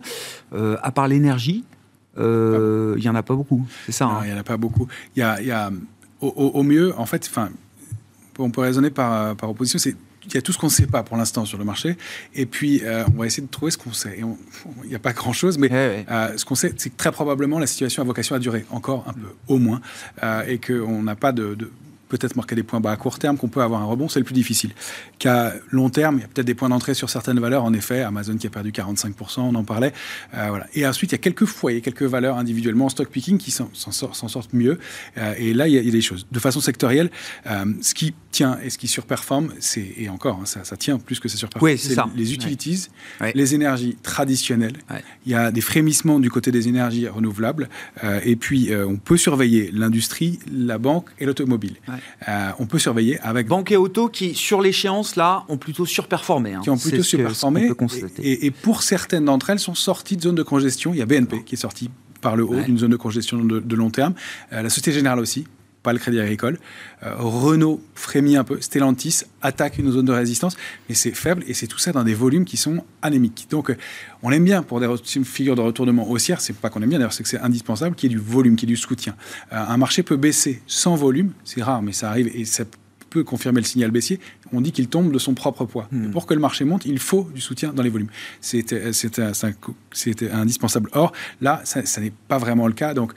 à 0.54 0.92
part 0.92 1.08
l'énergie, 1.08 1.64
il 2.18 2.96
n'y 2.98 3.10
en 3.10 3.16
a 3.16 3.24
pas 3.24 3.36
beaucoup, 3.36 3.66
c'est 3.86 3.92
ça 3.92 4.06
hein. 4.06 4.22
Il 4.24 4.32
n'y 4.32 4.34
en 4.34 4.40
a 4.40 4.44
pas 4.44 4.58
beaucoup. 4.58 4.88
Il 5.16 5.20
y 5.20 5.24
a, 5.24 5.42
y 5.42 5.52
a 5.52 5.72
au, 6.22 6.28
au, 6.28 6.64
mieux, 6.64 6.94
en 6.98 7.06
fait, 7.06 7.28
enfin, 7.30 7.50
on 8.40 8.50
peut 8.50 8.62
raisonner 8.62 8.90
par, 8.90 9.36
par 9.36 9.50
opposition, 9.50 9.80
c'est 9.80 9.96
il 10.26 10.34
y 10.34 10.38
a 10.38 10.42
tout 10.42 10.54
ce 10.54 10.58
qu'on 10.58 10.68
ne 10.68 10.72
sait 10.72 10.88
pas 10.88 11.04
pour 11.04 11.18
l'instant 11.18 11.46
sur 11.46 11.58
le 11.58 11.66
marché. 11.66 11.98
Et 12.34 12.46
puis, 12.46 12.82
euh, 12.84 13.04
on 13.14 13.20
va 13.20 13.26
essayer 13.26 13.46
de 13.46 13.52
trouver 13.52 13.72
ce 13.72 13.78
qu'on 13.78 13.94
sait. 13.94 14.20
Il 14.84 14.90
n'y 14.90 14.96
a 14.96 15.00
pas 15.00 15.14
grand-chose, 15.14 15.58
mais 15.58 15.70
euh, 15.72 16.38
ce 16.38 16.46
qu'on 16.46 16.56
sait, 16.56 16.74
c'est 16.78 16.90
que 16.90 16.98
très 16.98 17.12
probablement, 17.12 17.60
la 17.60 17.68
situation 17.68 18.02
a 18.02 18.06
vocation 18.06 18.36
à 18.36 18.40
durer 18.40 18.66
encore 18.70 19.06
un 19.08 19.14
peu, 19.14 19.28
au 19.48 19.58
moins, 19.58 19.82
euh, 20.24 20.44
et 20.48 20.60
qu'on 20.60 21.04
n'a 21.04 21.16
pas 21.16 21.32
de, 21.32 21.58
peut-être 22.18 22.36
marquer 22.36 22.56
des 22.56 22.64
points 22.64 22.80
bas 22.80 22.92
à 22.92 22.96
court 22.96 23.18
terme, 23.18 23.38
qu'on 23.38 23.48
peut 23.48 23.62
avoir 23.62 23.82
un 23.82 23.86
rebond, 23.86 24.08
c'est 24.08 24.20
le 24.20 24.26
plus 24.26 24.34
difficile. 24.34 24.72
Qu'à 25.18 25.54
long 25.72 25.90
terme, 25.90 26.18
il 26.18 26.22
y 26.22 26.24
a 26.24 26.28
peut-être 26.28 26.46
des 26.46 26.54
points 26.54 26.70
d'entrée 26.70 26.94
sur 26.94 27.10
certaines 27.10 27.40
valeurs. 27.40 27.64
En 27.64 27.74
effet, 27.74 28.02
Amazon 28.02 28.38
qui 28.38 28.46
a 28.46 28.50
perdu 28.52 28.72
45%, 28.72 29.42
on 29.42 29.56
en 29.56 29.64
parlait. 29.64 29.94
Euh, 30.36 30.48
voilà. 30.50 30.68
Et 30.76 30.86
ensuite, 30.86 31.12
il 31.12 31.16
y 31.16 31.20
a 31.20 31.20
quelques 31.20 31.46
foyers, 31.46 31.82
quelques 31.82 32.04
valeurs 32.04 32.38
individuellement 32.38 32.86
en 32.86 32.90
stock 32.90 33.10
picking 33.10 33.38
qui 33.40 33.52
s'en 33.52 33.72
sortent 33.74 34.54
mieux. 34.54 34.78
Euh, 35.18 35.34
et 35.38 35.54
là, 35.54 35.68
il 35.68 35.74
y, 35.74 35.78
a, 35.78 35.92
des 35.92 36.02
choses. 36.02 36.28
De 36.32 36.40
façon 36.40 36.62
sectorielle, 36.62 37.10
euh, 37.48 37.66
ce 37.82 37.96
qui 37.96 38.14
tient 38.32 38.60
et 38.64 38.70
ce 38.70 38.78
qui 38.78 38.88
surperforme, 38.88 39.52
c'est, 39.60 39.94
et 39.98 40.10
encore, 40.10 40.40
hein, 40.42 40.46
ça, 40.46 40.78
tient 40.78 41.00
plus 41.00 41.20
que 41.20 41.28
ça 41.28 41.38
surperforme, 41.38 41.78
c'est 41.78 41.96
les 42.16 42.34
utilities, 42.34 42.90
les 43.34 43.56
énergies 43.56 43.98
traditionnelles. 44.04 44.78
Il 45.26 45.32
y 45.32 45.36
a 45.36 45.52
des 45.52 45.62
frémissements 45.62 46.20
du 46.20 46.30
côté 46.30 46.52
des 46.52 46.68
énergies 46.68 47.08
renouvelables. 47.08 47.70
et 48.24 48.36
puis, 48.36 48.70
on 48.76 48.98
peut 48.98 49.18
surveiller 49.18 49.72
l'industrie, 49.74 50.40
la 50.52 50.78
banque 50.78 51.10
et 51.20 51.26
l'automobile. 51.26 51.76
Euh, 52.28 52.52
on 52.60 52.66
peut 52.66 52.80
surveiller 52.80 53.20
avec... 53.22 53.48
Banque 53.48 53.72
et 53.72 53.78
auto 53.78 54.08
qui, 54.08 54.36
sur 54.36 54.62
l'échéance, 54.62 55.16
là, 55.16 55.44
ont 55.50 55.58
plutôt 55.58 55.86
surperformé. 55.86 56.54
Hein. 56.54 56.62
Qui 56.64 56.70
ont 56.70 56.78
plutôt 56.78 57.04
surperformé. 57.04 57.72
et, 58.20 58.52
pour 58.52 58.84
certaines 58.84 59.26
d'entre 59.26 59.50
elles, 59.50 59.60
sont 59.60 59.76
sorties 59.76 60.18
de 60.18 60.22
zone 60.22 60.36
de 60.36 60.44
congestion. 60.44 60.94
Il 60.94 61.00
y 61.00 61.02
a 61.02 61.06
BNP 61.06 61.44
qui 61.44 61.56
est 61.56 61.58
sorti 61.58 61.90
par 62.22 62.36
le 62.36 62.44
haut 62.44 62.62
d'une 62.62 62.80
zone 62.80 62.92
de 62.92 62.96
congestion 62.96 63.38
de, 63.38 63.76
long 63.76 63.90
terme. 63.90 64.14
Euh, 64.54 64.62
la 64.62 64.70
Société 64.70 64.92
Générale 64.94 65.20
aussi, 65.20 65.46
pas 65.84 65.94
le 65.94 66.00
Crédit 66.00 66.20
Agricole. 66.20 66.58
Euh, 67.04 67.14
Renault 67.18 67.82
frémit 67.94 68.38
un 68.38 68.44
peu, 68.44 68.60
Stellantis 68.62 69.24
attaque 69.42 69.78
une 69.78 69.92
zone 69.92 70.06
de 70.06 70.14
résistance, 70.14 70.56
mais 70.88 70.96
c'est 70.96 71.12
faible 71.12 71.44
et 71.48 71.54
c'est 71.54 71.68
tout 71.68 71.78
ça 71.78 71.92
dans 71.92 72.04
des 72.04 72.14
volumes 72.14 72.46
qui 72.46 72.58
sont 72.58 72.84
anémiques. 73.02 73.48
Donc 73.52 73.70
euh, 73.70 73.78
on 74.24 74.32
aime 74.32 74.46
bien 74.46 74.64
pour 74.64 74.80
des 74.80 74.88
figures 75.24 75.56
de 75.56 75.62
retournement 75.62 76.10
haussière, 76.10 76.42
c'est 76.42 76.56
pas 76.56 76.70
qu'on 76.70 76.82
aime 76.82 76.90
bien 76.90 77.00
d'ailleurs, 77.00 77.14
c'est 77.14 77.24
que 77.24 77.30
c'est 77.30 77.40
indispensable 77.40 77.96
qu'il 77.96 78.12
y 78.12 78.16
ait 78.16 78.18
du 78.18 78.24
volume, 78.24 78.56
qu'il 78.56 78.70
y 78.70 78.72
ait 78.72 78.76
du 78.76 78.82
soutien. 78.82 79.16
Euh, 79.52 79.58
un 79.58 79.78
marché 79.78 80.02
peut 80.02 80.18
baisser 80.18 80.64
sans 80.66 80.96
volume, 80.96 81.34
c'est 81.44 81.62
rare, 81.62 81.82
mais 81.82 81.92
ça 81.92 82.10
arrive 82.10 82.32
et 82.34 82.46
ça 82.46 82.64
peut 83.10 83.24
confirmer 83.24 83.60
le 83.60 83.68
signal 83.68 83.92
baissier, 83.92 84.20
on 84.54 84.62
dit 84.62 84.72
qu'il 84.72 84.88
tombe 84.88 85.12
de 85.12 85.20
son 85.20 85.36
propre 85.36 85.66
poids. 85.66 85.88
Hmm. 85.92 86.10
pour 86.10 86.26
que 86.26 86.34
le 86.34 86.40
marché 86.40 86.66
monte, 86.66 86.86
il 86.86 86.98
faut 86.98 87.30
du 87.36 87.42
soutien 87.42 87.72
dans 87.72 87.84
les 87.84 87.90
volumes. 87.90 88.10
C'était 88.42 90.32
indispensable. 90.32 90.90
Or, 90.94 91.12
là, 91.40 91.62
ça, 91.64 91.86
ça 91.86 92.02
n'est 92.02 92.14
pas 92.28 92.40
vraiment 92.40 92.66
le 92.66 92.74
cas. 92.74 92.96
Donc, 92.96 93.14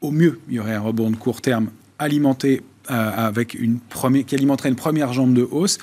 au 0.00 0.12
mieux, 0.12 0.40
il 0.48 0.54
y 0.54 0.60
aurait 0.60 0.74
un 0.74 0.80
rebond 0.80 1.10
de 1.10 1.16
court 1.16 1.40
terme 1.40 1.70
alimenté 2.02 2.62
avec 2.88 3.54
une 3.54 3.78
première, 3.78 5.12
jambe 5.12 5.34
de 5.34 5.46
hausse, 5.50 5.78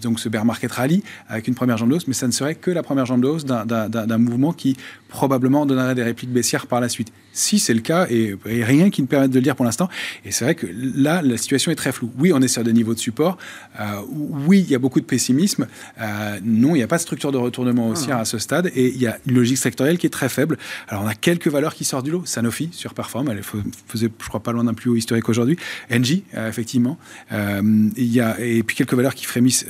donc 0.00 0.20
ce 0.20 0.28
bear 0.28 0.44
market 0.44 0.70
rally 0.70 1.02
avec 1.28 1.48
une 1.48 1.54
première 1.54 1.76
jambe 1.76 1.90
de 1.90 1.96
hausse, 1.96 2.06
mais 2.06 2.14
ça 2.14 2.28
ne 2.28 2.32
serait 2.32 2.54
que 2.54 2.70
la 2.70 2.82
première 2.84 3.06
jambe 3.06 3.22
de 3.22 3.26
hausse 3.26 3.44
d'un 3.44 4.18
mouvement 4.18 4.52
qui 4.52 4.76
probablement 5.08 5.66
donnerait 5.66 5.96
des 5.96 6.04
répliques 6.04 6.32
baissières 6.32 6.68
par 6.68 6.80
la 6.80 6.88
suite. 6.88 7.12
Si 7.38 7.60
c'est 7.60 7.72
le 7.72 7.80
cas, 7.80 8.08
et, 8.10 8.36
rien 8.44 8.90
qui 8.90 9.00
ne 9.00 9.06
permette 9.06 9.30
de 9.30 9.36
le 9.36 9.42
dire 9.42 9.54
pour 9.54 9.64
l'instant, 9.64 9.88
et 10.24 10.32
c'est 10.32 10.44
vrai 10.44 10.56
que 10.56 10.66
là, 10.72 11.22
la 11.22 11.36
situation 11.36 11.70
est 11.70 11.76
très 11.76 11.92
floue. 11.92 12.10
Oui, 12.18 12.32
on 12.34 12.42
est 12.42 12.48
sur 12.48 12.64
des 12.64 12.72
niveaux 12.72 12.94
de 12.94 12.98
support. 12.98 13.38
Euh, 13.78 14.00
oui, 14.10 14.64
il 14.66 14.70
y 14.70 14.74
a 14.74 14.80
beaucoup 14.80 15.00
de 15.00 15.04
pessimisme. 15.04 15.68
Euh, 16.00 16.40
non, 16.42 16.74
il 16.74 16.78
n'y 16.78 16.82
a 16.82 16.88
pas 16.88 16.96
de 16.96 17.02
structure 17.02 17.30
de 17.30 17.38
retournement 17.38 17.90
haussière 17.90 18.16
ah. 18.16 18.22
à 18.22 18.24
ce 18.24 18.38
stade, 18.38 18.72
et 18.74 18.88
il 18.88 19.00
y 19.00 19.06
a 19.06 19.18
une 19.28 19.36
logique 19.36 19.58
sectorielle 19.58 19.98
qui 19.98 20.06
est 20.06 20.10
très 20.10 20.28
faible. 20.28 20.58
Alors, 20.88 21.04
on 21.04 21.06
a 21.06 21.14
quelques 21.14 21.46
valeurs 21.46 21.76
qui 21.76 21.84
sortent 21.84 22.04
du 22.04 22.10
lot. 22.10 22.24
Sanofi 22.26 22.70
surperforme, 22.72 23.28
elle 23.30 23.42
faisait, 23.86 24.08
je 24.20 24.28
crois, 24.28 24.42
pas 24.42 24.50
loin 24.50 24.64
d'un 24.64 24.74
plus 24.74 24.90
haut 24.90 24.96
historique 24.96 25.28
aujourd'hui. 25.28 25.56
Engie, 25.92 26.24
euh, 26.34 26.48
effectivement. 26.48 26.98
il 27.30 28.12
y 28.12 28.20
a, 28.20 28.40
et 28.40 28.64
puis 28.64 28.74
quelques 28.74 28.94
valeurs 28.94 29.14
qui 29.14 29.26
frémissent. 29.26 29.64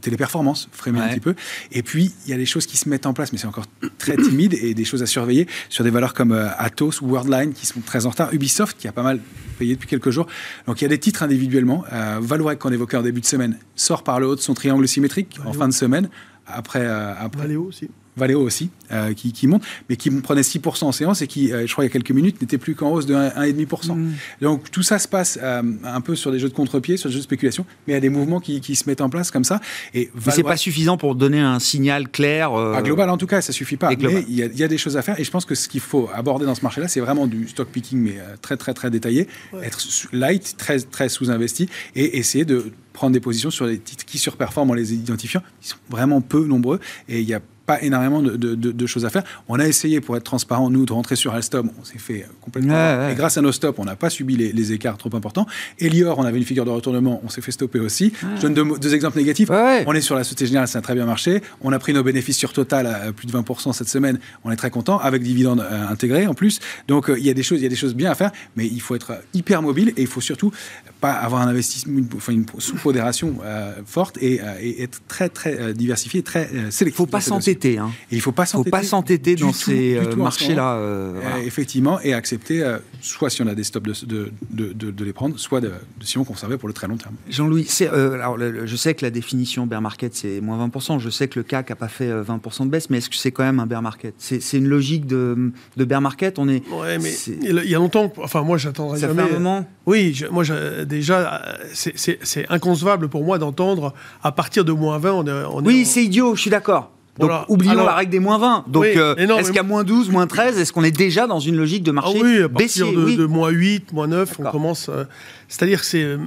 téléperformance 0.00 0.68
frémit 0.72 0.98
un 0.98 1.08
petit 1.08 1.20
peu. 1.20 1.36
Et 1.70 1.84
puis, 1.84 2.12
il 2.26 2.30
y 2.32 2.34
a 2.34 2.36
des 2.36 2.46
choses 2.46 2.66
qui 2.66 2.76
se 2.76 2.88
mettent 2.88 3.06
en 3.06 3.14
place, 3.14 3.32
mais 3.32 3.38
c'est 3.38 3.46
encore 3.46 3.66
très 3.98 4.16
timide 4.16 4.54
et 4.54 4.74
des 4.74 4.84
choses 4.84 5.02
à 5.02 5.06
surveiller 5.06 5.46
sur 5.68 5.84
des 5.84 5.90
valeurs 5.90 6.14
comme 6.16 6.32
euh, 6.32 6.48
Atos 6.58 7.00
ou 7.00 7.10
Worldline 7.10 7.52
qui 7.52 7.66
sont 7.66 7.80
très 7.80 8.06
en 8.06 8.10
retard. 8.10 8.32
Ubisoft 8.34 8.76
qui 8.78 8.88
a 8.88 8.92
pas 8.92 9.04
mal 9.04 9.20
payé 9.58 9.74
depuis 9.74 9.86
quelques 9.86 10.10
jours. 10.10 10.26
Donc 10.66 10.80
il 10.80 10.84
y 10.84 10.86
a 10.86 10.88
des 10.88 10.98
titres 10.98 11.22
individuellement. 11.22 11.84
Euh, 11.92 12.18
Valorec 12.20 12.58
qu'on 12.58 12.72
évoquait 12.72 12.96
en 12.96 13.02
début 13.02 13.20
de 13.20 13.26
semaine 13.26 13.58
sort 13.76 14.02
par 14.02 14.18
le 14.18 14.26
haut 14.26 14.34
de 14.34 14.40
son 14.40 14.54
triangle 14.54 14.88
symétrique 14.88 15.38
en 15.44 15.52
fin 15.52 15.68
de 15.68 15.72
semaine. 15.72 16.08
Après, 16.46 16.84
euh, 16.84 17.14
après. 17.18 17.42
Valéo 17.42 17.64
aussi. 17.64 17.90
Valeo 18.16 18.40
aussi, 18.40 18.70
euh, 18.92 19.12
qui, 19.12 19.32
qui, 19.32 19.46
monte, 19.46 19.62
mais 19.88 19.96
qui 19.96 20.10
prenait 20.10 20.40
6% 20.40 20.84
en 20.84 20.92
séance 20.92 21.22
et 21.22 21.26
qui, 21.26 21.52
euh, 21.52 21.66
je 21.66 21.72
crois, 21.72 21.84
il 21.84 21.88
y 21.88 21.90
a 21.90 21.92
quelques 21.92 22.10
minutes, 22.10 22.40
n'était 22.40 22.58
plus 22.58 22.74
qu'en 22.74 22.90
hausse 22.90 23.06
de 23.06 23.14
1,5%. 23.14 23.94
Mm. 23.94 24.12
Donc 24.40 24.70
tout 24.70 24.82
ça 24.82 24.98
se 24.98 25.06
passe 25.06 25.38
euh, 25.42 25.62
un 25.84 26.00
peu 26.00 26.16
sur 26.16 26.32
des 26.32 26.38
jeux 26.38 26.48
de 26.48 26.54
contre-pied, 26.54 26.96
sur 26.96 27.08
des 27.08 27.14
jeux 27.14 27.20
de 27.20 27.24
spéculation, 27.24 27.66
mais 27.86 27.92
il 27.92 27.96
y 27.96 27.98
a 27.98 28.00
des 28.00 28.08
mouvements 28.08 28.40
qui, 28.40 28.60
qui 28.60 28.74
se 28.74 28.88
mettent 28.88 29.00
en 29.00 29.10
place 29.10 29.30
comme 29.30 29.44
ça. 29.44 29.60
Et 29.92 30.10
mais 30.14 30.32
c'est 30.32 30.42
pas 30.42 30.56
suffisant 30.56 30.96
pour 30.96 31.14
donner 31.14 31.40
un 31.40 31.58
signal 31.58 32.08
clair. 32.08 32.52
À 32.52 32.82
global, 32.82 33.10
en 33.10 33.18
tout 33.18 33.26
cas, 33.26 33.40
ça 33.40 33.52
suffit 33.52 33.76
pas. 33.76 33.90
Mais 33.90 33.96
il 34.28 34.34
y, 34.34 34.42
a, 34.42 34.46
il 34.46 34.58
y, 34.58 34.64
a 34.64 34.68
des 34.68 34.78
choses 34.78 34.96
à 34.96 35.02
faire 35.02 35.18
et 35.20 35.24
je 35.24 35.30
pense 35.30 35.44
que 35.44 35.54
ce 35.54 35.68
qu'il 35.68 35.80
faut 35.80 36.08
aborder 36.14 36.46
dans 36.46 36.54
ce 36.54 36.62
marché-là, 36.62 36.88
c'est 36.88 37.00
vraiment 37.00 37.26
du 37.26 37.48
stock 37.48 37.68
picking, 37.68 37.98
mais 37.98 38.16
très, 38.40 38.56
très, 38.56 38.74
très 38.74 38.90
détaillé, 38.90 39.28
être 39.62 39.80
light, 40.12 40.56
très, 40.56 40.80
très 40.80 41.08
sous-investi 41.08 41.68
et 41.94 42.18
essayer 42.18 42.44
de 42.44 42.72
prendre 42.92 43.12
des 43.12 43.20
positions 43.20 43.50
sur 43.50 43.66
les 43.66 43.78
titres 43.78 44.04
qui 44.04 44.18
surperforment 44.18 44.70
en 44.70 44.74
les 44.74 44.94
identifiant. 44.94 45.42
Ils 45.62 45.68
sont 45.68 45.76
vraiment 45.90 46.20
peu 46.20 46.46
nombreux 46.46 46.80
et 47.08 47.20
il 47.20 47.28
y 47.28 47.34
a 47.34 47.40
pas 47.66 47.82
énormément 47.82 48.22
de, 48.22 48.86
choses 48.86 49.04
à 49.04 49.10
faire. 49.10 49.24
On 49.48 49.58
a 49.58 49.66
essayé, 49.66 50.00
pour 50.00 50.16
être 50.16 50.22
transparent, 50.22 50.70
nous, 50.70 50.86
de 50.86 50.92
rentrer 50.92 51.16
sur 51.16 51.34
Alstom. 51.34 51.70
On 51.80 51.84
s'est 51.84 51.98
fait 51.98 52.26
complètement. 52.40 53.08
Et 53.10 53.14
grâce 53.14 53.36
à 53.36 53.42
nos 53.42 53.52
stops, 53.52 53.78
on 53.78 53.84
n'a 53.84 53.96
pas 53.96 54.10
subi 54.10 54.36
les, 54.36 54.72
écarts 54.72 54.96
trop 54.96 55.14
importants. 55.14 55.46
Elior, 55.78 56.18
on 56.18 56.24
avait 56.24 56.38
une 56.38 56.44
figure 56.44 56.64
de 56.64 56.70
retournement, 56.70 57.20
on 57.24 57.28
s'est 57.28 57.40
fait 57.40 57.52
stopper 57.52 57.78
aussi. 57.78 58.12
Je 58.36 58.42
donne 58.46 58.78
deux, 58.78 58.94
exemples 58.94 59.18
négatifs. 59.18 59.50
On 59.50 59.92
est 59.92 60.00
sur 60.00 60.14
la 60.14 60.24
Société 60.24 60.46
Générale, 60.46 60.68
ça 60.68 60.78
a 60.78 60.82
très 60.82 60.94
bien 60.94 61.06
marché. 61.06 61.42
On 61.60 61.72
a 61.72 61.78
pris 61.78 61.92
nos 61.92 62.02
bénéfices 62.02 62.36
sur 62.36 62.52
Total 62.52 62.86
à 62.86 63.12
plus 63.12 63.26
de 63.26 63.32
20% 63.32 63.72
cette 63.72 63.88
semaine. 63.88 64.18
On 64.44 64.50
est 64.50 64.56
très 64.56 64.70
content, 64.70 64.98
avec 64.98 65.22
dividendes 65.22 65.60
euh, 65.60 65.88
intégrés 65.88 66.26
en 66.26 66.34
plus. 66.34 66.60
Donc, 66.88 67.10
euh, 67.10 67.18
il 67.18 67.26
y, 67.26 67.30
a 67.30 67.34
des 67.34 67.42
choses, 67.42 67.60
il 67.60 67.64
y 67.64 67.66
a 67.66 67.68
des 67.68 67.76
choses 67.76 67.94
bien 67.94 68.10
à 68.10 68.14
faire, 68.14 68.30
mais 68.56 68.66
il 68.66 68.80
faut 68.80 68.94
être 68.94 69.12
hyper 69.34 69.62
mobile 69.62 69.92
et 69.96 70.02
il 70.02 70.06
faut 70.06 70.20
surtout 70.20 70.52
pas 71.00 71.12
avoir 71.12 71.42
un 71.42 71.48
investissement, 71.48 72.00
enfin 72.16 72.32
une 72.32 72.46
sous-modération 72.58 73.36
euh, 73.44 73.72
forte 73.84 74.18
et, 74.20 74.40
être 74.78 75.00
très, 75.08 75.28
très 75.28 75.74
diversifié, 75.74 76.22
très 76.22 76.48
sélectif. 76.70 76.80
Il 76.80 76.86
ne 76.86 76.92
faut 76.92 77.06
pas 77.06 77.20
s'entêter 77.20 77.55
Hein. 77.64 77.90
il 78.10 78.16
ne 78.18 78.22
faut 78.22 78.32
pas 78.32 78.46
s'entêter 78.46 79.34
dans 79.36 79.52
ces 79.52 79.96
euh, 79.96 80.16
marchés-là. 80.16 80.74
Euh, 80.76 81.20
effectivement, 81.44 82.00
et 82.00 82.14
accepter, 82.14 82.62
euh, 82.62 82.78
soit 83.00 83.30
si 83.30 83.42
on 83.42 83.46
a 83.46 83.54
des 83.54 83.64
stops, 83.64 84.04
de, 84.04 84.32
de, 84.50 84.72
de, 84.72 85.04
les 85.04 85.12
prendre, 85.12 85.38
soit 85.38 85.60
de, 85.60 85.72
si 86.00 86.18
on 86.18 86.24
conserver 86.24 86.56
pour 86.56 86.68
le 86.68 86.74
très 86.74 86.88
long 86.88 86.96
terme. 86.96 87.14
Jean-Louis, 87.28 87.68
alors, 87.92 88.38
je 88.38 88.76
sais 88.76 88.94
que 88.94 89.04
la 89.04 89.10
définition 89.10 89.66
bear 89.66 89.80
market, 89.80 90.14
c'est 90.14 90.40
moins 90.40 90.66
20%. 90.66 90.98
Je 90.98 91.10
sais 91.10 91.28
que 91.28 91.38
le 91.38 91.42
CAC 91.42 91.70
n'a 91.70 91.76
pas 91.76 91.88
fait 91.88 92.10
20% 92.10 92.64
de 92.64 92.70
baisse, 92.70 92.90
mais 92.90 92.98
est-ce 92.98 93.10
que 93.10 93.16
c'est 93.16 93.32
quand 93.32 93.44
même 93.44 93.60
un 93.60 93.66
bear 93.66 93.82
market? 93.82 94.14
C'est 94.18 94.58
une 94.58 94.68
logique 94.68 95.06
de, 95.06 95.52
de 95.76 95.84
bear 95.84 96.00
market? 96.00 96.38
On 96.38 96.48
est, 96.48 96.62
Ouais, 96.70 96.98
mais 96.98 97.12
il 97.42 97.70
y 97.70 97.74
a 97.74 97.78
longtemps, 97.78 98.12
enfin 98.18 98.42
moi 98.42 98.58
j'attendrai 98.58 98.98
jamais. 98.98 99.22
Ça 99.22 99.28
fait 99.28 99.34
un 99.34 99.38
moment? 99.38 99.66
Oui, 99.86 100.20
moi 100.30 100.44
déjà, 100.84 101.42
c'est 101.72 102.46
inconcevable 102.48 103.08
pour 103.08 103.24
moi 103.24 103.38
d'entendre 103.38 103.94
à 104.22 104.32
partir 104.32 104.64
de 104.64 104.72
moins 104.72 104.98
20, 104.98 105.12
on 105.12 105.26
est, 105.26 105.44
on 105.50 105.64
Oui, 105.64 105.84
c'est 105.84 106.04
idiot, 106.04 106.34
je 106.34 106.40
suis 106.42 106.50
d'accord. 106.50 106.95
Donc, 107.18 107.30
oublions 107.48 107.84
la 107.84 107.94
règle 107.94 108.10
des 108.10 108.18
moins 108.18 108.38
20. 108.38 108.64
Donc, 108.68 108.84
euh, 108.84 109.14
est-ce 109.16 109.48
qu'il 109.48 109.56
y 109.56 109.58
a 109.58 109.62
moins 109.62 109.84
12, 109.84 110.10
moins 110.10 110.26
13 110.26 110.58
Est-ce 110.58 110.72
qu'on 110.72 110.84
est 110.84 110.96
déjà 110.96 111.26
dans 111.26 111.40
une 111.40 111.56
logique 111.56 111.82
de 111.82 111.92
marché 111.92 112.18
ah 112.20 112.24
oui, 112.24 112.42
à 112.42 112.48
partir 112.48 112.92
de, 112.92 113.16
de, 113.16 113.26
moins 113.26 113.50
8, 113.50 113.92
moins 113.92 114.06
9, 114.06 114.40
on 114.40 114.50
commence. 114.50 114.88
Euh, 114.88 115.04
c'est-à-dire 115.48 115.80
que 115.80 115.86
c'est, 115.86 116.02
euh, 116.02 116.18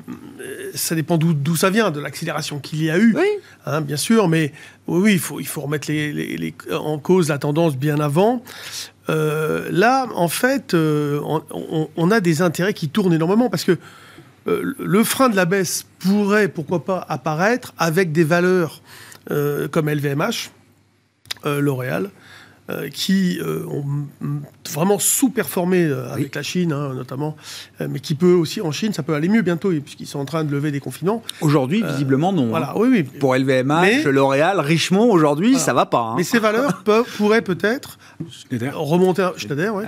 ça 0.73 0.95
dépend 0.95 1.17
d'où 1.17 1.55
ça 1.55 1.69
vient, 1.69 1.91
de 1.91 1.99
l'accélération 1.99 2.59
qu'il 2.59 2.83
y 2.83 2.89
a 2.89 2.97
eu, 2.97 3.15
hein, 3.65 3.81
bien 3.81 3.97
sûr, 3.97 4.27
mais 4.27 4.53
oui, 4.87 5.13
il 5.13 5.19
faut, 5.19 5.39
il 5.39 5.47
faut 5.47 5.61
remettre 5.61 5.91
les, 5.91 6.53
en 6.71 6.97
cause 6.97 7.29
la 7.29 7.37
tendance 7.37 7.77
bien 7.77 7.99
avant. 7.99 8.43
là, 9.07 10.07
en 10.15 10.27
fait, 10.27 10.73
on, 10.73 11.41
on, 11.95 12.11
a 12.11 12.19
des 12.19 12.41
intérêts 12.41 12.73
qui 12.73 12.89
tournent 12.89 13.13
énormément 13.13 13.49
parce 13.49 13.63
que 13.63 13.77
le 14.45 15.03
frein 15.03 15.29
de 15.29 15.35
la 15.35 15.45
baisse 15.45 15.85
pourrait, 15.99 16.47
pourquoi 16.47 16.83
pas, 16.85 17.05
apparaître 17.09 17.73
avec 17.77 18.11
des 18.11 18.23
valeurs 18.23 18.81
comme 19.71 19.89
LVMH, 19.89 20.21
euh, 20.21 20.58
L'Oréal, 21.45 22.09
euh, 22.69 22.87
qui 22.89 23.39
euh, 23.39 23.65
ont 23.65 23.83
vraiment 24.71 24.99
sous-performé 24.99 25.91
avec 26.13 26.35
la 26.35 26.43
Chine, 26.43 26.71
hein, 26.71 26.93
notamment, 26.93 27.35
mais 27.79 27.99
qui 27.99 28.13
peut 28.13 28.33
aussi, 28.33 28.61
en 28.61 28.71
Chine, 28.71 28.93
ça 28.93 29.01
peut 29.01 29.15
aller 29.15 29.27
mieux 29.27 29.41
bientôt, 29.41 29.71
puisqu'ils 29.83 30.05
sont 30.05 30.19
en 30.19 30.25
train 30.25 30.43
de 30.43 30.51
lever 30.51 30.69
des 30.69 30.79
confinements. 30.79 31.23
Aujourd'hui, 31.41 31.81
visiblement, 31.81 32.31
non. 32.31 32.49
Voilà, 32.49 32.77
oui, 32.77 32.89
oui. 32.91 33.03
Pour 33.03 33.35
LVMH, 33.35 34.03
L'Oréal, 34.05 34.59
Richemont, 34.59 35.09
aujourd'hui, 35.11 35.57
ça 35.57 35.73
va 35.73 35.87
pas. 35.87 36.11
Hein. 36.11 36.15
Mais 36.17 36.23
ces 36.23 36.37
valeurs 36.37 36.77
peuvent, 36.85 37.07
pourraient 37.17 37.41
peut-être 37.41 37.97
remonter, 38.73 39.27
Schneider, 39.37 39.73
ouais, 39.73 39.85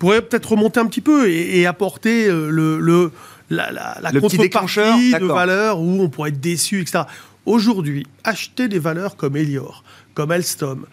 pourraient 0.00 0.22
peut-être 0.22 0.50
remonter 0.50 0.80
un 0.80 0.86
petit 0.86 1.02
peu 1.02 1.30
et, 1.30 1.66
apporter 1.66 2.26
le, 2.28 2.80
le 2.80 3.12
la, 3.50 3.70
la, 3.70 3.98
la 4.00 4.20
contrepartie 4.20 5.12
de 5.12 5.24
valeurs 5.24 5.78
où 5.78 6.02
on 6.02 6.08
pourrait 6.08 6.30
être 6.30 6.40
déçu, 6.40 6.80
etc. 6.80 7.04
Aujourd'hui, 7.46 8.06
acheter 8.24 8.68
des 8.68 8.78
valeurs 8.78 9.16
comme 9.16 9.36
Elior, 9.36 9.84
comme 10.14 10.30
Alstom 10.30 10.86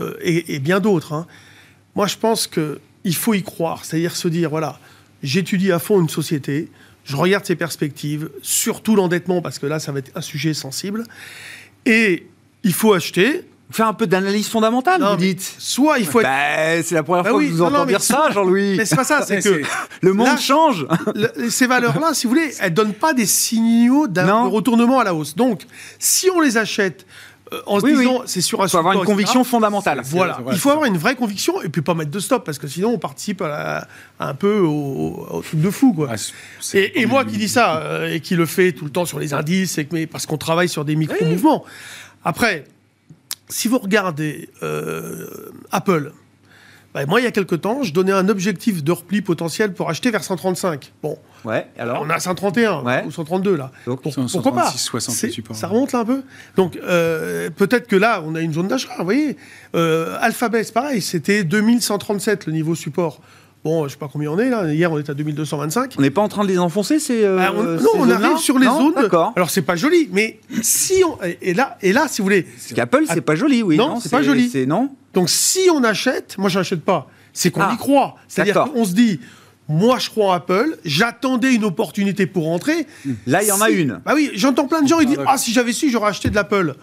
euh, 0.00 0.14
et, 0.20 0.58
bien 0.58 0.80
d'autres. 0.80 1.12
Hein. 1.12 1.26
Moi, 1.94 2.06
je 2.06 2.16
pense 2.16 2.46
qu'il 2.46 3.14
faut 3.14 3.34
y 3.34 3.42
croire, 3.42 3.84
c'est-à-dire 3.84 4.16
se 4.16 4.28
dire, 4.28 4.50
voilà, 4.50 4.78
j'étudie 5.22 5.72
à 5.72 5.78
fond 5.78 6.00
une 6.00 6.08
société, 6.08 6.68
je 7.04 7.16
regarde 7.16 7.44
ses 7.44 7.56
perspectives, 7.56 8.30
surtout 8.42 8.96
l'endettement, 8.96 9.40
parce 9.40 9.58
que 9.58 9.66
là, 9.66 9.78
ça 9.78 9.92
va 9.92 10.00
être 10.00 10.10
un 10.14 10.20
sujet 10.20 10.54
sensible, 10.54 11.04
et 11.86 12.26
il 12.64 12.72
faut 12.72 12.92
acheter, 12.94 13.46
faire 13.70 13.86
un 13.86 13.94
peu 13.94 14.06
d'analyse 14.06 14.48
fondamentale, 14.48 15.02
vous 15.02 15.16
dites. 15.16 15.54
Soit 15.58 15.98
il 15.98 16.06
faut 16.06 16.20
être. 16.20 16.26
Bah, 16.26 16.82
c'est 16.82 16.94
la 16.94 17.02
première 17.02 17.24
bah 17.24 17.30
fois 17.30 17.40
que 17.40 17.46
je 17.46 17.52
vous 17.52 17.62
entends 17.62 17.86
dire 17.86 18.00
ça, 18.00 18.30
Jean-Louis. 18.30 18.76
Mais 18.76 18.86
c'est 18.86 18.96
pas 18.96 19.04
ça, 19.04 19.22
c'est 19.22 19.40
que 19.42 19.62
le 20.00 20.12
monde 20.12 20.38
change. 20.38 20.86
ces 21.50 21.66
valeurs-là, 21.66 22.14
si 22.14 22.26
vous 22.26 22.30
voulez, 22.30 22.52
elles 22.60 22.74
donnent 22.74 22.94
pas 22.94 23.12
des 23.12 23.26
signaux 23.26 24.08
d'un 24.08 24.42
retournement 24.46 24.98
à 24.98 25.04
la 25.04 25.14
hausse. 25.14 25.36
Donc, 25.36 25.62
si 25.98 26.30
on 26.30 26.40
les 26.40 26.56
achète 26.56 27.06
en 27.66 27.80
se 27.80 27.86
disant 27.86 28.22
c'est 28.26 28.40
sur 28.40 28.62
un 28.62 28.66
Il 28.66 28.70
faut 28.70 28.78
avoir 28.78 28.94
une 28.94 29.04
conviction 29.04 29.44
fondamentale. 29.44 30.00
Voilà. 30.04 30.40
il 30.52 30.58
faut 30.58 30.70
avoir 30.70 30.86
une 30.86 30.96
vraie 30.96 31.14
conviction 31.14 31.60
et 31.62 31.68
puis 31.68 31.82
pas 31.82 31.94
mettre 31.94 32.10
de 32.10 32.18
stop 32.18 32.44
parce 32.44 32.58
que 32.58 32.66
sinon 32.68 32.90
on 32.90 32.98
participe 32.98 33.42
à 33.42 33.86
un 34.18 34.34
peu 34.34 34.60
au, 34.60 35.42
truc 35.44 35.60
de 35.60 35.70
fou. 35.70 35.92
Quoi. 35.92 36.10
Ah, 36.10 36.76
et, 36.76 37.06
moi 37.06 37.24
qui 37.24 37.36
dis 37.36 37.48
ça 37.48 37.76
euh, 37.78 38.14
et 38.14 38.20
qui 38.20 38.34
le 38.34 38.46
fais 38.46 38.72
tout 38.72 38.84
le 38.84 38.90
temps 38.90 39.04
sur 39.04 39.18
les 39.18 39.34
indices, 39.34 39.78
et 39.78 39.86
mais 39.92 40.06
parce 40.06 40.26
qu'on 40.26 40.38
travaille 40.38 40.68
sur 40.68 40.84
des 40.84 40.96
micro-mouvements. 40.96 41.64
Après, 42.24 42.64
si 43.48 43.68
vous 43.68 43.78
regardez 43.78 44.48
euh, 44.62 45.52
Apple, 45.70 46.12
bah, 46.94 47.04
moi, 47.06 47.20
il 47.20 47.24
y 47.24 47.26
a 47.26 47.32
quelques 47.32 47.60
temps, 47.60 47.82
je 47.82 47.92
donnais 47.92 48.12
un 48.12 48.28
objectif 48.28 48.84
de 48.84 48.92
repli 48.92 49.20
potentiel 49.20 49.74
pour 49.74 49.90
acheter 49.90 50.12
vers 50.12 50.22
135. 50.22 50.92
Bon. 51.02 51.18
Ouais, 51.44 51.66
alors 51.76 52.02
On 52.02 52.08
a 52.08 52.20
131 52.20 53.04
ou 53.04 53.10
132 53.10 53.56
là. 53.56 53.70
Donc, 53.84 54.02
pourquoi 54.02 54.54
pas 54.54 54.70
60 54.70 55.54
Ça 55.54 55.66
remonte 55.66 55.92
là 55.92 55.98
un 55.98 56.04
peu. 56.04 56.22
Donc 56.56 56.76
euh, 56.76 57.50
peut-être 57.50 57.86
que 57.86 57.96
là, 57.96 58.22
on 58.24 58.34
a 58.34 58.40
une 58.40 58.54
zone 58.54 58.68
d'achat. 58.68 58.94
Vous 58.98 59.04
voyez, 59.04 59.36
euh, 59.74 60.16
Alphabet, 60.20 60.64
c'est 60.64 60.72
pareil, 60.72 61.02
c'était 61.02 61.44
2137 61.44 62.46
le 62.46 62.52
niveau 62.52 62.74
support. 62.74 63.20
Bon, 63.64 63.84
je 63.88 63.92
sais 63.92 63.98
pas 63.98 64.10
combien 64.12 64.30
on 64.30 64.38
est 64.38 64.50
là. 64.50 64.70
Hier, 64.70 64.92
on 64.92 64.98
est 64.98 65.08
à 65.08 65.14
2225. 65.14 65.94
On 65.96 66.02
n'est 66.02 66.10
pas 66.10 66.20
en 66.20 66.28
train 66.28 66.42
de 66.42 66.48
les 66.48 66.58
enfoncer, 66.58 66.98
c'est. 66.98 67.24
Euh, 67.24 67.36
bah, 67.38 67.50
non, 67.54 67.90
on 67.94 68.10
arrive 68.10 68.36
sur 68.36 68.58
les 68.58 68.66
zones. 68.66 68.92
D'accord. 68.94 69.32
Alors 69.36 69.48
c'est 69.48 69.62
pas 69.62 69.74
joli, 69.74 70.10
mais 70.12 70.38
si 70.60 71.02
on 71.02 71.16
et 71.40 71.54
là 71.54 71.78
et 71.80 71.94
là, 71.94 72.06
si 72.06 72.20
vous 72.20 72.26
voulez. 72.26 72.42
Parce 72.42 72.74
qu'Apple, 72.74 73.04
c'est 73.08 73.22
pas 73.22 73.36
joli, 73.36 73.62
oui. 73.62 73.78
Non, 73.78 74.00
c'est 74.00 74.10
pas 74.10 74.22
joli. 74.22 74.50
C'est 74.50 74.66
non. 74.66 74.90
Donc 75.14 75.30
si 75.30 75.70
on 75.72 75.82
achète, 75.82 76.36
moi 76.36 76.50
je 76.50 76.58
n'achète 76.58 76.82
pas. 76.82 77.08
C'est 77.32 77.50
qu'on 77.50 77.62
ah, 77.62 77.72
y 77.72 77.78
croit. 77.78 78.16
C'est-à-dire 78.28 78.64
qu'on 78.64 78.84
se 78.84 78.92
dit. 78.92 79.20
Moi, 79.66 79.98
je 79.98 80.10
crois 80.10 80.26
en 80.26 80.32
Apple. 80.32 80.76
J'attendais 80.84 81.54
une 81.54 81.64
opportunité 81.64 82.26
pour 82.26 82.44
rentrer. 82.44 82.86
Là, 83.26 83.42
il 83.42 83.48
y 83.48 83.50
en 83.50 83.62
a 83.62 83.70
une. 83.70 83.98
Bah 84.04 84.12
oui, 84.14 84.30
j'entends 84.34 84.66
plein 84.66 84.82
de 84.82 84.88
gens. 84.88 85.00
Ils 85.00 85.06
disent 85.06 85.20
Ah, 85.26 85.38
si 85.38 85.54
j'avais 85.54 85.72
su, 85.72 85.88
j'aurais 85.88 86.10
acheté 86.10 86.28
de 86.28 86.34
l'Apple. 86.34 86.74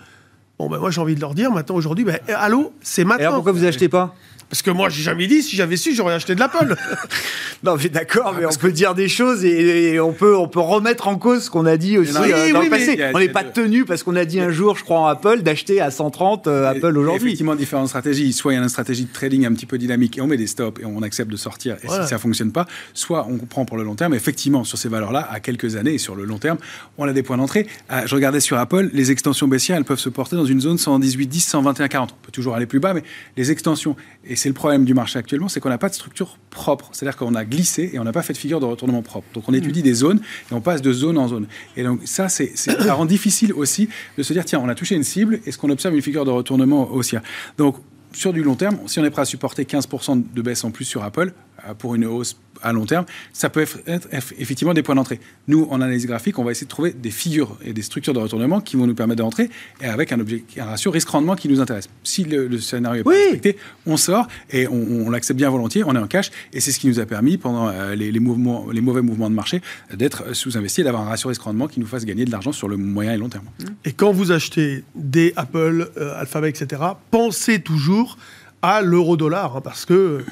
Bon, 0.58 0.67
ben 0.67 0.80
moi, 0.80 0.89
j'ai 0.89 1.00
envie 1.00 1.13
de 1.13 1.20
leur 1.20 1.36
dire 1.36 1.52
maintenant, 1.52 1.76
aujourd'hui, 1.76 2.06
ben, 2.06 2.20
allô, 2.28 2.74
c'est 2.82 3.04
maintenant. 3.04 3.20
Et 3.20 3.26
alors, 3.26 3.36
pourquoi 3.36 3.52
vous 3.52 3.65
achetez 3.65 3.88
pas? 3.88 4.15
Parce 4.52 4.64
que 4.64 4.70
moi, 4.70 4.90
j'ai 4.90 5.02
jamais 5.02 5.28
dit, 5.28 5.44
si 5.44 5.56
j'avais 5.56 5.78
su, 5.78 5.96
j'aurais 5.96 6.14
acheté 6.14 6.36
de 6.36 6.42
l'Apple. 6.42 6.76
non, 7.64 7.78
mais 7.82 7.88
d'accord, 7.88 8.36
mais 8.38 8.46
on 8.46 8.50
peut 8.50 8.74
dire 8.74 8.94
des 8.94 9.08
choses 9.08 9.46
et, 9.46 9.98
on, 10.02 10.12
peut, 10.12 10.36
on 10.36 10.50
peut 10.50 10.60
remettre 10.60 11.08
en 11.08 11.18
cause 11.18 11.46
ce 11.46 11.50
qu'on 11.50 11.66
a 11.66 11.78
dit 11.78 11.98
aussi 11.98 12.12
euh, 12.18 12.52
dans 12.52 12.62
le 12.62 12.70
passé. 12.70 13.00
on 13.14 13.20
n'est 13.20 13.30
pas 13.30 13.46
tenu, 13.46 13.86
parce 13.86 14.04
qu'on 14.04 14.18
a 14.18 14.26
dit 14.26 14.42
un 14.42 14.50
jour, 14.50 14.76
je 14.76 14.84
crois, 14.84 15.00
en 15.00 15.06
Apple, 15.06 15.42
d'acheter 15.42 15.80
à 15.80 15.90
130 15.90 16.48
euh, 16.48 16.70
Apple 16.70 16.98
aujourd'hui. 16.98 17.28
Effectivement, 17.28 17.56
différentes 17.56 17.88
stratégies. 17.88 18.34
Soit 18.34 18.52
il 18.52 18.56
y 18.58 18.60
a 18.60 18.62
une 18.62 18.68
stratégie 18.68 19.06
de 19.06 19.14
trading 19.14 19.46
un 19.46 19.54
petit 19.54 19.66
peu 19.66 19.78
dynamique 19.78 20.18
et 20.18 20.22
on 20.22 20.28
met 20.28 20.36
des 20.36 20.48
stops 20.48 20.82
et 20.82 20.86
on 20.86 21.02
accepte 21.02 21.32
de 21.32 21.38
sortir. 21.38 21.78
Et 21.82 21.88
si 21.88 22.08
ça 22.10 22.18
fonctionne 22.18 22.52
pas, 22.52 22.66
soit 22.94 23.26
on 23.30 23.38
prend 23.38 23.64
pour 23.64 23.78
le 23.78 23.84
long 23.84 23.96
terme. 23.96 24.14
Effectivement, 24.14 24.66
sur 24.66 24.78
ces 24.78 24.90
valeurs-là, 24.90 25.30
à 25.32 25.40
quelques 25.40 25.78
années 25.78 25.94
et 25.94 25.98
sur 25.98 26.14
le 26.14 26.26
long 26.26 26.40
terme, 26.40 26.58
on 26.98 27.08
a 27.08 27.14
des 27.14 27.24
points 27.24 27.38
d'entrée. 27.38 27.68
Ah, 27.88 28.06
je 28.06 28.14
regardais 28.16 28.42
sur 28.42 28.58
Apple, 28.58 28.90
les 28.92 29.12
extensions 29.12 29.48
baissières, 29.48 29.78
elles 29.78 29.86
peuvent 29.86 29.98
se 29.98 30.10
porter 30.10 30.36
dans 30.36 30.44
une 30.44 30.60
zone 30.60 30.78
118, 30.78 31.28
10, 31.28 31.40
121, 31.40 31.88
40. 31.88 32.12
On 32.12 32.26
peut 32.26 32.34
toujours 32.34 32.54
aller 32.54 32.66
plus 32.66 32.82
bas, 32.82 32.94
mais 32.94 33.04
les 33.38 33.50
extensions, 33.50 33.96
et 34.26 34.36
c'est 34.41 34.49
le 34.49 34.56
problème 34.56 34.86
du 34.86 34.95
marché 34.95 35.19
actuellement, 35.19 35.47
c'est 35.47 35.60
qu'on 35.60 35.69
n'a 35.69 35.77
pas 35.77 35.89
de 35.89 35.93
structure 35.93 36.39
propre. 36.49 36.89
C'est-à-dire 36.93 37.15
qu'on 37.15 37.36
a 37.36 37.45
glissé 37.45 37.91
et 37.93 37.99
on 37.99 38.04
n'a 38.04 38.12
pas 38.12 38.23
fait 38.23 38.34
de 38.34 38.39
figure 38.39 38.60
de 38.60 38.65
retournement 38.65 39.04
propre. 39.04 39.27
Donc 39.36 39.43
on 39.47 39.54
étudie 39.54 39.84
des 39.84 39.93
zones 39.93 40.19
et 40.49 40.54
on 40.56 40.62
passe 40.62 40.82
de 40.82 40.91
zone 40.91 41.19
en 41.19 41.27
zone. 41.27 41.45
Et 41.77 41.84
donc 41.84 42.01
ça, 42.06 42.27
c'est, 42.27 42.58
ça 42.58 42.93
rend 42.95 43.06
difficile 43.06 43.54
aussi 43.54 43.88
de 44.17 44.23
se 44.23 44.34
dire, 44.34 44.43
tiens, 44.43 44.60
on 44.60 44.67
a 44.67 44.73
touché 44.73 44.95
une 44.95 45.04
cible, 45.04 45.41
est-ce 45.45 45.60
qu'on 45.60 45.69
observe 45.69 45.93
une 45.93 46.01
figure 46.01 46.25
de 46.25 46.32
retournement 46.32 46.91
haussière 46.91 47.21
Donc 47.60 47.75
sur 48.13 48.34
du 48.34 48.41
long 48.41 48.56
terme, 48.56 48.80
si 48.88 48.99
on 48.99 49.06
est 49.06 49.12
prêt 49.12 49.21
à 49.21 49.25
supporter 49.25 49.63
15% 49.63 50.23
de 50.34 50.41
baisse 50.41 50.63
en 50.63 50.71
plus 50.71 50.86
sur 50.86 51.04
Apple, 51.04 51.34
pour 51.78 51.95
une 51.95 52.06
hausse 52.06 52.38
à 52.63 52.74
long 52.74 52.86
terme, 52.86 53.06
ça 53.34 53.50
peut 53.50 53.65
être 53.88 54.08
effectivement 54.38 54.74
des 54.74 54.84
points 54.84 54.95
d'entrée. 54.95 55.19
Nous, 55.47 55.67
en 55.69 55.82
analyse 55.82 56.06
graphique, 56.06 56.38
on 56.39 56.43
va 56.43 56.52
essayer 56.52 56.65
de 56.65 56.69
trouver 56.69 56.91
des 56.91 57.12
figures 57.12 57.58
et 57.63 57.74
des 57.74 57.82
structures 57.82 58.13
de 58.13 58.19
retournement 58.19 58.62
qui 58.62 58.76
vont 58.76 58.88
nous 58.88 58.95
permettre 58.95 59.21
d'entrer 59.21 59.50
et 59.82 59.86
avec 59.86 60.12
un, 60.12 60.19
un 60.19 60.65
ratio 60.65 60.91
risque-rendement 60.91 61.36
qui 61.36 61.50
nous 61.50 61.60
intéresse. 61.60 61.89
Si 62.04 62.24
le, 62.24 62.60
scénario 62.60 63.00
n'est 63.00 63.04
pas 63.04 63.12
respecté, 63.12 63.58
on 63.86 63.97
sort 63.97 64.28
et 64.52 64.67
on, 64.67 65.10
l'accepte 65.10 65.38
bien 65.38 65.50
volontiers, 65.50 65.84
on 65.84 65.95
est 65.95 66.00
en 66.00 66.08
cash 66.08 66.32
et 66.54 66.60
c'est 66.60 66.71
ce 66.71 66.80
qui 66.80 66.88
nous 66.88 67.00
a 67.00 67.06
permis 67.06 67.38
pendant 67.38 67.69
euh, 67.69 67.95
les, 67.95 68.19
mouvements, 68.19 68.67
les 68.71 68.82
mauvais 68.82 69.02
mouvements 69.02 69.30
de 69.30 69.36
marché 69.36 69.62
d'être 69.93 70.36
sous-investi 70.36 70.82
et 70.82 70.84
d'avoir 70.84 71.04
un 71.04 71.10
ratio 71.10 71.30
risque-rendement 71.30 71.67
qui 71.67 71.80
nous 71.80 71.88
fasse 71.88 72.06
gagner 72.06 72.26
de 72.26 72.32
l'argent 72.32 72.52
sur 72.52 72.67
le 72.67 72.78
moyen 72.78 73.13
et 73.13 73.17
long 73.17 73.30
terme. 73.30 73.45
Et 73.86 73.93
quand 73.93 74.12
vous 74.12 74.32
achetez 74.32 74.84
des 74.95 75.34
Apple, 75.36 75.91
euh, 75.97 76.19
Alphabet, 76.19 76.50
etc., 76.50 76.82
pensez 77.10 77.60
toujours 77.60 78.17
à 78.62 78.82
l'euro-dollar 78.82 79.58
hein, 79.58 79.62
parce 79.62 79.86
que 79.86 80.24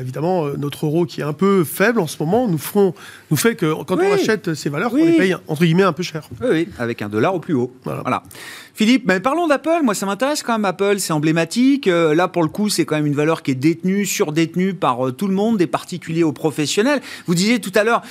évidemment, 0.00 0.46
euh, 0.46 0.54
notre 0.56 0.86
euro 0.86 1.06
qui 1.06 1.20
est 1.20 1.24
un 1.24 1.32
peu 1.32 1.64
faible 1.64 2.00
en 2.00 2.06
ce 2.06 2.16
moment 2.22 2.48
nous, 2.48 2.60
nous 3.30 3.36
fait 3.36 3.54
que 3.54 3.72
quand 3.84 3.96
on 3.96 4.12
achète 4.12 4.54
ces 4.54 4.68
valeurs, 4.68 4.92
on 4.92 4.96
les 4.96 5.16
paye 5.16 5.36
entre 5.46 5.64
guillemets 5.64 5.82
un 5.82 5.92
peu 5.92 6.02
cher. 6.02 6.28
Oui, 6.42 6.68
avec 6.78 7.02
un 7.02 7.08
dollar 7.08 7.34
au 7.34 7.40
plus 7.40 7.54
haut. 7.54 7.72
Voilà. 7.84 8.22
Philippe, 8.74 9.04
mais 9.06 9.20
parlons 9.20 9.46
d'Apple. 9.46 9.82
Moi, 9.84 9.94
ça 9.94 10.04
m'intéresse 10.06 10.42
quand 10.42 10.54
même. 10.54 10.64
Apple, 10.64 10.98
c'est 10.98 11.12
emblématique. 11.12 11.86
Euh, 11.86 12.14
là, 12.14 12.26
pour 12.26 12.42
le 12.42 12.48
coup, 12.48 12.68
c'est 12.68 12.84
quand 12.84 12.96
même 12.96 13.06
une 13.06 13.14
valeur 13.14 13.42
qui 13.42 13.52
est 13.52 13.56
détenue, 13.56 14.04
surdétenue 14.04 14.74
par 14.74 15.06
euh, 15.06 15.12
tout 15.12 15.28
le 15.28 15.34
monde, 15.34 15.58
des 15.58 15.68
particuliers 15.68 16.24
aux 16.24 16.32
professionnels. 16.32 17.00
Vous 17.26 17.34
disiez 17.34 17.60
tout 17.60 17.72
à 17.74 17.84
l'heure, 17.84 18.02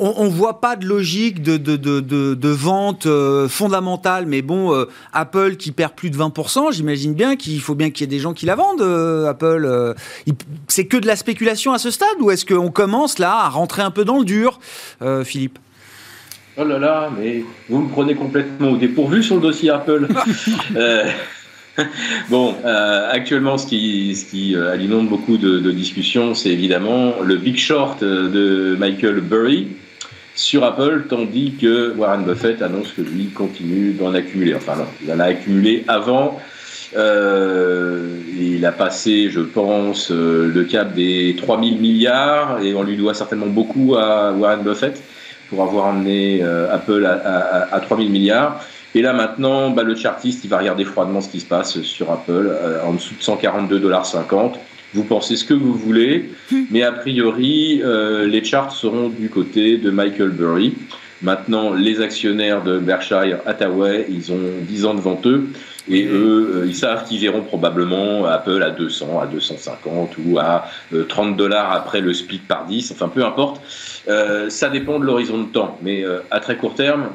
on 0.00 0.24
ne 0.24 0.30
voit 0.30 0.60
pas 0.60 0.76
de 0.76 0.86
logique 0.86 1.42
de, 1.42 1.56
de, 1.58 2.48
vente 2.48 3.04
euh, 3.06 3.48
fondamentale, 3.48 4.24
mais 4.26 4.40
bon, 4.40 4.74
euh, 4.74 4.86
Apple 5.12 5.56
qui 5.56 5.72
perd 5.72 5.92
plus 5.92 6.10
de 6.10 6.16
20%, 6.16 6.72
j'imagine 6.72 7.12
bien 7.12 7.36
qu'il 7.36 7.60
faut 7.60 7.74
bien 7.74 7.90
qu'il 7.90 8.02
y 8.02 8.04
ait 8.04 8.16
des 8.16 8.18
gens 8.18 8.32
qui 8.32 8.46
la 8.46 8.54
vendent, 8.54 8.80
euh, 8.80 9.28
Apple. 9.28 9.94
c'est 10.68 10.86
que 10.86 10.96
de 10.96 11.06
la 11.06 11.16
spéculation 11.16 11.72
à 11.72 11.78
ce 11.78 11.90
stade, 11.90 12.08
ou 12.20 12.30
est-ce 12.30 12.46
qu'on 12.46 12.70
commence 12.70 13.18
là 13.18 13.44
à 13.44 13.48
rentrer 13.50 13.82
un 13.82 13.90
peu 13.90 14.04
dans 14.04 14.18
le 14.18 14.24
dur, 14.24 14.58
Philippe? 15.24 15.58
Oh 16.56 16.64
là 16.64 16.78
là, 16.78 17.10
mais 17.16 17.44
vous 17.68 17.82
me 17.82 17.88
prenez 17.88 18.14
complètement 18.14 18.70
au 18.70 18.76
dépourvu 18.76 19.22
sur 19.22 19.36
le 19.36 19.42
dossier 19.42 19.70
Apple. 19.70 20.08
bon, 22.30 22.54
actuellement, 22.64 23.58
ce 23.58 23.66
qui, 23.66 24.16
ce 24.16 24.24
qui 24.30 24.56
alimente 24.56 25.08
beaucoup 25.08 25.36
de, 25.36 25.58
de 25.58 25.70
discussions, 25.70 26.34
c'est 26.34 26.50
évidemment 26.50 27.14
le 27.22 27.36
Big 27.36 27.58
Short 27.58 28.02
de 28.02 28.76
Michael 28.78 29.20
Burry, 29.20 29.68
sur 30.34 30.64
Apple, 30.64 31.06
tandis 31.08 31.54
que 31.60 31.94
Warren 31.96 32.24
Buffett 32.24 32.62
annonce 32.62 32.92
que 32.92 33.02
lui 33.02 33.26
continue 33.26 33.92
d'en 33.92 34.14
accumuler. 34.14 34.54
Enfin 34.54 34.76
non, 34.76 34.86
il 35.04 35.12
en 35.12 35.20
a 35.20 35.24
accumulé 35.24 35.84
avant. 35.88 36.40
Euh, 36.96 38.18
il 38.36 38.64
a 38.66 38.72
passé, 38.72 39.30
je 39.30 39.40
pense, 39.40 40.10
euh, 40.10 40.50
le 40.52 40.64
cap 40.64 40.92
des 40.92 41.36
3000 41.38 41.80
milliards 41.80 42.60
et 42.62 42.74
on 42.74 42.82
lui 42.82 42.96
doit 42.96 43.14
certainement 43.14 43.46
beaucoup 43.46 43.94
à 43.96 44.32
Warren 44.32 44.62
Buffett 44.62 45.00
pour 45.48 45.62
avoir 45.62 45.86
amené 45.86 46.40
euh, 46.42 46.72
Apple 46.74 47.06
à, 47.06 47.12
à, 47.12 47.76
à, 47.76 47.80
3000 47.80 48.10
milliards. 48.10 48.64
Et 48.94 49.02
là 49.02 49.12
maintenant, 49.12 49.70
bah, 49.70 49.84
le 49.84 49.94
chartiste, 49.94 50.42
il 50.42 50.50
va 50.50 50.58
regarder 50.58 50.84
froidement 50.84 51.20
ce 51.20 51.28
qui 51.28 51.38
se 51.38 51.46
passe 51.46 51.80
sur 51.82 52.10
Apple 52.10 52.52
en 52.84 52.94
dessous 52.94 53.14
de 53.14 53.22
142,50 53.22 53.78
dollars 53.78 54.06
vous 54.94 55.04
pensez 55.04 55.36
ce 55.36 55.44
que 55.44 55.54
vous 55.54 55.74
voulez, 55.74 56.30
hmm. 56.50 56.64
mais 56.70 56.82
a 56.82 56.92
priori, 56.92 57.80
euh, 57.82 58.26
les 58.26 58.44
charts 58.44 58.72
seront 58.72 59.08
du 59.08 59.28
côté 59.28 59.76
de 59.76 59.90
Michael 59.90 60.30
Burry. 60.30 60.74
Maintenant, 61.22 61.74
les 61.74 62.00
actionnaires 62.00 62.62
de 62.62 62.78
Berkshire 62.78 63.40
Hathaway, 63.44 64.06
ils 64.08 64.32
ont 64.32 64.40
10 64.62 64.86
ans 64.86 64.94
devant 64.94 65.20
eux. 65.26 65.48
Et 65.90 66.06
eux, 66.06 66.52
euh, 66.54 66.66
ils 66.66 66.74
savent 66.74 67.04
qu'ils 67.04 67.20
verront 67.20 67.42
probablement 67.42 68.24
Apple 68.24 68.62
à 68.62 68.70
200, 68.70 69.20
à 69.20 69.26
250 69.26 70.16
ou 70.24 70.38
à 70.38 70.66
30 71.08 71.32
euh, 71.32 71.36
dollars 71.36 71.72
après 71.72 72.00
le 72.00 72.14
split 72.14 72.38
par 72.38 72.66
10. 72.66 72.92
Enfin, 72.92 73.08
peu 73.08 73.24
importe. 73.24 73.60
Euh, 74.08 74.48
ça 74.50 74.68
dépend 74.68 74.98
de 74.98 75.04
l'horizon 75.04 75.38
de 75.38 75.48
temps. 75.48 75.78
Mais 75.82 76.04
à 76.30 76.40
très 76.40 76.56
court 76.56 76.74
terme, 76.74 77.08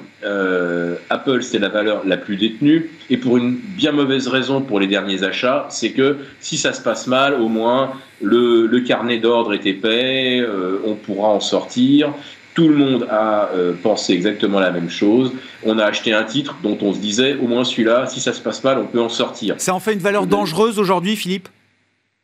Apple, 1.09 1.41
c'est 1.43 1.59
la 1.59 1.69
valeur 1.69 2.01
la 2.05 2.17
plus 2.17 2.35
détenue. 2.35 2.91
Et 3.09 3.17
pour 3.17 3.37
une 3.37 3.55
bien 3.55 3.91
mauvaise 3.91 4.27
raison 4.27 4.61
pour 4.61 4.79
les 4.79 4.87
derniers 4.87 5.23
achats, 5.23 5.67
c'est 5.69 5.91
que 5.91 6.17
si 6.39 6.57
ça 6.57 6.73
se 6.73 6.81
passe 6.81 7.07
mal, 7.07 7.35
au 7.35 7.47
moins 7.47 7.91
le, 8.21 8.65
le 8.65 8.79
carnet 8.81 9.19
d'ordre 9.19 9.53
est 9.53 9.65
épais, 9.65 10.45
on 10.85 10.95
pourra 10.95 11.29
en 11.29 11.39
sortir. 11.39 12.13
Tout 12.55 12.69
le 12.69 12.75
monde 12.75 13.05
a 13.11 13.49
euh, 13.53 13.73
pensé 13.73 14.13
exactement 14.13 14.61
la 14.61 14.71
même 14.71 14.89
chose. 14.89 15.33
On 15.63 15.77
a 15.77 15.83
acheté 15.83 16.13
un 16.13 16.23
titre 16.23 16.55
dont 16.63 16.77
on 16.81 16.93
se 16.93 16.99
disait, 16.99 17.35
au 17.35 17.47
moins 17.47 17.65
celui-là, 17.65 18.07
si 18.07 18.21
ça 18.21 18.31
se 18.31 18.39
passe 18.39 18.63
mal, 18.63 18.79
on 18.79 18.85
peut 18.85 19.01
en 19.01 19.09
sortir. 19.09 19.55
Ça 19.57 19.73
en 19.73 19.81
fait 19.81 19.91
une 19.91 19.99
valeur 19.99 20.25
dangereuse 20.25 20.79
aujourd'hui, 20.79 21.17
Philippe? 21.17 21.49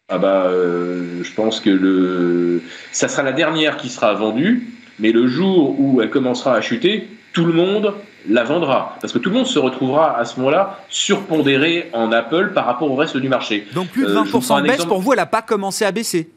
Ah 0.07 0.17
bah, 0.17 0.45
euh, 0.47 1.21
je 1.21 1.33
pense 1.33 1.59
que 1.59 1.69
le, 1.69 2.61
ça 2.93 3.09
sera 3.09 3.23
la 3.23 3.33
dernière 3.33 3.75
qui 3.75 3.89
sera 3.89 4.13
vendue, 4.13 4.69
mais 4.99 5.11
le 5.11 5.27
jour 5.27 5.77
où 5.77 6.01
elle 6.01 6.09
commencera 6.09 6.55
à 6.55 6.61
chuter, 6.61 7.09
tout 7.33 7.45
le 7.45 7.53
monde 7.53 7.93
la 8.29 8.43
vendra. 8.45 8.97
Parce 9.01 9.11
que 9.11 9.19
tout 9.19 9.29
le 9.29 9.35
monde 9.35 9.47
se 9.47 9.59
retrouvera 9.59 10.17
à 10.17 10.23
ce 10.23 10.37
moment-là 10.39 10.79
surpondéré 10.89 11.89
en 11.91 12.13
Apple 12.13 12.51
par 12.53 12.65
rapport 12.67 12.89
au 12.89 12.95
reste 12.95 13.17
du 13.17 13.27
marché. 13.27 13.67
Donc 13.73 13.89
plus 13.89 14.05
de 14.05 14.13
20% 14.13 14.59
euh, 14.59 14.61
de 14.61 14.67
baisse, 14.67 14.85
pour 14.85 15.01
vous, 15.01 15.11
elle 15.11 15.19
n'a 15.19 15.25
pas 15.25 15.41
commencé 15.41 15.83
à 15.83 15.91
baisser 15.91 16.29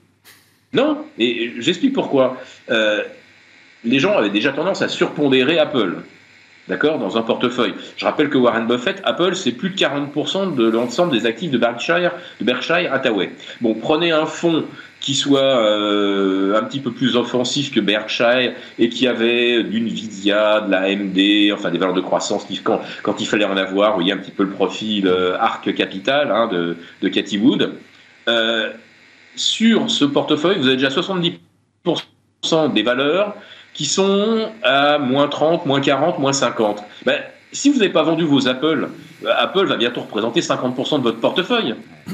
Non, 0.72 0.98
et 1.16 1.52
j'explique 1.58 1.92
pourquoi 1.92 2.36
les 3.84 3.98
gens 3.98 4.16
avaient 4.16 4.30
déjà 4.30 4.52
tendance 4.52 4.82
à 4.82 4.88
surpondérer 4.88 5.58
Apple. 5.58 5.96
D'accord 6.66 6.98
Dans 6.98 7.18
un 7.18 7.22
portefeuille. 7.22 7.74
Je 7.96 8.06
rappelle 8.06 8.30
que 8.30 8.38
Warren 8.38 8.66
Buffett, 8.66 9.02
Apple, 9.04 9.34
c'est 9.34 9.52
plus 9.52 9.70
de 9.70 9.76
40% 9.76 10.54
de 10.54 10.70
l'ensemble 10.70 11.12
des 11.12 11.26
actifs 11.26 11.50
de 11.50 11.58
Berkshire, 11.58 12.12
de 12.40 12.44
Berkshire 12.44 12.90
Hathaway. 12.90 13.32
Bon, 13.60 13.74
prenez 13.74 14.12
un 14.12 14.24
fonds 14.24 14.64
qui 15.04 15.14
soit 15.14 15.40
euh, 15.40 16.58
un 16.58 16.64
petit 16.64 16.80
peu 16.80 16.90
plus 16.90 17.16
offensif 17.16 17.70
que 17.70 17.80
Berkshire 17.80 18.54
et 18.78 18.88
qui 18.88 19.06
avait 19.06 19.62
d'une 19.62 19.86
Nvidia, 19.86 20.62
de 20.62 20.70
la 20.70 20.84
AMD, 20.84 21.52
enfin 21.52 21.70
des 21.70 21.76
valeurs 21.76 21.94
de 21.94 22.00
croissance 22.00 22.46
quand 23.02 23.20
il 23.20 23.26
fallait 23.26 23.44
en 23.44 23.58
avoir, 23.58 23.90
vous 23.90 23.96
voyez 23.96 24.12
un 24.12 24.16
petit 24.16 24.30
peu 24.30 24.44
le 24.44 24.50
profil 24.50 25.06
euh, 25.06 25.36
Arc 25.38 25.74
Capital 25.74 26.30
hein, 26.30 26.48
de, 26.50 26.78
de 27.02 27.08
Cathy 27.08 27.36
Wood. 27.36 27.72
Euh, 28.28 28.70
sur 29.36 29.90
ce 29.90 30.06
portefeuille, 30.06 30.56
vous 30.58 30.68
avez 30.68 30.76
déjà 30.76 30.88
70% 30.88 32.72
des 32.72 32.82
valeurs 32.82 33.34
qui 33.74 33.84
sont 33.84 34.48
à 34.62 34.98
moins 34.98 35.28
30, 35.28 35.66
moins 35.66 35.80
40, 35.80 36.18
moins 36.20 36.32
50. 36.32 36.82
Ben, 37.04 37.20
si 37.52 37.70
vous 37.70 37.78
n'avez 37.78 37.92
pas 37.92 38.02
vendu 38.02 38.24
vos 38.24 38.48
Apple, 38.48 38.88
euh, 39.24 39.32
Apple 39.36 39.66
va 39.66 39.76
bientôt 39.76 40.02
représenter 40.02 40.40
50% 40.40 40.98
de 40.98 41.02
votre 41.02 41.20
portefeuille. 41.20 41.74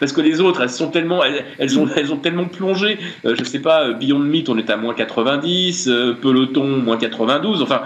Parce 0.00 0.12
que 0.12 0.20
les 0.20 0.40
autres, 0.40 0.62
elles 0.62 0.70
sont 0.70 0.90
tellement, 0.90 1.22
elles, 1.24 1.78
ont, 1.78 1.88
elles 1.96 2.12
ont 2.12 2.18
tellement 2.18 2.44
plongé. 2.44 2.98
Euh, 3.24 3.34
je 3.36 3.42
sais 3.42 3.58
pas, 3.58 3.92
Beyond 3.92 4.20
Meat, 4.20 4.48
on 4.48 4.56
est 4.58 4.70
à 4.70 4.76
moins 4.76 4.94
90, 4.94 5.88
euh, 5.88 6.16
Peloton, 6.20 6.64
moins 6.64 6.96
92. 6.96 7.62
Enfin, 7.62 7.82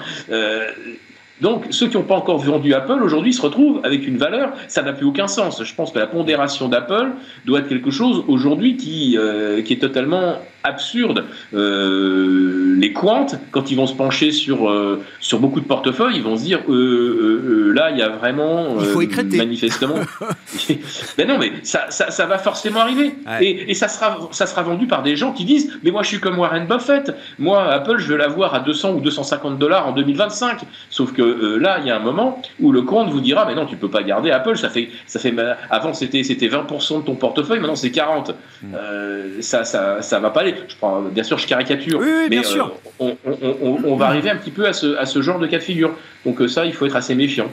donc, 1.41 1.65
ceux 1.71 1.89
qui 1.89 1.97
n'ont 1.97 2.03
pas 2.03 2.17
encore 2.17 2.37
vendu 2.37 2.75
Apple 2.75 3.03
aujourd'hui 3.03 3.33
se 3.33 3.41
retrouvent 3.41 3.81
avec 3.83 4.07
une 4.07 4.19
valeur, 4.19 4.53
ça 4.69 4.83
n'a 4.83 4.93
plus 4.93 5.07
aucun 5.07 5.27
sens. 5.27 5.63
Je 5.65 5.75
pense 5.75 5.93
que 5.93 5.99
la 5.99 6.07
pondération 6.07 6.69
d'Apple 6.69 7.13
doit 7.47 7.61
être 7.61 7.69
quelque 7.69 7.91
chose 7.91 8.25
aujourd'hui 8.29 8.77
qui, 8.77 9.17
qui 9.65 9.73
est 9.73 9.81
totalement 9.81 10.35
absurde. 10.65 11.25
Euh, 11.55 12.77
les 12.77 12.93
quants, 12.93 13.27
quand 13.51 13.71
ils 13.71 13.77
vont 13.77 13.87
se 13.87 13.95
pencher 13.95 14.31
sur, 14.33 14.69
euh, 14.69 15.03
sur 15.21 15.39
beaucoup 15.39 15.61
de 15.61 15.65
portefeuilles, 15.67 16.17
ils 16.17 16.23
vont 16.23 16.37
se 16.37 16.45
dire 16.45 16.61
euh, 16.69 17.73
là, 17.75 17.91
il 17.91 17.99
y 17.99 18.03
a 18.03 18.09
vraiment. 18.09 18.77
il 18.81 18.87
faut 18.87 19.01
Manifestement. 19.37 19.97
mais 21.19 21.25
non, 21.25 21.39
mais 21.39 21.53
ça, 21.63 21.91
ça, 21.91 22.27
va 22.27 22.39
forcément 22.39 22.81
arriver. 22.81 23.15
Et, 23.41 23.71
et, 23.71 23.75
ça, 23.75 23.89
sera, 23.89 24.29
ça 24.33 24.47
sera 24.47 24.63
vendu 24.63 24.87
par 24.87 25.03
des 25.03 25.17
gens 25.17 25.33
qui 25.33 25.45
disent 25.45 25.73
Mais 25.83 25.91
moi, 25.91 26.03
je 26.03 26.09
suis 26.09 26.21
comme 26.21 26.39
Warren 26.39 26.67
Buffett. 26.67 27.15
Moi, 27.39 27.63
Apple, 27.73 27.99
je 27.99 28.13
vais 28.13 28.19
l'avoir 28.19 28.55
à 28.55 28.61
200 28.61 28.95
ou 28.95 29.01
250 29.01 29.59
dollars 29.59 29.89
en 29.89 29.93
2025. 29.93 30.61
Sauf 30.91 31.13
que 31.13 31.57
là, 31.59 31.79
il 31.81 31.87
y 31.87 31.91
a 31.91 31.97
un 31.97 32.01
moment 32.01 32.41
où 32.61 32.73
le 32.73 32.83
compte 32.83 33.11
vous 33.11 33.21
dira 33.21 33.47
Mais 33.47 33.55
non, 33.55 33.67
tu 33.67 33.77
peux 33.77 33.91
pas 33.91 34.03
garder 34.03 34.31
Apple. 34.31 34.57
Ça 34.57 34.69
fait, 34.69 34.91
ça 35.07 35.19
fait, 35.19 35.35
avant, 35.71 35.95
c'était 35.95 36.21
20% 36.21 37.01
de 37.01 37.07
ton 37.07 37.15
portefeuille, 37.15 37.61
maintenant, 37.61 37.77
c'est 37.77 37.91
40. 37.91 38.35
Hmm. 38.63 38.75
ça, 39.41 39.65
ça, 39.65 40.03
ça 40.03 40.19
va 40.19 40.31
pas 40.31 40.41
aller 40.41 40.50
je 40.69 40.77
prends, 40.77 41.01
bien 41.03 41.23
sûr, 41.23 41.39
je 41.39 41.47
caricature, 41.47 42.01
mais 42.01 42.29
bien 42.29 42.43
sûr. 42.43 42.75
Euh, 43.01 43.15
on, 43.63 43.97
va 43.97 44.07
arriver 44.07 44.31
un 44.31 44.37
petit 44.37 44.51
peu 44.51 44.67
à 44.67 44.73
ce, 44.73 45.23
genre 45.23 45.39
de 45.39 45.47
cas 45.47 45.59
de 45.59 45.63
figure. 45.63 45.95
Donc 46.25 46.41
euh, 46.41 46.49
ça, 46.49 46.67
il 46.67 46.73
faut 46.73 46.87
être 46.87 46.97
assez 46.97 47.15
méfiant. 47.15 47.51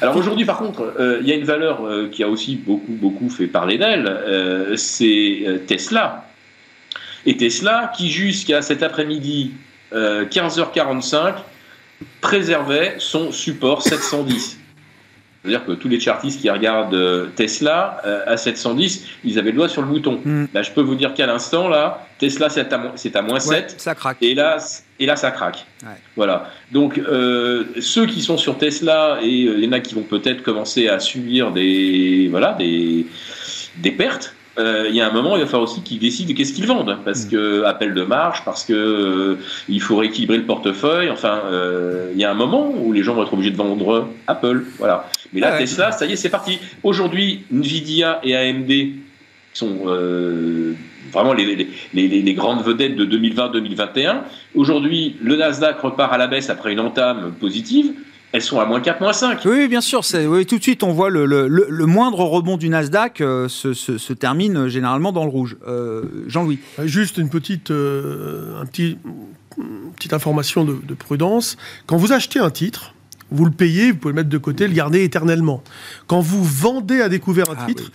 Alors 0.00 0.16
aujourd'hui, 0.16 0.44
par 0.44 0.58
contre, 0.58 0.94
euh, 0.98 1.18
il 1.20 1.28
y 1.28 1.32
a 1.32 1.34
une 1.34 1.44
valeur 1.44 1.82
qui 2.10 2.22
a 2.22 2.28
aussi 2.28 2.56
beaucoup, 2.56 2.92
beaucoup 2.92 3.28
fait 3.30 3.46
parler 3.46 3.78
d'elle, 3.78 4.76
c'est 4.76 5.62
Tesla. 5.66 6.26
Et 7.26 7.36
Tesla, 7.36 7.92
qui 7.96 8.10
jusqu'à 8.10 8.62
cet 8.62 8.82
après-midi, 8.82 9.52
15h45, 9.92 11.34
préservait 12.20 12.94
son 12.98 13.30
support 13.30 13.82
710. 13.82 14.58
C'est-à-dire 15.42 15.64
que 15.64 15.72
tous 15.72 15.88
les 15.88 16.00
chartistes 16.00 16.40
qui 16.40 16.50
regardent 16.50 17.34
Tesla 17.34 18.00
à 18.26 18.36
710, 18.36 19.06
ils 19.24 19.38
avaient 19.38 19.50
le 19.50 19.56
doigt 19.56 19.68
sur 19.68 19.82
le 19.82 19.88
bouton. 19.88 20.20
Hmm. 20.24 20.46
Là, 20.52 20.62
je 20.62 20.70
peux 20.70 20.82
vous 20.82 20.94
dire 20.94 21.14
qu'à 21.14 21.26
l'instant, 21.26 21.68
là, 21.68 22.06
Tesla, 22.20 22.50
c'est 22.50 22.72
à, 22.72 22.76
à, 22.76 23.22
moins 23.22 23.40
7. 23.40 23.74
Ça 23.78 23.94
craque. 23.94 24.18
Et 24.20 24.34
là, 24.34 24.58
et 25.00 25.06
là 25.06 25.16
ça 25.16 25.30
craque. 25.30 25.66
Voilà. 26.16 26.50
Donc, 26.70 26.98
euh, 26.98 27.64
ceux 27.80 28.06
qui 28.06 28.20
sont 28.20 28.36
sur 28.36 28.58
Tesla, 28.58 29.18
et 29.22 29.28
il 29.28 29.64
y 29.64 29.66
en 29.66 29.72
a 29.72 29.80
qui 29.80 29.94
vont 29.94 30.02
peut-être 30.02 30.42
commencer 30.42 30.86
à 30.88 31.00
subir 31.00 31.50
des, 31.50 32.28
voilà, 32.30 32.52
des, 32.52 33.06
des 33.78 33.90
pertes, 33.90 34.34
euh, 34.58 34.86
il 34.88 34.94
y 34.94 35.00
a 35.00 35.08
un 35.08 35.12
moment, 35.12 35.36
il 35.36 35.40
va 35.40 35.46
falloir 35.46 35.70
aussi 35.70 35.80
qu'ils 35.82 35.98
décident 35.98 36.34
qu'est-ce 36.34 36.52
qu'ils 36.52 36.66
vendent, 36.66 36.98
parce 37.04 37.24
mm. 37.24 37.30
que 37.30 37.64
appel 37.64 37.94
de 37.94 38.02
marge, 38.02 38.44
parce 38.44 38.64
que 38.64 38.74
euh, 38.74 39.36
il 39.68 39.80
faut 39.80 39.96
rééquilibrer 39.96 40.36
le 40.36 40.44
portefeuille. 40.44 41.08
Enfin, 41.10 41.42
euh, 41.46 42.10
il 42.12 42.20
y 42.20 42.24
a 42.24 42.30
un 42.30 42.34
moment 42.34 42.70
où 42.70 42.92
les 42.92 43.02
gens 43.02 43.14
vont 43.14 43.22
être 43.22 43.32
obligés 43.32 43.52
de 43.52 43.56
vendre 43.56 44.08
Apple, 44.26 44.64
voilà. 44.78 45.08
Mais 45.32 45.40
là, 45.40 45.56
Tesla, 45.56 45.92
ça 45.92 46.04
y 46.06 46.12
est, 46.12 46.16
c'est 46.16 46.28
parti. 46.28 46.58
Aujourd'hui, 46.82 47.44
Nvidia 47.52 48.20
et 48.22 48.36
AMD 48.36 48.70
sont 49.54 49.86
vraiment 51.12 51.32
les, 51.32 51.68
les, 51.92 52.08
les, 52.08 52.34
grandes 52.34 52.64
vedettes 52.64 52.96
de 52.96 53.04
2020-2021. 53.04 54.22
Aujourd'hui, 54.54 55.16
le 55.22 55.36
Nasdaq 55.36 55.80
repart 55.80 56.12
à 56.12 56.18
la 56.18 56.26
baisse 56.26 56.50
après 56.50 56.72
une 56.72 56.80
entame 56.80 57.32
positive 57.38 57.92
elles 58.32 58.42
sont 58.42 58.60
à 58.60 58.64
moins 58.64 58.80
4, 58.80 59.00
moins 59.00 59.12
5. 59.12 59.40
Oui, 59.44 59.66
bien 59.66 59.80
sûr. 59.80 60.02
Oui, 60.28 60.46
tout 60.46 60.58
de 60.58 60.62
suite, 60.62 60.82
on 60.82 60.92
voit 60.92 61.10
le, 61.10 61.26
le, 61.26 61.48
le, 61.48 61.86
moindre 61.86 62.20
rebond 62.20 62.56
du 62.56 62.68
Nasdaq 62.68 63.20
euh, 63.20 63.48
se, 63.48 63.74
se, 63.74 64.12
termine 64.12 64.56
euh, 64.56 64.68
généralement 64.68 65.10
dans 65.10 65.24
le 65.24 65.30
rouge. 65.30 65.56
Euh, 65.66 66.04
Jean-Louis. 66.28 66.60
Juste 66.84 67.18
une 67.18 67.28
petite, 67.28 67.70
un 67.70 68.66
petit, 68.66 68.98
petite 69.96 70.12
information 70.12 70.64
de, 70.64 70.94
prudence. 70.94 71.56
Quand 71.86 71.96
vous 71.96 72.12
achetez 72.12 72.38
un 72.38 72.50
titre, 72.50 72.94
vous 73.30 73.44
le 73.44 73.50
payez, 73.50 73.92
vous 73.92 73.98
pouvez 73.98 74.12
le 74.12 74.16
mettre 74.16 74.28
de 74.28 74.38
côté, 74.38 74.66
le 74.66 74.74
garder 74.74 75.02
éternellement. 75.04 75.62
Quand 76.06 76.20
vous 76.20 76.44
vendez 76.44 77.00
à 77.00 77.08
découvert 77.08 77.50
un 77.50 77.56
ah 77.58 77.66
titre, 77.66 77.92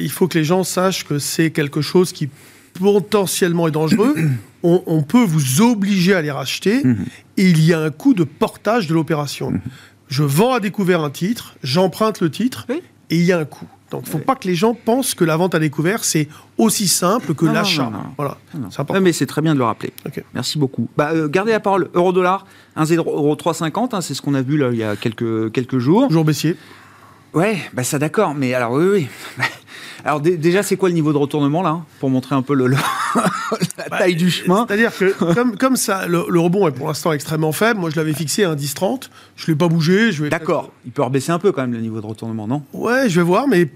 il 0.00 0.10
faut 0.10 0.28
que 0.28 0.38
les 0.38 0.44
gens 0.44 0.64
sachent 0.64 1.04
que 1.04 1.18
c'est 1.18 1.50
quelque 1.50 1.80
chose 1.80 2.12
qui 2.12 2.28
potentiellement 2.74 3.68
est 3.68 3.72
dangereux. 3.72 4.14
on, 4.62 5.02
peut 5.02 5.24
vous 5.24 5.60
obliger 5.60 6.14
à 6.14 6.22
les 6.22 6.30
racheter 6.30 6.82
mhm. 6.84 7.06
et 7.36 7.48
il 7.48 7.64
y 7.64 7.72
a 7.72 7.80
un 7.80 7.90
coût 7.90 8.14
de 8.14 8.24
portage 8.24 8.86
de 8.86 8.94
l'opération. 8.94 9.52
Mhm. 9.52 9.60
Je 10.08 10.22
vends 10.22 10.54
à 10.54 10.60
découvert 10.60 11.02
un 11.02 11.10
titre, 11.10 11.56
j'emprunte 11.62 12.20
le 12.20 12.30
titre 12.30 12.66
et 13.10 13.16
il 13.16 13.22
y 13.22 13.32
a 13.32 13.38
un 13.38 13.44
coût. 13.44 13.68
Donc, 13.90 14.02
il 14.04 14.08
ne 14.08 14.18
faut 14.18 14.24
pas 14.24 14.34
que 14.36 14.46
les 14.46 14.54
gens 14.54 14.74
pensent 14.74 15.14
que 15.14 15.24
la 15.24 15.36
vente 15.36 15.54
à 15.54 15.58
découvert, 15.58 16.04
c'est 16.04 16.28
aussi 16.58 16.88
simple 16.88 17.34
que 17.34 17.46
l'achat. 17.46 17.90
Voilà. 18.16 18.36
C'est 18.70 19.00
mais 19.00 19.12
c'est 19.12 19.26
très 19.26 19.40
bien 19.40 19.54
de 19.54 19.58
le 19.58 19.64
rappeler. 19.64 19.92
Merci 20.34 20.58
beaucoup. 20.58 20.88
Bah, 20.96 21.10
euh, 21.12 21.28
gardez 21.28 21.52
la 21.52 21.60
parole. 21.60 21.88
Euro-dollar, 21.94 22.46
1,0350, 22.76 23.94
hein, 23.94 24.00
c'est 24.00 24.14
ce 24.14 24.20
qu'on 24.20 24.34
a 24.34 24.42
vu 24.42 24.58
là, 24.58 24.70
il 24.72 24.78
y 24.78 24.82
a 24.82 24.96
quelques, 24.96 25.52
quelques 25.52 25.78
jours. 25.78 26.10
Jour 26.10 26.24
baissier. 26.24 26.56
Ouais, 27.34 27.58
bah 27.72 27.84
ça 27.84 27.98
d'accord, 27.98 28.34
mais 28.34 28.54
alors 28.54 28.72
oui, 28.72 28.86
oui. 29.38 29.44
Alors 30.04 30.20
déjà, 30.20 30.62
c'est 30.62 30.76
quoi 30.76 30.88
le 30.88 30.94
niveau 30.94 31.12
de 31.12 31.18
retournement 31.18 31.60
là, 31.60 31.80
pour 31.98 32.08
montrer 32.08 32.34
un 32.34 32.42
peu 32.42 32.54
le, 32.54 32.68
la 32.68 32.78
bah, 33.90 33.98
taille 33.98 34.14
du 34.14 34.30
chemin? 34.30 34.64
C'est-à-dire 34.66 34.96
que 34.96 35.34
comme, 35.34 35.58
comme 35.58 35.76
ça, 35.76 36.06
le, 36.06 36.20
rebond 36.38 36.68
est 36.68 36.70
pour 36.70 36.86
l'instant 36.86 37.12
extrêmement 37.12 37.52
faible. 37.52 37.80
Moi, 37.80 37.90
je 37.90 37.96
l'avais 37.96 38.12
fixé 38.12 38.44
à 38.44 38.54
10,30. 38.54 39.10
Je 39.36 39.46
l'ai 39.48 39.56
pas 39.56 39.68
bougé. 39.68 40.12
D'accord. 40.30 40.70
Il 40.86 40.92
peut 40.92 41.02
rebaisser 41.02 41.32
un 41.32 41.38
peu 41.38 41.50
quand 41.50 41.62
même 41.62 41.72
le 41.72 41.80
niveau 41.80 42.00
de 42.00 42.06
retournement, 42.06 42.46
non? 42.46 42.62
Ouais, 42.72 43.08
je 43.08 43.20
vais 43.20 43.26
voir, 43.26 43.48
mais 43.48 43.68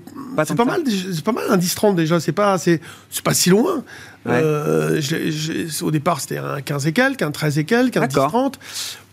c'est 0.44 0.54
pas, 0.56 0.64
mal. 0.64 0.82
C'est 0.86 1.24
pas 1.24 1.32
mal 1.32 1.44
un 1.50 1.58
10,30 1.58 1.96
déjà. 1.96 2.20
C'est 2.20 2.32
pas, 2.32 2.56
c'est 2.56 2.80
pas 3.24 3.34
si 3.34 3.50
loin. 3.50 3.82
Euh, 4.26 5.00
au 5.82 5.90
départ, 5.90 6.20
c'était 6.20 6.38
un 6.38 6.60
15 6.60 6.86
et 6.86 6.92
quelques, 6.92 7.22
un 7.22 7.30
13 7.30 7.58
et 7.58 7.64
quelques, 7.64 7.96
un 7.96 8.06
10,30. 8.06 8.54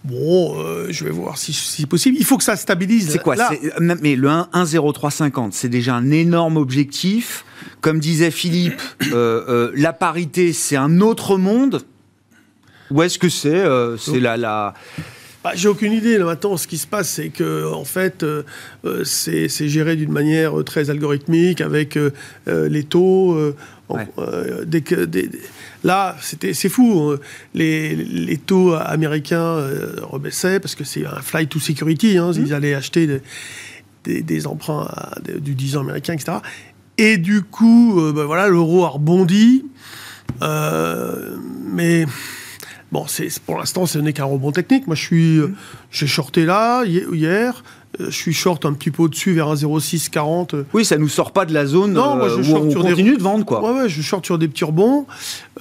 Bon, 0.06 0.58
euh, 0.58 0.88
je 0.90 1.04
vais 1.04 1.12
voir 1.12 1.38
si 1.38 1.52
c'est 1.52 1.86
possible. 1.86 2.18
Il 2.18 2.26
faut 2.26 2.38
que 2.38 2.44
ça 2.44 2.56
stabilise. 2.56 3.10
C'est 3.12 3.22
quoi 3.22 3.36
euh, 3.38 3.96
Mais 4.02 4.16
le 4.16 4.30
1,0350, 4.30 5.52
c'est 5.52 5.68
déjà 5.68 5.96
un 5.96 6.10
énorme 6.12 6.58
objectif. 6.58 7.44
Comme 7.82 8.00
disait 8.00 8.32
Philippe, 8.32 8.82
euh, 9.12 9.72
la 9.76 9.92
parité, 9.92 10.54
c'est 10.54 10.78
un 10.78 11.02
autre 11.02 11.38
monde. 11.38 11.82
Ou 12.92 13.04
est-ce 13.04 13.20
que 13.20 13.30
c'est 13.30 13.64
c'est 13.98 14.20
la, 14.20 14.38
la... 14.38 14.74
Bah, 15.44 15.52
J'ai 15.54 15.68
aucune 15.68 15.94
idée. 15.94 16.18
Là, 16.18 16.26
maintenant, 16.26 16.58
ce 16.58 16.68
qui 16.68 16.78
se 16.78 16.88
passe, 16.88 17.10
c'est 17.10 17.30
que 17.30 17.72
en 17.72 17.84
fait, 17.84 18.26
c'est 19.04 19.68
géré 19.68 19.98
d'une 19.98 20.12
manière 20.12 20.64
très 20.66 20.90
algorithmique 20.90 21.60
avec 21.60 22.00
les 22.48 22.84
taux. 22.84 23.38
Dès 24.66 24.82
que, 24.82 25.06
Là, 25.84 26.18
c'est 26.22 26.70
fou. 26.70 27.12
Hein. 27.14 27.20
Les, 27.54 28.40
taux 28.46 28.74
américains 28.74 29.42
euh, 29.42 29.96
rebaissaient 30.02 30.60
parce 30.60 30.76
que 30.76 30.84
c'est 30.84 31.06
un 31.06 31.22
flight 31.22 31.50
to 31.50 31.60
security. 31.60 32.18
Hein. 32.18 32.32
Ils 32.36 32.50
mmh. 32.50 32.54
allaient 32.54 32.74
acheter 32.74 33.22
des, 34.04 34.48
emprunts 34.48 34.90
du 35.40 35.56
10 35.56 35.78
ans 35.78 35.82
américain, 35.82 36.14
etc. 36.14 36.40
Et 36.98 37.18
du 37.18 37.44
coup, 37.44 38.00
euh, 38.00 38.12
ben 38.12 38.26
voilà, 38.26 38.48
l'euro 38.48 38.84
a 38.84 38.90
rebondi. 38.90 39.66
Euh, 40.42 41.38
mais 41.72 42.06
bon, 42.92 43.06
pour 43.46 43.58
l'instant, 43.58 43.86
ce 43.86 44.00
n'est 44.00 44.14
qu'un 44.14 44.26
rebond 44.26 44.52
technique. 44.52 44.86
Moi, 44.88 44.98
je 44.98 45.02
suis, 45.02 45.38
mmh. 45.38 45.56
j'ai 45.92 46.08
shorté 46.08 46.46
là 46.46 46.84
hier. 46.86 47.64
Je 48.00 48.10
suis 48.10 48.34
short 48.34 48.66
un 48.66 48.74
petit 48.74 48.92
peu 48.92 49.04
au-dessus 49.04 49.34
vers 49.34 49.48
un 49.50 49.56
0,640. 49.56 50.56
Oui, 50.74 50.86
ça 50.86 50.98
nous 50.98 51.10
sort 51.10 51.32
pas 51.32 51.46
de 51.46 51.54
la 51.54 51.66
zone 51.66 51.94
non, 51.94 52.16
moi, 52.16 52.30
je 52.30 52.36
euh, 52.36 52.54
où 52.54 52.58
on 52.58 52.74
continue 52.74 53.18
de 53.18 53.22
vendre, 53.22 53.46
quoi. 53.46 53.62
Ouais, 53.62 53.82
ouais, 53.82 53.90
je 53.90 54.02
short 54.02 54.26
sur 54.26 54.38
des 54.38 54.48
petits 54.48 54.64
rebonds. 54.64 55.06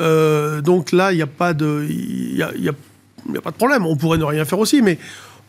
Euh, 0.01 0.61
donc 0.61 0.93
là, 0.93 1.13
il 1.13 1.17
n'y 1.17 1.23
a 1.23 1.27
pas 1.27 1.55
de, 1.55 1.87
y 1.89 2.43
a, 2.43 2.53
y 2.57 2.69
a, 2.69 3.41
pas 3.41 3.51
de 3.51 3.57
problème. 3.57 3.87
On 3.87 3.97
pourrait 3.97 4.19
ne 4.19 4.25
rien 4.25 4.45
faire 4.45 4.59
aussi, 4.59 4.83
mais 4.83 4.99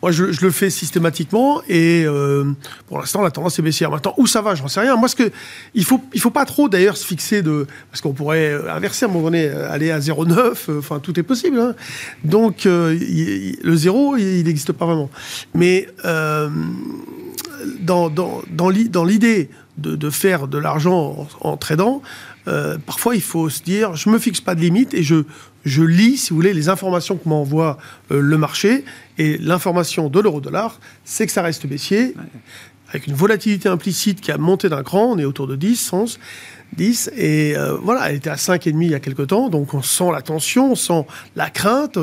moi, 0.02 0.12
je, 0.12 0.24
le 0.24 0.50
fais 0.50 0.70
systématiquement 0.70 1.62
et 1.68 2.04
euh, 2.06 2.44
pour 2.86 2.98
l'instant, 2.98 3.22
la 3.22 3.30
tendance 3.30 3.58
est 3.58 3.62
baissière. 3.62 3.90
Maintenant, 3.90 4.14
où 4.16 4.26
ça 4.26 4.40
va, 4.40 4.54
j'en 4.54 4.68
sais 4.68 4.80
rien. 4.80 4.96
Moi, 4.96 5.08
ce 5.08 5.16
que 5.16 5.30
il 5.74 5.84
faut, 5.84 6.00
il 6.14 6.20
faut 6.20 6.30
pas 6.30 6.44
trop 6.44 6.68
d'ailleurs 6.68 6.96
se 6.96 7.06
fixer 7.06 7.42
de, 7.42 7.66
parce 7.90 8.00
qu'on 8.00 8.12
pourrait 8.12 8.54
inverser 8.68 9.04
à 9.04 9.08
un 9.08 9.12
moment 9.12 9.24
donné, 9.24 9.48
aller 9.48 9.90
à 9.90 9.98
0,9. 9.98 10.78
Enfin, 10.78 11.00
tout 11.00 11.18
est 11.18 11.22
possible. 11.22 11.58
Hein. 11.58 11.74
Donc, 12.24 12.62
le 12.64 13.76
zéro, 13.76 14.16
il 14.16 14.44
n'existe 14.44 14.72
pas 14.72 14.86
vraiment. 14.86 15.10
Mais 15.54 15.88
euh, 16.04 16.48
dans, 17.80 18.08
dans, 18.10 18.42
dans 18.50 18.70
l'idée 18.70 19.50
de, 19.78 19.96
de, 19.96 20.10
faire 20.10 20.48
de 20.48 20.58
l'argent 20.58 21.28
en, 21.42 21.48
en, 21.50 21.56
tradant, 21.56 22.02
euh, 22.48 22.78
parfois 22.84 23.14
il 23.14 23.22
faut 23.22 23.48
se 23.48 23.62
dire, 23.62 23.94
je 23.96 24.08
me 24.08 24.18
fixe 24.18 24.40
pas 24.40 24.54
de 24.54 24.60
limite 24.60 24.94
et 24.94 25.02
je, 25.02 25.24
je 25.64 25.82
lis, 25.82 26.16
si 26.16 26.30
vous 26.30 26.36
voulez, 26.36 26.54
les 26.54 26.68
informations 26.68 27.16
que 27.16 27.28
m'envoie 27.28 27.78
euh, 28.10 28.20
le 28.20 28.38
marché. 28.38 28.84
Et 29.18 29.38
l'information 29.38 30.08
de 30.08 30.20
l'euro-dollar, 30.20 30.80
c'est 31.04 31.26
que 31.26 31.32
ça 31.32 31.42
reste 31.42 31.66
baissier, 31.66 32.14
avec 32.88 33.06
une 33.06 33.14
volatilité 33.14 33.68
implicite 33.68 34.20
qui 34.20 34.32
a 34.32 34.38
monté 34.38 34.68
d'un 34.68 34.82
cran. 34.82 35.12
On 35.12 35.18
est 35.18 35.24
autour 35.24 35.46
de 35.46 35.56
10, 35.56 35.92
11, 35.92 36.18
10. 36.76 37.10
Et 37.16 37.56
euh, 37.56 37.76
voilà, 37.82 38.10
elle 38.10 38.16
était 38.16 38.30
à 38.30 38.36
5,5 38.36 38.72
il 38.82 38.90
y 38.90 38.94
a 38.94 39.00
quelque 39.00 39.22
temps. 39.22 39.48
Donc 39.48 39.74
on 39.74 39.82
sent 39.82 40.10
la 40.12 40.22
tension, 40.22 40.72
on 40.72 40.76
sent 40.76 41.06
la 41.36 41.50
crainte. 41.50 41.98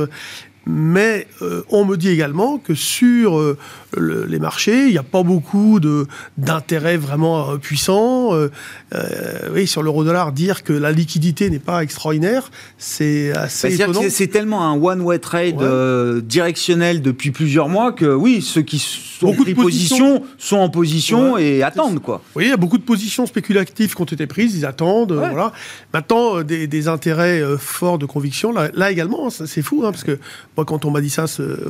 Mais 0.69 1.27
on 1.69 1.85
me 1.85 1.95
dit 1.95 2.09
également 2.09 2.57
que 2.57 2.75
sur 2.75 3.55
les 3.97 4.39
marchés, 4.39 4.87
il 4.87 4.91
n'y 4.91 4.97
a 4.97 5.03
pas 5.03 5.23
beaucoup 5.23 5.79
d'intérêts 6.37 6.97
vraiment 6.97 7.57
puissants. 7.57 8.31
oui, 9.53 9.65
sur 9.65 9.81
l'euro-dollar, 9.81 10.33
dire 10.33 10.63
que 10.63 10.73
la 10.73 10.91
liquidité 10.91 11.49
n'est 11.49 11.59
pas 11.59 11.83
extraordinaire, 11.83 12.51
c'est 12.77 13.31
assez 13.31 13.75
étonnant. 13.75 14.01
C'est 14.09 14.27
tellement 14.27 14.69
un 14.69 14.77
one-way 14.77 15.19
trade 15.19 16.21
directionnel 16.25 17.01
depuis 17.01 17.31
plusieurs 17.31 17.69
mois 17.69 17.93
que 17.93 18.13
oui, 18.13 18.41
ceux 18.41 18.61
qui 18.61 18.79
sont 18.79 19.27
beaucoup 19.27 19.45
de 19.45 19.53
positions 19.53 20.23
sont 20.37 20.57
en 20.57 20.69
position 20.69 21.37
et 21.37 21.63
attendent 21.63 22.01
quoi. 22.01 22.21
Oui, 22.35 22.45
il 22.45 22.49
y 22.49 22.53
a 22.53 22.57
beaucoup 22.57 22.77
de 22.77 22.83
positions 22.83 23.25
spéculatives 23.25 23.95
qui 23.95 24.01
ont 24.01 24.05
été 24.05 24.27
prises, 24.27 24.55
ils 24.55 24.65
attendent. 24.65 25.13
Voilà. 25.13 25.53
Maintenant, 25.93 26.43
des, 26.43 26.87
intérêts 26.87 27.41
forts 27.57 27.97
de 27.97 28.05
conviction, 28.05 28.51
là, 28.51 28.91
également, 28.91 29.29
c'est 29.29 29.61
fou, 29.61 29.83
hein, 29.83 29.91
parce 29.91 30.03
que 30.03 30.19
moi, 30.57 30.65
quand 30.65 30.85
on 30.85 30.91
m'a 30.91 31.01
dit 31.01 31.09
ça, 31.09 31.25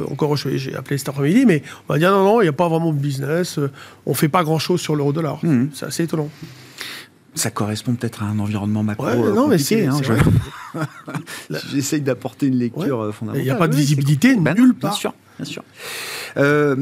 encore, 0.10 0.36
j'ai 0.38 0.76
appelé 0.76 0.98
cet 0.98 1.10
après-midi, 1.10 1.46
mais 1.46 1.62
on 1.88 1.94
m'a 1.94 2.00
dit 2.00 2.06
non, 2.06 2.24
non, 2.24 2.42
il 2.42 2.46
n'y 2.46 2.50
a 2.50 2.54
pas 2.54 2.70
vraiment 2.70 2.92
de 2.92 2.98
business, 2.98 3.60
on 4.06 4.12
ne 4.12 4.16
fait 4.16 4.30
pas 4.30 4.44
grand-chose 4.44 4.80
sur 4.80 4.96
l'euro-dollar. 4.96 5.40
Mmh. 5.44 5.68
C'est 5.74 5.86
assez 5.86 6.04
étonnant. 6.04 6.30
Ça 7.36 7.52
correspond 7.52 7.94
peut-être 7.94 8.24
à 8.24 8.26
un 8.26 8.40
environnement 8.40 8.82
macro 8.82 9.06
ouais, 9.06 9.16
non, 9.16 9.48
mais 9.48 9.60
c'est, 9.60 9.86
hein, 9.86 10.00
J'essaye 11.72 12.02
d'apporter 12.02 12.48
une 12.48 12.58
lecture 12.58 13.14
fondamentale. 13.14 13.42
Il 13.42 13.44
n'y 13.44 13.52
a 13.52 13.56
pas 13.56 13.68
de 13.68 13.76
visibilité 13.76 14.36
nulle 14.36 14.74
part. 14.74 14.92
Bien 14.92 15.00
sûr, 15.00 15.14
bien 15.40 15.46
sûr. 15.46 15.64
Euh, 16.38 16.76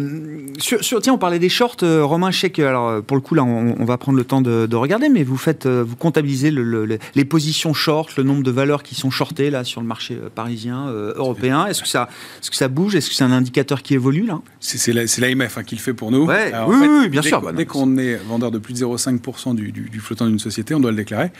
sur, 0.58 1.01
tiens, 1.01 1.14
on 1.14 1.18
parlait 1.18 1.39
des 1.39 1.49
shorts. 1.49 1.78
Euh, 1.84 2.03
Romain, 2.03 2.32
je 2.32 2.39
sais 2.39 2.49
que, 2.49 2.62
alors, 2.62 3.01
pour 3.03 3.16
le 3.16 3.22
coup, 3.22 3.36
là, 3.36 3.43
on, 3.43 3.86
va 3.86 3.97
prendre 3.97 4.18
le 4.18 4.24
temps 4.24 4.41
de, 4.41 4.76
regarder, 4.76 5.10
mais 5.10 5.24
vous 5.24 5.38
faites, 5.38 5.66
euh, 5.66 5.84
vous 5.86 5.95
comptabilisez 5.95 6.51
les 6.51 7.26
positions 7.26 7.74
short, 7.74 8.16
le 8.18 8.24
nombre 8.24 8.43
de 8.43 8.51
valeurs 8.51 8.84
qui 8.84 8.95
sont 8.95 9.10
shortées 9.10 9.49
là 9.49 9.64
sur 9.64 9.82
le 9.82 9.88
marché 9.88 10.18
parisien, 10.34 10.88
européen. 11.16 11.66
Est-ce 11.68 11.82
que 11.82 11.88
ça, 11.88 12.10
est-ce 12.41 12.49
que 12.49 12.56
ça 12.56 12.68
bouge? 12.68 12.95
Est-ce 12.95 13.10
que 13.10 13.16
c'est 13.16 13.24
un 13.24 13.32
indicateur 13.32 13.82
qui 13.82 13.93
évolue 13.93 14.26
là? 14.26 14.39
C'est 14.60 14.93
l'AMF 14.93 15.58
hein, 15.58 15.64
qui 15.64 15.76
le 15.76 15.82
fait 15.82 15.93
pour 15.93 16.12
nous. 16.12 16.26
oui, 16.26 16.36
oui, 16.68 17.10
bien 17.10 17.22
sûr. 17.22 17.53
dès 17.53 17.66
qu'on 17.66 17.97
est 17.97 18.16
vendeur 18.16 18.51
de 18.51 18.60
plus 18.60 18.74
de 18.74 18.80
0,5% 18.80 19.56
du, 19.56 19.72
du, 19.72 19.99
flottant 19.99 20.28
d'une 20.28 20.39
société, 20.39 20.76
on 20.76 20.80
doit 20.80 20.91
le 20.91 20.97
déclarer. 20.97 21.32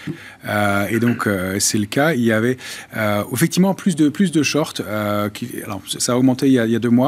et 0.90 1.00
donc, 1.00 1.28
c'est 1.60 1.78
le 1.78 1.86
cas. 1.86 2.14
Il 2.14 2.24
y 2.24 2.32
avait 2.32 2.58
effectivement 3.32 3.74
plus 3.74 3.96
de 3.96 4.10
plus 4.10 4.32
de 4.32 4.44
shorts. 4.44 4.74
Qui, 5.34 5.50
alors, 5.66 5.82
ça 5.88 6.14
a 6.14 6.16
augmenté 6.16 6.48
il 6.48 6.54
y 6.54 6.60
a, 6.60 6.66
il 6.66 6.72
y 6.72 6.76
a 6.76 6.80
deux 6.80 6.90
mois. 6.90 7.05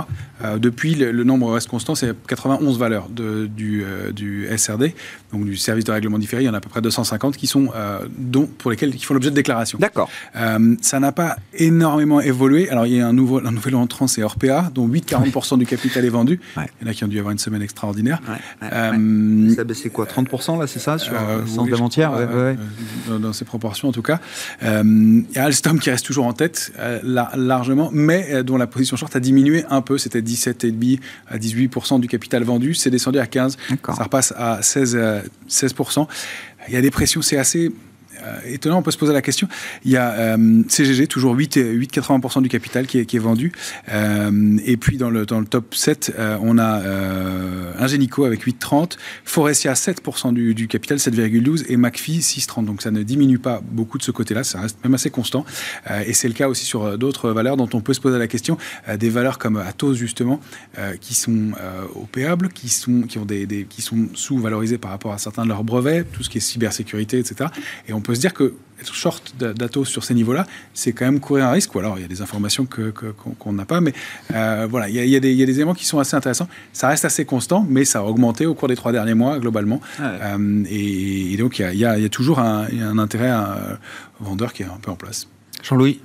Depuis 0.58 0.96
le, 0.96 1.24
nombre 1.24 1.52
reste 1.52 1.68
constant, 1.68 1.96
c'est 1.96 2.14
91 2.28 2.78
valeurs 2.78 3.10
de, 3.10 3.48
du, 3.48 3.84
euh, 3.84 4.12
du, 4.12 4.48
SRD, 4.56 4.94
donc 5.32 5.46
du 5.46 5.58
service 5.58 5.84
de 5.86 5.92
règlement 5.92 6.20
différé. 6.20 6.44
Il 6.44 6.46
y 6.46 6.50
en 6.50 6.54
a 6.54 6.58
à 6.58 6.62
peu 6.62 6.70
près 6.70 6.82
250 6.82 7.38
qui 7.38 7.48
sont, 7.48 7.70
euh, 7.76 8.00
dont, 8.18 8.46
pour 8.46 8.72
lesquels 8.72 8.94
qui 8.96 9.06
font 9.06 9.14
l'objet 9.14 9.30
de 9.30 9.36
déclaration. 9.36 9.78
D'accord. 9.80 10.10
Euh, 10.36 10.76
ça 10.82 11.00
n'a 11.00 11.12
pas 11.12 11.38
énormément 11.54 12.22
évolué. 12.22 12.70
Alors, 12.70 12.86
il 12.86 12.96
y 12.96 13.02
a 13.02 13.08
un, 13.08 13.14
nouveau, 13.14 13.46
un 13.46 13.52
nouvel 13.52 13.76
entrant, 13.76 14.08
c'est 14.08 14.24
Orpea, 14.24 14.70
dont 14.74 14.88
8-40% 14.88 15.58
du 15.58 15.66
capital 15.66 16.06
est 16.06 16.10
vendu. 16.10 16.40
Il 16.56 16.64
y 16.84 16.88
en 16.88 16.92
a 16.92 16.94
qui 16.94 17.04
ont 17.04 17.08
dû 17.08 17.20
avoir 17.20 17.32
une 17.32 17.40
semaine 17.40 17.62
extraordinaire. 17.62 18.22
Ouais, 18.28 18.70
ça 18.70 19.62
a 19.62 19.64
baissé 19.64 19.90
quoi 19.90 20.06
30% 20.06 20.60
là, 20.60 20.68
c'est 20.68 20.80
ça, 20.80 20.98
sur 20.98 21.14
oui, 21.58 21.70
d'avant-hier 21.70 22.12
dans, 23.08 23.20
dans, 23.20 23.34
ces 23.34 23.46
proportions 23.46 23.90
en 23.90 23.92
tout 23.92 24.02
cas. 24.02 24.20
il 24.62 25.26
y 25.36 25.38
a 25.38 25.46
Alstom 25.46 25.80
qui 25.80 25.90
reste 25.90 26.06
toujours 26.06 26.26
en 26.26 26.34
tête, 26.34 26.72
largement, 27.04 27.90
mais 27.92 28.44
dont 28.44 28.58
la 28.58 28.68
position 28.68 28.98
short 28.98 29.16
a 29.16 29.20
diminué 29.20 29.66
un 29.70 29.82
peu. 29.88 29.98
C'était 29.98 30.22
17,5 30.22 31.00
à 31.28 31.38
18% 31.38 32.00
du 32.00 32.08
capital 32.08 32.44
vendu, 32.44 32.74
c'est 32.74 32.90
descendu 32.90 33.20
à 33.20 33.26
15%, 33.26 33.56
ça 33.96 34.04
repasse 34.04 34.34
à 34.38 34.60
16%. 34.62 35.24
16%. 35.50 36.02
Euh, 36.02 36.06
Il 36.68 36.74
y 36.74 36.78
a 36.78 36.82
des 36.82 36.92
pressions, 36.92 37.22
c'est 37.22 37.38
assez 37.38 37.72
étonnant, 38.46 38.80
on 38.80 38.82
peut 38.82 38.92
se 38.92 38.98
poser 38.98 39.14
la 39.14 39.22
question. 39.22 39.48
Il 39.84 39.92
y 39.92 39.98
a 39.98 40.12
euh, 40.12 40.64
CGG, 40.68 41.08
toujours 41.08 41.36
8,80% 41.36 42.42
du 42.42 42.50
capital 42.50 42.88
qui 42.88 43.00
est, 43.00 43.18
vendu. 43.18 43.52
Euh, 43.90 44.58
et 44.66 44.78
puis 44.78 44.98
dans 44.98 45.10
le, 45.10 45.26
dans 45.26 45.40
le 45.40 45.46
top 45.46 45.74
7, 45.74 46.14
on 46.42 46.58
a 46.58 46.82
Ingenico 47.80 48.26
avec 48.26 48.46
8,30, 48.46 48.98
Forestia 49.26 49.74
7% 49.74 50.34
du, 50.34 50.54
du, 50.54 50.68
capital, 50.68 50.98
7,12, 50.98 51.66
et 51.70 51.78
McPhee 51.78 52.20
6,30. 52.20 52.66
Donc 52.66 52.82
ça 52.82 52.92
ne 52.92 53.04
diminue 53.04 53.40
pas 53.40 53.62
beaucoup 53.64 53.98
de 53.98 54.04
ce 54.04 54.12
côté-là, 54.12 54.44
ça 54.44 54.62
reste 54.62 54.78
même 54.84 54.94
assez 54.94 55.10
constant. 55.10 55.46
et 56.06 56.14
c'est 56.14 56.28
le 56.28 56.34
cas 56.34 56.48
aussi 56.48 56.66
sur 56.66 56.98
d'autres 56.98 57.32
valeurs 57.32 57.58
dont 57.58 57.70
on 57.74 57.82
peut 57.82 57.94
se 57.94 58.02
poser 58.02 58.20
la 58.20 58.28
question. 58.28 58.58
des 59.00 59.10
valeurs 59.10 59.38
comme 59.38 59.58
Atos, 59.58 59.96
justement, 59.96 60.40
qui 61.02 61.14
sont 61.14 61.52
opéables, 61.96 62.50
qui 62.50 62.70
sont, 62.70 63.04
qui, 63.04 63.18
des, 63.20 63.68
sont 63.80 64.08
sous-valorisées 64.14 64.78
par 64.78 64.92
rapport 64.92 65.14
à 65.14 65.18
certains 65.18 65.44
de 65.44 65.50
leurs 65.50 65.64
brevets, 65.64 66.06
tout 66.12 66.24
ce 66.24 66.30
qui 66.30 66.38
est 66.38 66.42
cybersécurité, 66.42 67.20
etc. 67.20 67.50
Et 67.88 67.94
on 67.94 68.02
peut 68.02 68.16
se 68.18 68.22
dire 68.22 68.34
que 68.34 68.54
être 68.80 68.94
short 68.94 69.34
d'Atos 69.38 69.88
sur 69.88 70.04
ces 70.04 70.14
niveaux-là, 70.14 70.46
c'est 70.74 70.92
quand 70.92 71.06
même 71.06 71.20
courir 71.20 71.46
un 71.46 71.52
risque. 71.52 71.74
Ou 71.76 71.80
alors, 71.80 71.98
il 71.98 72.02
y 72.02 72.06
a 72.06 72.08
des 72.08 72.22
informations 72.22 72.68
qu'on 72.68 73.54
n'a 73.54 73.66
pas. 73.66 73.82
Mais 73.82 73.94
euh, 74.34 74.68
voilà, 74.70 74.90
il 74.90 74.96
y, 74.96 75.16
a, 75.16 75.20
des, 75.20 75.42
éléments 75.42 75.74
qui 75.74 75.86
sont 75.86 76.00
assez 76.00 76.16
intéressants. 76.16 76.48
Ça 76.74 76.88
reste 76.88 77.06
assez 77.06 77.26
constant, 77.26 77.66
mais 77.68 77.86
ça 77.86 78.00
a 78.00 78.04
augmenté 78.04 78.46
au 78.46 78.54
cours 78.54 78.68
des 78.68 78.76
trois 78.76 78.92
derniers 78.92 79.16
mois, 79.16 79.40
globalement. 79.40 79.82
Euh, 80.00 80.64
et, 80.70 81.36
donc, 81.38 81.60
il 81.60 81.80
y, 81.80 81.86
a, 81.86 82.10
toujours 82.10 82.40
un, 82.40 82.68
un 82.82 83.00
intérêt 83.00 83.30
à 83.30 83.78
un 84.22 84.24
vendeur 84.24 84.54
qui 84.54 84.64
est 84.64 84.68
un 84.68 84.80
peu 84.82 84.92
en 84.92 84.96
place. 84.96 85.28
Jean-Louis 85.64 86.00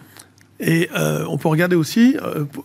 et 0.64 0.88
euh, 0.96 1.24
on 1.28 1.38
peut 1.38 1.48
regarder 1.48 1.74
aussi 1.74 2.16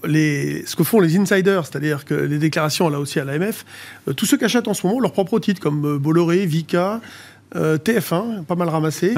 les, 0.05 0.63
ce 0.67 0.75
que 0.75 0.83
font 0.83 0.99
les 0.99 1.17
insiders, 1.17 1.65
c'est-à-dire 1.65 2.05
que 2.05 2.13
les 2.13 2.37
déclarations 2.37 2.89
là 2.89 2.99
aussi 2.99 3.19
à 3.19 3.25
l'AMF, 3.25 3.65
tous 4.15 4.27
ceux 4.27 4.37
qui 4.37 4.45
achètent 4.45 4.67
en 4.67 4.75
ce 4.75 4.85
moment 4.85 4.99
leurs 4.99 5.13
propres 5.13 5.39
titres 5.39 5.59
comme 5.59 5.97
Bolloré, 5.97 6.45
Vika, 6.45 7.01
euh, 7.55 7.77
TF1, 7.77 8.43
pas 8.43 8.55
mal 8.55 8.69
ramassé. 8.69 9.13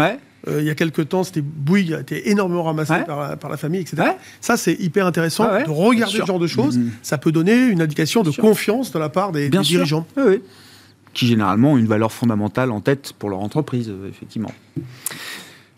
Euh, 0.48 0.62
il 0.62 0.66
y 0.66 0.70
a 0.70 0.76
quelques 0.76 1.10
temps, 1.10 1.24
c'était 1.24 1.42
Bouygues 1.42 1.94
a 1.94 2.00
été 2.00 2.30
énormément 2.30 2.64
ramassé 2.64 2.94
par, 3.06 3.50
la 3.50 3.58
famille, 3.58 3.82
etc. 3.82 4.12
Ça, 4.40 4.56
c'est 4.56 4.74
hyper 4.74 5.06
intéressant 5.06 5.48
ah 5.50 5.64
de 5.64 5.70
regarder 5.70 6.20
ce 6.20 6.26
genre 6.26 6.40
de 6.40 6.48
choses. 6.48 6.78
Mm-hmm. 6.78 6.90
Ça 7.02 7.18
peut 7.18 7.32
donner 7.32 7.66
une 7.66 7.82
indication 7.82 8.24
de 8.24 8.32
confiance 8.32 8.92
de 8.92 9.00
la 9.00 9.10
part 9.10 9.32
des, 9.32 9.50
dirigeants. 9.50 10.06
Qui 11.14 11.28
généralement 11.28 11.74
ont 11.74 11.78
une 11.78 11.88
valeur 11.88 12.12
fondamentale 12.12 12.72
en 12.72 12.82
tête 12.82 13.14
pour 13.18 13.32
leur 13.32 13.40
entreprise, 13.40 13.90
euh, 13.90 14.08
effectivement. 14.08 14.52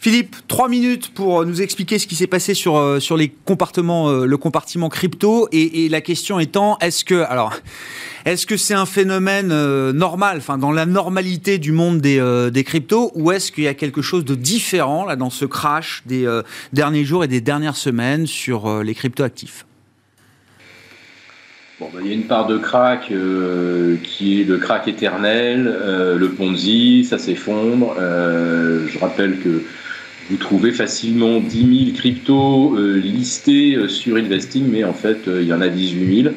Philippe, 0.02 0.36
trois 0.48 0.68
minutes 0.68 1.14
pour 1.14 1.46
nous 1.46 1.62
expliquer 1.62 2.00
ce 2.00 2.08
qui 2.08 2.16
s'est 2.16 2.26
passé 2.26 2.56
sur, 2.56 2.98
sur 3.00 3.18
les 3.18 3.30
compartiments, 3.30 4.12
le 4.12 4.38
compartiment 4.38 4.90
crypto. 4.90 5.48
Et, 5.52 5.88
la 5.90 6.02
question 6.02 6.40
étant, 6.40 6.78
est-ce 6.80 7.06
que. 7.06 7.22
Alors. 7.22 7.54
Est-ce 8.26 8.46
que 8.46 8.56
c'est 8.56 8.76
un 8.76 8.86
phénomène 8.86 9.50
euh, 9.52 9.94
normal, 9.94 10.38
enfin 10.38 10.60
dans 10.60 10.72
la 10.72 10.86
normalité 10.86 11.58
du 11.58 11.72
monde 11.72 12.02
des, 12.02 12.20
euh, 12.20 12.52
cryptos, 12.64 13.12
ou 13.16 13.32
est-ce 13.32 13.52
qu'il 13.52 13.64
y 13.64 13.68
a 13.68 13.74
quelque 13.74 14.04
chose 14.04 14.26
de 14.26 14.36
différent 14.36 15.06
là 15.06 15.16
dans 15.16 15.32
ce 15.32 15.46
crash 15.46 16.04
des 16.06 16.28
euh, 16.28 16.44
derniers 16.72 17.04
jours 17.04 17.24
et 17.24 17.28
des 17.28 17.42
dernières 17.42 17.76
semaines 17.76 18.28
sur 18.28 18.84
les 18.84 18.94
cryptoactifs? 18.94 19.66
Bon, 21.80 21.90
ben, 21.92 22.02
il 22.04 22.10
y 22.10 22.12
a 22.12 22.14
une 22.14 22.28
part 22.28 22.46
de 22.46 22.60
crack 22.60 23.12
qui 24.04 24.42
est 24.42 24.44
le 24.44 24.58
crack 24.58 24.88
éternel, 24.88 25.64
le 25.64 26.30
Ponzi, 26.30 27.06
ça 27.06 27.18
s'effondre. 27.18 27.96
je 27.98 29.00
rappelle 29.00 29.40
que 29.40 29.64
vous 30.30 30.38
trouvez 30.38 30.72
facilement 30.72 31.40
10 31.40 31.86
000 31.86 31.98
cryptos 31.98 32.78
listés 32.78 33.78
sur 33.90 34.16
Investing, 34.16 34.66
mais 34.70 34.84
en 34.84 34.94
fait, 34.94 35.20
il 35.28 35.44
y 35.44 35.54
en 35.54 35.62
a 35.62 35.68
18 35.68 36.24
000. 36.24 36.34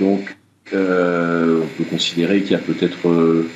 Donc, 0.00 0.36
euh, 0.72 1.60
on 1.62 1.66
peut 1.78 1.88
considérer 1.88 2.42
qu'il 2.42 2.52
y 2.52 2.54
a 2.54 2.58
peut-être 2.58 3.08
euh, 3.08 3.48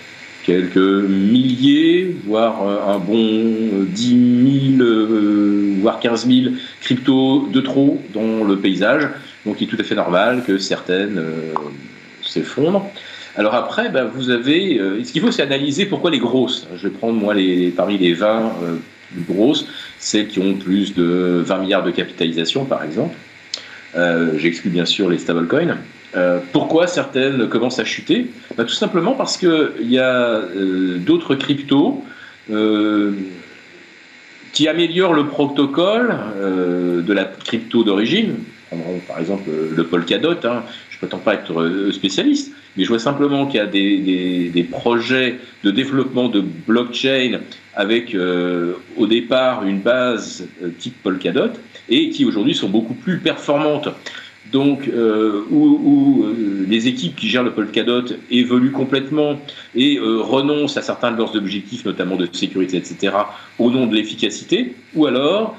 quelques 0.45 0.77
milliers, 0.77 2.15
voire 2.25 2.63
euh, 2.63 2.95
un 2.95 2.99
bon 2.99 3.85
10 3.89 4.77
000, 4.79 5.81
voire 5.81 5.99
15 5.99 6.29
000 6.29 6.55
cryptos 6.81 7.49
de 7.53 7.61
trop 7.61 8.01
dans 8.15 8.45
le 8.45 8.59
paysage. 8.59 9.09
Donc 9.45 9.61
il 9.61 9.65
est 9.65 9.71
tout 9.71 9.81
à 9.81 9.83
fait 9.83 9.97
normal 9.97 10.45
que 10.47 10.59
certaines 10.59 11.21
s'effondrent. 12.23 12.89
Alors 13.37 13.55
après, 13.55 13.89
ben, 13.89 14.05
vous 14.05 14.31
avez. 14.31 14.79
ce 15.03 15.11
qu'il 15.11 15.23
faut, 15.23 15.31
c'est 15.31 15.43
analyser 15.43 15.87
pourquoi 15.87 16.11
les 16.11 16.19
grosses. 16.19 16.69
Je 16.77 16.89
vais 16.89 16.95
prendre 16.95 17.15
moi 17.15 17.35
parmi 17.75 17.99
les 17.99 18.13
20 18.13 18.53
plus 19.13 19.23
grosses, 19.35 19.67
celles 19.99 20.29
qui 20.29 20.39
ont 20.39 20.55
plus 20.55 20.95
de 20.95 21.43
20 21.45 21.59
milliards 21.59 21.83
de 21.83 21.91
capitalisation, 21.91 22.65
par 22.65 22.85
exemple. 22.85 23.17
J'exclus 24.37 24.71
bien 24.71 24.85
sûr 24.85 25.11
les 25.11 25.19
stablecoins. 25.19 25.77
Euh, 26.17 26.41
pourquoi 26.53 26.87
certaines 26.87 27.49
commencent 27.49 27.79
à 27.79 27.85
chuter? 27.85 28.27
Bah, 28.57 28.65
Tout 28.65 28.75
simplement 28.75 29.13
parce 29.13 29.37
qu'il 29.37 29.71
y 29.83 29.99
a 29.99 30.17
euh, 30.17 30.99
d'autres 30.99 31.37
cryptos 31.37 32.05
euh, 32.51 33.13
qui 34.53 34.67
améliorent 34.67 35.15
le 35.15 35.27
protocole 35.27 36.13
de 36.43 37.13
la 37.13 37.25
crypto 37.25 37.85
d'origine. 37.85 38.37
Par 39.07 39.19
exemple 39.19 39.49
le 39.77 39.85
Polkadot. 39.85 40.33
Hein. 40.45 40.63
Je 40.91 40.97
ne 40.97 40.99
prétends 40.99 41.19
pas 41.19 41.35
être 41.35 41.91
spécialiste, 41.93 42.53
mais 42.77 42.85
je 42.85 42.89
vois 42.89 42.99
simplement 42.99 43.47
qu'il 43.47 43.57
y 43.57 43.63
a 43.63 43.67
des, 43.67 44.51
des, 44.51 44.63
projets 44.65 45.39
de 45.65 45.71
développement 45.71 46.29
de 46.29 46.41
blockchain 46.41 47.41
avec 47.75 48.17
au 48.97 49.07
départ 49.07 49.65
une 49.65 49.81
base 49.81 50.47
type 50.79 51.03
Polkadot 51.03 51.53
et 51.89 52.11
qui 52.11 52.25
aujourd'hui 52.25 52.55
sont 52.55 52.69
beaucoup 52.69 52.95
plus 52.95 53.19
performantes 53.19 53.89
donc 54.53 54.89
euh, 54.89 55.45
où, 55.51 56.25
euh, 56.25 56.67
les 56.69 56.89
équipes 56.89 57.17
qui 57.17 57.29
gèrent 57.29 57.43
le 57.43 57.53
Polkadot 57.53 58.05
évoluent 58.31 58.73
complètement 58.73 59.41
et 59.75 59.99
euh, 59.99 60.21
renoncent 60.21 60.77
à 60.77 60.83
certains 60.83 61.13
de 61.13 61.17
leurs 61.17 61.37
objectifs, 61.37 61.85
notamment 61.85 62.17
de 62.17 62.29
sécurité, 62.33 62.77
etc., 62.77 63.15
au 63.59 63.71
nom 63.71 63.87
de 63.87 63.95
l'efficacité, 63.95 64.75
ou 64.95 65.07
alors 65.07 65.57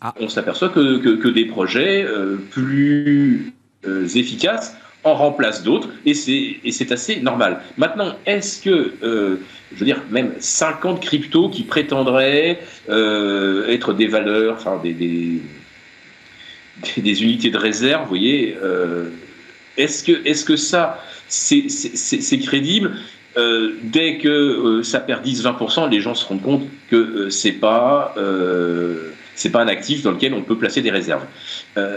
ah. 0.00 0.14
on 0.20 0.28
s'aperçoit 0.28 0.68
que, 0.68 1.28
des 1.28 1.44
projets 1.46 2.06
plus 2.50 3.52
efficaces 3.84 4.76
en 5.04 5.14
remplacent 5.14 5.62
d'autres, 5.62 5.88
et 6.04 6.14
c'est 6.14 6.92
assez 6.92 7.20
normal. 7.20 7.60
Maintenant, 7.76 8.16
est-ce 8.26 8.62
que, 8.62 8.94
je 9.00 9.78
veux 9.78 9.86
dire, 9.86 10.02
même 10.10 10.32
50 10.38 11.00
cryptos 11.00 11.48
qui 11.48 11.62
prétendraient 11.62 12.60
être 12.88 13.92
des 13.92 14.06
valeurs, 14.06 14.56
enfin 14.56 14.80
des, 14.82 15.40
unités 17.22 17.50
de 17.50 17.58
réserve, 17.58 18.02
vous 18.02 18.08
voyez, 18.08 18.56
est-ce 19.78 20.44
que, 20.44 20.56
ça, 20.56 21.02
c'est 21.28 22.38
crédible 22.40 22.96
euh, 23.36 23.74
dès 23.82 24.18
que 24.18 24.28
euh, 24.28 24.82
ça 24.82 24.98
perd 25.00 25.24
10-20%, 25.24 25.90
les 25.90 26.00
gens 26.00 26.14
se 26.14 26.26
rendent 26.26 26.42
compte 26.42 26.64
que 26.90 26.96
euh, 26.96 27.30
c'est 27.30 27.52
pas 27.52 28.14
c'est 29.38 29.50
pas 29.50 29.62
un 29.62 29.68
actif 29.68 30.02
dans 30.02 30.12
lequel 30.12 30.34
on 30.34 30.42
peut 30.42 30.56
placer 30.56 30.82
des 30.82 30.90
réserves. 30.90 31.24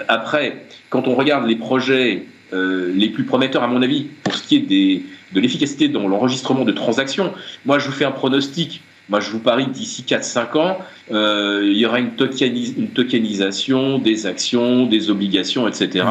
après, 0.07 0.65
quand 0.89 1.07
on 1.07 1.15
regarde 1.15 1.47
les 1.47 1.55
projets 1.55 2.25
les 2.53 3.09
plus 3.09 3.23
prometteurs, 3.23 3.63
à 3.63 3.67
mon 3.67 3.81
avis, 3.81 4.07
pour 4.23 4.35
ce 4.35 4.43
qui 4.43 4.57
est 4.57 4.59
des, 4.59 5.03
de 5.33 5.39
l'efficacité 5.39 5.87
dans 5.87 6.07
l'enregistrement 6.07 6.65
de 6.65 6.71
transactions, 6.71 7.33
moi 7.65 7.79
je 7.79 7.87
vous 7.87 7.93
fais 7.93 8.05
un 8.05 8.11
pronostic 8.11 8.81
moi, 9.11 9.19
je 9.19 9.29
vous 9.29 9.39
parie 9.39 9.65
que 9.65 9.71
d'ici 9.71 10.05
4-5 10.07 10.57
ans, 10.57 10.77
euh, 11.11 11.63
il 11.65 11.77
y 11.77 11.85
aura 11.85 11.99
une, 11.99 12.11
tokenisation 12.13 13.97
des 13.99 14.25
actions, 14.25 14.85
des 14.85 15.09
obligations, 15.09 15.67
etc. 15.67 16.05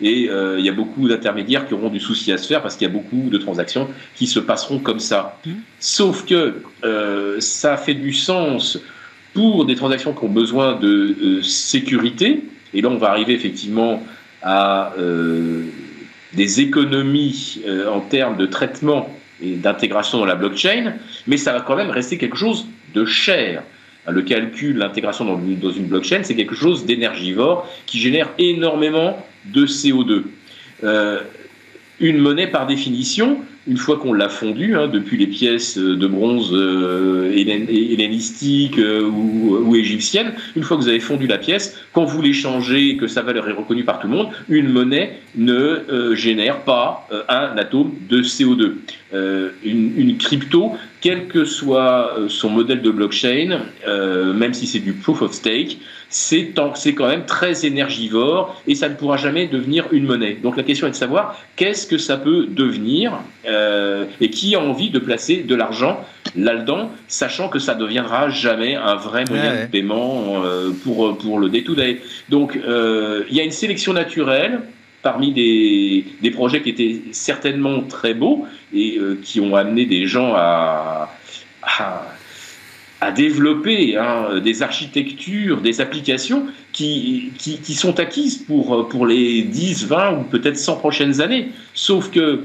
Et 0.00 0.26
mmh. 0.26 0.30
euh, 0.30 0.60
il 0.60 0.64
y 0.64 0.68
a 0.68 0.72
beaucoup 0.72 1.08
d'intermédiaires 1.08 1.66
qui 1.66 1.74
auront 1.74 1.88
du 1.88 1.98
souci 1.98 2.30
à 2.30 2.38
se 2.38 2.46
faire 2.46 2.62
parce 2.62 2.76
qu'il 2.76 2.86
y 2.86 2.90
a 2.90 2.92
beaucoup 2.92 3.28
de 3.28 3.38
transactions 3.38 3.88
qui 4.14 4.28
se 4.28 4.38
passeront 4.38 4.78
comme 4.78 5.00
ça. 5.00 5.40
Mmh. 5.44 5.50
Sauf 5.80 6.26
que 6.26 6.62
euh, 6.84 7.40
ça 7.40 7.76
fait 7.76 7.94
du 7.94 8.12
sens 8.12 8.78
pour 9.34 9.66
des 9.66 9.74
transactions 9.74 10.12
qui 10.14 10.24
ont 10.24 10.28
besoin 10.28 10.76
de 10.76 11.40
sécurité. 11.42 12.44
Et 12.72 12.80
là, 12.80 12.88
on 12.88 12.96
va 12.96 13.10
arriver 13.10 13.34
effectivement 13.34 14.02
à 14.42 14.94
des 16.32 16.60
économies 16.60 17.62
en 17.92 18.00
termes 18.00 18.36
de 18.36 18.46
traitement 18.46 19.08
et 19.42 19.56
d'intégration 19.56 20.18
dans 20.18 20.24
la 20.24 20.36
blockchain, 20.36 20.94
mais 21.26 21.36
ça 21.36 21.52
va 21.52 21.60
quand 21.60 21.76
même 21.76 21.90
rester 21.90 22.18
quelque 22.18 22.36
chose 22.36 22.66
de 22.94 23.04
cher. 23.04 23.62
Le 24.06 24.22
calcul, 24.22 24.76
l'intégration 24.76 25.24
dans, 25.24 25.70
une 25.70 25.86
blockchain, 25.86 26.20
c'est 26.22 26.34
quelque 26.34 26.54
chose 26.54 26.84
d'énergivore 26.84 27.68
qui 27.86 27.98
génère 27.98 28.30
énormément 28.38 29.24
de 29.46 29.66
CO2. 29.66 30.24
Euh, 30.84 31.20
une 32.00 32.18
monnaie, 32.18 32.46
par 32.46 32.66
définition, 32.66 33.38
une 33.66 33.76
fois 33.78 33.96
qu'on 33.96 34.12
l'a 34.12 34.28
fondue, 34.28 34.76
hein, 34.76 34.88
depuis 34.88 35.16
les 35.16 35.26
pièces 35.26 35.78
de 35.78 36.06
bronze 36.06 36.50
euh, 36.52 37.32
hellénistiques 37.32 38.78
euh, 38.78 39.02
ou, 39.02 39.74
égyptiennes, 39.74 40.32
une 40.54 40.62
fois 40.62 40.76
que 40.76 40.82
vous 40.82 40.88
avez 40.88 41.00
fondu 41.00 41.26
la 41.26 41.38
pièce, 41.38 41.78
quand 41.92 42.04
vous 42.04 42.20
l'échangez 42.20 42.90
et 42.90 42.96
que 42.96 43.06
sa 43.06 43.22
valeur 43.22 43.48
est 43.48 43.52
reconnue 43.52 43.84
par 43.84 44.00
tout 44.00 44.06
le 44.06 44.14
monde, 44.14 44.28
une 44.48 44.68
monnaie 44.68 45.18
ne 45.36 45.54
euh, 45.54 46.14
génère 46.14 46.60
pas 46.60 47.08
un 47.28 47.56
atome 47.56 47.92
de 48.08 48.22
CO2. 48.22 48.74
Une, 49.64 49.92
une, 49.96 50.16
crypto, 50.18 50.72
quel 51.00 51.28
que 51.28 51.44
soit 51.44 52.16
son 52.28 52.50
modèle 52.50 52.82
de 52.82 52.90
blockchain, 52.90 53.60
même 53.86 54.52
si 54.52 54.66
c'est 54.66 54.80
du 54.80 54.92
proof 54.92 55.22
of 55.22 55.32
stake, 55.32 55.78
c'est 56.14 56.94
quand 56.94 57.08
même 57.08 57.26
très 57.26 57.66
énergivore 57.66 58.60
et 58.66 58.74
ça 58.74 58.88
ne 58.88 58.94
pourra 58.94 59.16
jamais 59.16 59.46
devenir 59.46 59.86
une 59.92 60.06
monnaie. 60.06 60.38
Donc 60.42 60.56
la 60.56 60.62
question 60.62 60.86
est 60.86 60.90
de 60.90 60.96
savoir 60.96 61.40
qu'est-ce 61.56 61.86
que 61.86 61.98
ça 61.98 62.16
peut 62.16 62.46
devenir 62.48 63.18
euh, 63.54 64.04
et 64.20 64.30
qui 64.30 64.54
a 64.54 64.60
envie 64.60 64.90
de 64.90 64.98
placer 64.98 65.42
de 65.42 65.54
l'argent 65.54 66.04
là-dedans, 66.36 66.90
sachant 67.08 67.48
que 67.48 67.58
ça 67.58 67.74
ne 67.74 67.80
deviendra 67.80 68.28
jamais 68.28 68.74
un 68.74 68.96
vrai 68.96 69.24
moyen 69.28 69.62
de 69.62 69.66
paiement 69.66 70.42
euh, 70.44 70.70
pour, 70.82 71.16
pour 71.18 71.38
le 71.38 71.48
day-to-day. 71.48 72.02
Donc 72.28 72.56
euh, 72.56 73.24
il 73.30 73.36
y 73.36 73.40
a 73.40 73.44
une 73.44 73.50
sélection 73.50 73.92
naturelle 73.92 74.60
parmi 75.02 75.32
des, 75.32 76.04
des, 76.22 76.30
projets 76.30 76.62
qui 76.62 76.70
étaient 76.70 77.02
certainement 77.12 77.82
très 77.82 78.14
beaux 78.14 78.46
et 78.74 78.98
qui 79.22 79.38
ont 79.40 79.54
amené 79.54 79.84
des 79.84 80.06
gens 80.06 80.32
à, 80.34 81.10
à 81.62 82.06
à 83.04 83.10
développer 83.10 83.98
hein, 83.98 84.40
des 84.42 84.62
architectures, 84.62 85.60
des 85.60 85.82
applications 85.82 86.46
qui, 86.74 87.32
qui, 87.38 87.74
sont 87.74 88.00
acquises 88.00 88.36
pour, 88.36 88.88
pour 88.88 89.06
les 89.06 89.42
10, 89.42 89.86
20 89.86 90.18
ou 90.18 90.22
peut-être 90.24 90.58
100 90.58 90.76
prochaines 90.76 91.20
années. 91.20 91.50
Sauf 91.72 92.10
que 92.10 92.40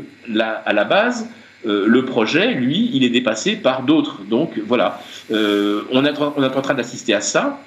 à 0.66 0.72
la 0.72 0.84
base, 0.86 1.28
euh, 1.66 1.86
le 1.88 2.06
projet, 2.06 2.54
lui, 2.54 2.92
il 2.94 3.04
est 3.04 3.10
dépassé 3.10 3.56
par 3.56 3.84
d'autres. 3.84 4.22
Donc 4.30 4.52
voilà, 4.66 5.02
euh, 5.32 5.82
on, 5.92 6.06
est, 6.06 6.14
on 6.20 6.44
est 6.44 6.56
en 6.56 6.62
train 6.62 6.76
d'assister 6.76 7.14
à 7.14 7.22
ça 7.22 7.60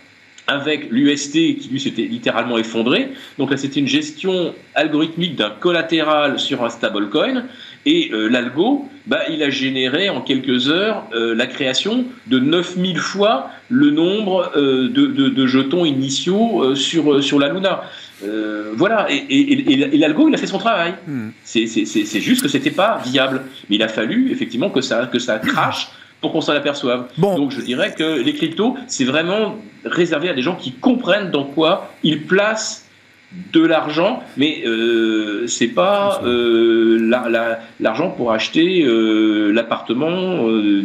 avec 0.47 0.91
l'UST 0.91 1.33
qui 1.33 1.69
lui 1.71 1.81
s'était 1.81 2.03
littéralement 2.03 2.59
effondré. 2.59 3.11
Donc 3.39 3.51
là, 3.51 3.57
c'était 3.57 3.81
une 3.81 3.89
gestion 3.89 4.55
algorithmique 4.75 5.37
d'un 5.37 5.51
collatéral 5.51 6.39
sur 6.39 6.65
un 6.65 6.71
stablecoin. 6.71 7.45
Et 7.85 8.11
euh, 8.13 8.29
l'algo, 8.29 8.89
bah, 9.07 9.23
il 9.29 9.43
a 9.43 9.51
généré 9.51 10.09
en 10.09 10.21
quelques 10.21 10.69
heures 10.69 11.05
euh, 11.15 11.35
la 11.35 11.47
création 11.47 12.05
de 12.29 12.39
9000 12.39 12.99
fois 12.99 13.51
le 13.69 13.91
nombre 13.91 14.53
euh, 14.57 14.89
de, 14.89 15.47
jetons 15.47 15.85
initiaux 15.85 16.75
sur, 16.77 17.23
sur 17.23 17.39
la 17.41 17.49
Luna. 17.49 17.83
voilà, 18.75 19.09
et, 19.11 19.97
l'algo, 19.99 20.29
il 20.29 20.35
a 20.35 20.39
fait 20.39 20.47
son 20.47 20.59
travail. 20.59 20.95
Hmm. 21.09 21.31
C'est 21.43 22.21
juste 22.21 22.43
que 22.43 22.49
c'était 22.49 22.71
pas 22.71 23.01
viable. 23.05 23.43
Mais 23.69 23.77
il 23.77 23.83
a 23.83 23.89
fallu 23.89 24.31
effectivement 24.31 24.71
que 24.71 24.81
ça, 24.81 25.07
que 25.07 25.19
ça 25.19 25.39
crache 25.39 25.89
pour 26.21 26.31
qu'on 26.31 26.41
s'en 26.41 26.53
aperçoive. 26.53 27.09
Bon. 27.19 27.37
Donc 27.37 27.51
je 27.51 27.61
dirais 27.61 27.95
que 27.99 28.23
les 28.23 28.33
cryptos, 28.33 28.77
c'est 28.87 29.05
vraiment 29.05 29.57
réservé 29.85 30.29
à 30.29 30.35
des 30.35 30.43
gens 30.43 30.55
qui 30.55 30.73
comprennent 30.73 31.33
dans 31.33 31.45
quoi 31.45 31.93
ils 32.05 32.23
placent 32.23 32.82
de 33.53 33.65
l'argent, 33.65 34.23
mais 34.37 34.63
euh, 34.67 35.47
c'est 35.47 35.69
pas 35.69 36.21
euh, 36.25 36.99
l'argent 37.81 38.11
pour 38.11 38.33
acheter 38.33 38.83
euh, 38.85 39.53
l'appartement. 39.53 40.49
Euh, 40.49 40.83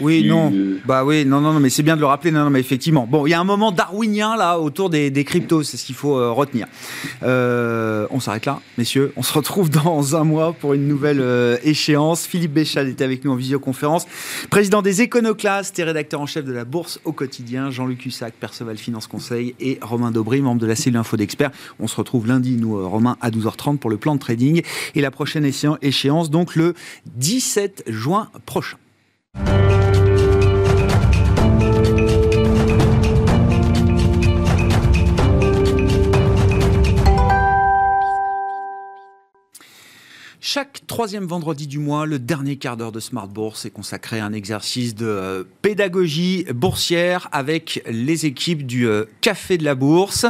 oui, 0.00 0.24
non. 0.24 0.52
bah 0.84 1.04
oui, 1.04 1.24
non, 1.24 1.40
non, 1.40 1.52
non, 1.52 1.60
mais 1.60 1.70
c'est 1.70 1.82
bien 1.82 1.96
de 1.96 2.00
le 2.00 2.06
rappeler. 2.06 2.30
Non, 2.30 2.44
non, 2.44 2.50
mais 2.50 2.60
effectivement. 2.60 3.06
Bon, 3.08 3.26
il 3.26 3.30
y 3.30 3.34
a 3.34 3.40
un 3.40 3.44
moment 3.44 3.72
darwinien 3.72 4.36
là 4.36 4.58
autour 4.58 4.90
des, 4.90 5.12
cryptos, 5.24 5.62
c'est 5.64 5.76
ce 5.76 5.84
qu'il 5.84 5.94
faut 5.94 6.34
retenir. 6.34 6.66
on 7.22 8.20
s'arrête 8.20 8.46
là, 8.46 8.60
messieurs. 8.78 9.12
On 9.16 9.22
se 9.22 9.32
retrouve 9.32 9.70
dans 9.70 10.16
un 10.16 10.24
mois 10.24 10.52
pour 10.52 10.74
une 10.74 10.86
nouvelle 10.86 11.22
échéance. 11.64 12.26
Philippe 12.26 12.52
Béchal 12.52 12.88
était 12.88 13.04
avec 13.04 13.24
nous 13.24 13.32
en 13.32 13.36
visioconférence, 13.36 14.06
président 14.50 14.82
des 14.82 15.02
Éconoclastes 15.02 15.78
et 15.78 15.84
rédacteur 15.84 16.20
en 16.20 16.26
chef 16.26 16.44
de 16.44 16.52
la 16.52 16.64
Bourse 16.64 17.00
au 17.04 17.12
quotidien. 17.12 17.70
Jean-Luc 17.70 18.06
Hussac, 18.06 18.34
Perceval 18.34 18.76
Finance 18.76 19.06
Conseil 19.06 19.54
et 19.60 19.78
Romain 19.82 20.10
Daubry, 20.10 20.40
membre 20.40 20.60
de 20.60 20.66
la 20.66 20.76
cellule 20.76 20.98
Info 20.98 21.16
d'Experts. 21.16 21.50
On 21.80 21.86
se 21.86 21.96
retrouve 21.96 22.26
lundi, 22.26 22.56
nous, 22.56 22.76
euh, 22.76 22.86
Romain, 22.86 23.16
à 23.20 23.30
12h30 23.30 23.78
pour 23.78 23.90
le 23.90 23.96
plan 23.96 24.14
de 24.14 24.20
trading. 24.20 24.62
Et 24.94 25.00
la 25.00 25.10
prochaine 25.10 25.44
échéance, 25.44 26.30
donc 26.30 26.56
le 26.56 26.74
17 27.16 27.84
juin 27.86 28.28
prochain. 28.46 28.78
Chaque 40.48 40.86
troisième 40.86 41.24
vendredi 41.24 41.66
du 41.66 41.80
mois, 41.80 42.06
le 42.06 42.20
dernier 42.20 42.54
quart 42.56 42.76
d'heure 42.76 42.92
de 42.92 43.00
Smart 43.00 43.26
Bourse 43.26 43.64
est 43.64 43.70
consacré 43.70 44.20
à 44.20 44.26
un 44.26 44.32
exercice 44.32 44.94
de 44.94 45.04
euh, 45.04 45.42
pédagogie 45.60 46.46
boursière 46.54 47.28
avec 47.32 47.82
les 47.90 48.26
équipes 48.26 48.64
du 48.64 48.86
euh, 48.86 49.06
Café 49.22 49.58
de 49.58 49.64
la 49.64 49.74
Bourse. 49.74 50.24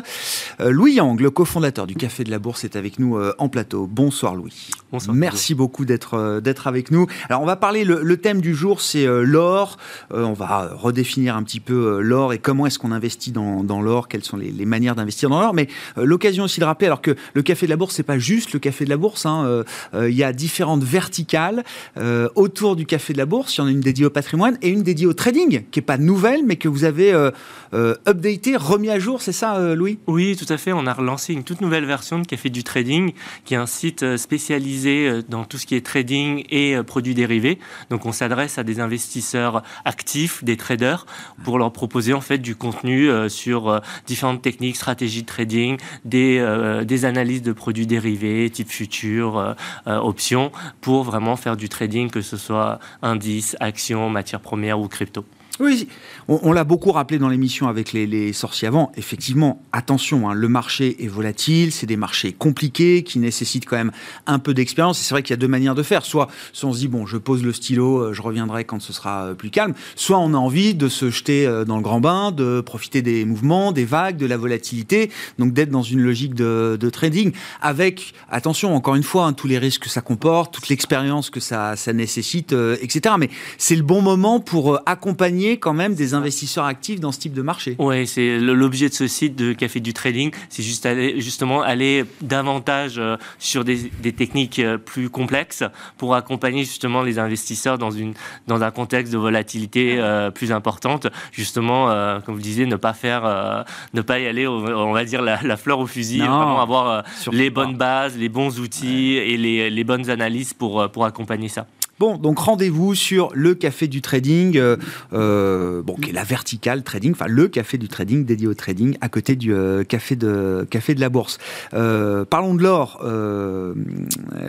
Euh, 0.61 0.71
Louis 0.71 0.95
Yang, 0.95 1.21
le 1.21 1.31
cofondateur 1.31 1.87
du 1.87 1.97
Café 1.97 2.25
de 2.25 2.31
la 2.31 2.39
Bourse, 2.39 2.65
est 2.65 2.77
avec 2.77 2.99
nous 2.99 3.19
en 3.37 3.51
plateau. 3.51 3.87
Bonsoir 3.87 4.35
Louis. 4.35 4.71
Bonsoir. 4.91 5.15
Merci 5.15 5.55
beaucoup 5.55 5.85
d'être 5.85 6.41
d'être 6.41 6.67
avec 6.67 6.91
nous. 6.91 7.07
Alors 7.29 7.43
on 7.43 7.47
va 7.47 7.57
parler, 7.57 7.85
le, 7.85 8.17
thème 8.17 8.41
du 8.41 8.55
jour 8.55 8.81
c'est 8.81 9.05
l'or. 9.07 9.77
on 10.11 10.33
va 10.33 10.71
redéfinir 10.73 11.37
un 11.37 11.43
petit 11.43 11.61
peu 11.61 12.01
l'or 12.01 12.33
et 12.33 12.39
comment 12.39 12.67
est-ce 12.67 12.79
qu'on 12.79 12.93
investit 12.93 13.33
dans, 13.33 13.83
l'or, 13.83 14.09
quelles 14.09 14.25
sont 14.25 14.39
les, 14.39 14.65
manières 14.65 14.95
d'investir 14.95 15.29
dans 15.29 15.41
l'or. 15.41 15.53
Mais 15.53 15.69
l'occasion 15.97 16.45
aussi 16.45 16.61
de 16.61 16.65
rappeler, 16.65 16.87
alors 16.87 17.03
que 17.03 17.15
le 17.35 17.43
Café 17.43 17.67
de 17.67 17.71
la 17.71 17.77
Bourse, 17.77 17.95
c'est 17.95 18.03
pas 18.03 18.19
juste 18.19 18.55
le 18.55 18.61
Café 18.61 18.87
de 18.87 18.91
la 18.91 18.97
Bourse. 18.97 19.27
Hein, 19.27 19.65
il 20.11 20.17
y 20.17 20.25
a 20.25 20.33
différentes 20.33 20.83
verticales 20.83 21.65
euh, 21.97 22.29
autour 22.35 22.77
du 22.77 22.87
Café 22.87 23.13
de 23.13 23.19
la 23.19 23.27
Bourse. 23.27 23.57
Il 23.57 23.61
y 23.61 23.65
en 23.65 23.67
a 23.67 23.71
une 23.71 23.81
dédiée 23.81 24.07
au 24.07 24.11
patrimoine 24.11 24.59
et 24.63 24.69
une 24.69 24.83
dédiée 24.83 25.07
au 25.07 25.13
trading, 25.13 25.65
qui 25.71 25.79
n'est 25.79 25.85
pas 25.85 25.99
nouvelle, 25.99 26.45
mais 26.45 26.57
que 26.57 26.69
vous 26.69 26.85
avez 26.85 27.13
euh, 27.13 27.31
euh, 27.75 27.95
updaté, 28.09 28.57
remis 28.57 28.91
à 28.91 28.99
jour, 28.99 29.23
c'est 29.23 29.33
ça, 29.33 29.75
Louis? 29.75 29.99
Oui, 30.07 30.37
tout 30.37 30.51
à 30.53 30.57
fait. 30.57 30.73
On 30.73 30.87
a 30.87 30.93
relancé 30.93 31.33
une 31.33 31.45
toute 31.45 31.61
nouvelle 31.61 31.85
version 31.85 32.19
de 32.19 32.27
Café 32.27 32.51
du 32.51 32.65
Trading, 32.65 33.13
qui 33.45 33.55
est 33.55 33.57
un 33.57 33.67
site 33.67 34.17
spécialisé 34.17 35.23
dans 35.29 35.45
tout 35.45 35.59
ce 35.59 35.67
qui 35.67 35.75
est 35.75 35.85
trading 35.85 36.45
et 36.51 36.77
produits 36.87 37.15
dérivés. 37.15 37.59
Donc, 37.91 38.07
on 38.07 38.13
s'adresse 38.13 38.59
à 38.59 38.65
des 38.65 38.81
investisseurs 38.81 39.63
actifs, 39.85 40.45
des 40.45 40.57
traders, 40.57 41.07
pour 41.45 41.59
leur 41.59 41.73
proposer 41.73 42.13
en 42.13 42.21
fait 42.21 42.39
du 42.39 42.55
contenu 42.55 43.09
sur 43.29 43.81
différentes 44.07 44.43
techniques, 44.43 44.77
stratégies 44.77 45.23
de 45.23 45.27
trading, 45.27 45.77
des, 46.05 46.45
des 46.85 47.05
analyses 47.05 47.43
de 47.43 47.53
produits 47.53 47.87
dérivés, 47.87 48.51
type 48.51 48.71
futur, 48.71 49.57
options 50.05 50.53
pour 50.81 51.05
vraiment 51.05 51.37
faire 51.37 51.57
du 51.57 51.69
trading, 51.69 52.11
que 52.11 52.21
ce 52.21 52.37
soit 52.37 52.79
indice, 53.03 53.57
actions, 53.61 54.09
matières 54.11 54.41
premières 54.41 54.81
ou 54.81 54.89
crypto. 54.89 55.25
Oui, 55.59 55.89
on, 56.29 56.53
l'a 56.53 56.65
beaucoup 56.65 56.91
rappelé 56.91 57.19
dans 57.19 57.29
l'émission 57.29 57.69
avec 57.69 57.93
les, 57.93 58.33
sorciers 58.33 58.67
avant. 58.67 58.91
Effectivement, 58.97 59.63
attention, 59.73 60.29
hein, 60.29 60.35
le 60.35 60.49
marché 60.49 61.05
est 61.05 61.09
volatile, 61.09 61.71
c'est 61.71 61.87
des 61.87 61.97
marchés 61.97 62.33
compliqués 62.33 63.05
qui 63.05 63.21
nécessitent 63.21 63.67
quand 63.67 63.77
même 63.77 63.93
un 64.27 64.41
peu 64.41 64.53
d'expérience. 64.53 64.99
C'est 64.99 65.15
vrai 65.15 65.23
qu'il 65.23 65.31
y 65.31 65.35
a 65.35 65.37
deux 65.37 65.49
manières 65.49 65.77
de 65.77 65.85
faire. 65.85 66.05
Soit, 66.05 66.29
soit 66.53 66.71
on 66.71 66.73
se 66.73 66.79
dit, 66.79 66.89
bon, 66.89 67.07
je 67.07 67.17
pose 67.17 67.45
le 67.45 67.53
stylo, 67.53 67.99
euh, 67.99 68.13
je 68.13 68.23
reviendrai 68.23 68.65
quand 68.65 68.81
ce 68.83 68.93
sera 68.93 69.27
euh, 69.27 69.35
plus 69.35 69.51
calme. 69.51 69.75
Soit 69.95 70.19
on 70.19 70.35
a 70.35 70.37
envie 70.37 70.75
de 70.75 70.89
se 70.89 71.11
jeter 71.11 71.47
euh, 71.47 71.65
dans 71.65 71.77
le 71.77 71.83
grand 71.83 72.01
bain, 72.01 72.33
de 72.33 72.61
profiter 72.61 73.03
des 73.03 73.25
mouvements, 73.25 73.71
des 73.71 73.85
vagues, 73.85 74.17
de 74.17 74.27
la 74.27 74.37
volatilité, 74.37 75.11
donc 75.39 75.53
d'être 75.53 75.71
dans 75.71 75.83
une 75.83 76.01
logique 76.01 76.35
de, 76.35 76.91
trading 76.91 77.33
avec, 77.61 78.15
attention, 78.31 78.75
encore 78.75 78.95
une 78.95 79.03
fois, 79.03 79.27
hein, 79.27 79.33
tous 79.33 79.47
les 79.47 79.59
risques 79.59 79.83
que 79.83 79.89
ça 79.89 80.01
comporte, 80.01 80.55
toute 80.55 80.69
l'expérience 80.69 81.31
que 81.31 81.41
ça, 81.41 81.77
ça 81.77 81.93
nécessite, 81.93 82.53
etc. 82.53 83.17
Mais 83.19 83.29
c'est 83.59 83.77
le 83.77 83.83
bon 83.83 84.03
moment 84.03 84.41
pour 84.41 84.81
accompagner 84.87 85.59
quand 85.59 85.73
même 85.73 85.95
des 85.95 86.15
investisseurs 86.17 86.65
actifs 86.65 87.01
dans 87.01 87.13
ce 87.13 87.19
type 87.19 87.33
de 87.33 87.43
marché. 87.43 87.77
Oui, 87.79 88.07
c'est 88.07 88.39
l'objet 88.39 88.89
de 88.89 88.95
ce 88.95 89.07
site 89.07 89.37
de 89.37 89.53
Café 89.53 89.81
du 89.81 89.93
Trading, 89.93 90.33
c'est 90.49 90.63
juste 90.63 90.87
aller, 90.87 91.21
justement 91.21 91.63
aller 91.63 92.05
davantage 92.21 92.95
euh, 92.99 93.17
sur 93.39 93.65
des, 93.65 93.91
techniques 94.13 94.59
euh, 94.59 94.79
plus 94.79 95.11
complexes 95.11 95.65
pour 95.99 96.15
accompagner 96.15 96.65
justement 96.65 97.03
les 97.03 97.19
investisseurs 97.19 97.79
dans, 97.79 97.91
une, 97.91 98.15
dans 98.47 98.63
un 98.63 98.71
contexte 98.71 99.13
de 99.13 99.19
volatilité 99.19 99.97
euh, 99.99 100.31
plus 100.31 100.53
importante. 100.53 101.07
Justement, 101.33 101.87
comme 102.25 102.35
vous 102.35 102.41
disiez, 102.41 102.67
ne 102.67 102.77
pas 102.77 102.93
faire, 102.93 103.65
ne 103.95 104.01
pas 104.01 104.19
y 104.19 104.27
aller, 104.27 104.47
on 104.47 104.93
va 104.93 105.05
dire 105.05 105.23
la, 105.23 105.57
fleur 105.57 105.79
au 105.79 105.87
fusil, 105.87 106.19
vraiment 106.19 106.61
avoir 106.61 107.05
les 107.31 107.51
bonnes 107.51 107.77
bases, 107.77 108.17
les 108.17 108.29
bons 108.29 108.59
outils 108.61 109.17
et 109.17 109.37
les, 109.37 109.71
les 109.71 109.85
bonnes 109.85 110.09
analyses 110.11 110.55
pour, 110.55 110.91
pour 110.91 111.05
accompagner 111.05 111.49
ça. 111.49 111.67
Bon, 111.99 112.19
donc 112.19 112.39
rendez-vous 112.39 112.95
sur 112.95 113.31
le 113.33 113.55
café 113.55 113.89
du 113.89 114.03
trading, 114.03 114.59
euh, 114.59 114.77
euh, 115.15 115.81
bon, 115.83 115.95
qui 115.95 116.11
est 116.11 116.13
la 116.13 116.25
verticale 116.25 116.83
trading, 116.83 117.13
enfin 117.13 117.25
le 117.27 117.49
café 117.49 117.79
du 117.79 117.89
trading 117.89 118.27
dédié 118.27 118.47
au 118.47 118.53
trading, 118.53 118.99
à 119.01 119.09
côté 119.09 119.35
du 119.35 119.55
euh, 119.55 119.83
café 119.83 120.15
de 120.15 120.67
café 120.69 120.95
de 120.95 121.01
la 121.01 121.09
bourse. 121.09 121.39
parlons 121.71 122.55
de 122.55 122.63
l'or, 122.63 123.01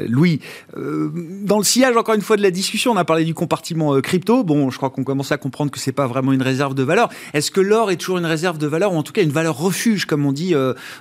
Louis. 0.10 0.42
dans 0.76 1.58
le 1.58 1.64
sillage 1.64 1.96
encore 1.96 2.16
une 2.16 2.22
fois 2.22 2.36
de 2.36 2.42
la 2.42 2.52
discussion, 2.52 2.92
on 2.92 2.98
a 2.98 3.06
parlé 3.06 3.24
du 3.24 3.34
compartiment 3.34 3.98
crypto. 4.02 4.44
Bon, 4.44 4.70
je 4.70 4.76
crois 4.76 4.90
qu'on 4.90 5.06
commence 5.06 5.32
à 5.32 5.38
comprendre 5.38 5.72
que 5.72 5.80
c'est 5.80 5.94
pas 5.94 6.08
vraiment 6.08 6.34
une 6.34 6.42
réserve 6.42 6.76
de 6.76 6.84
valeur. 6.84 7.08
Est-ce 7.34 7.50
que 7.52 7.62
l'or 7.62 7.92
est 7.92 7.96
toujours 7.96 8.18
une 8.18 8.26
réserve 8.26 8.58
de 8.58 8.68
valeur 8.68 8.92
ou 8.92 8.98
en 8.98 9.04
tout 9.04 9.14
cas 9.14 9.24
une 9.24 9.32
valeur 9.32 9.58
refuge, 9.58 10.06
comme 10.06 10.26
on 10.26 10.34
dit, 10.34 10.54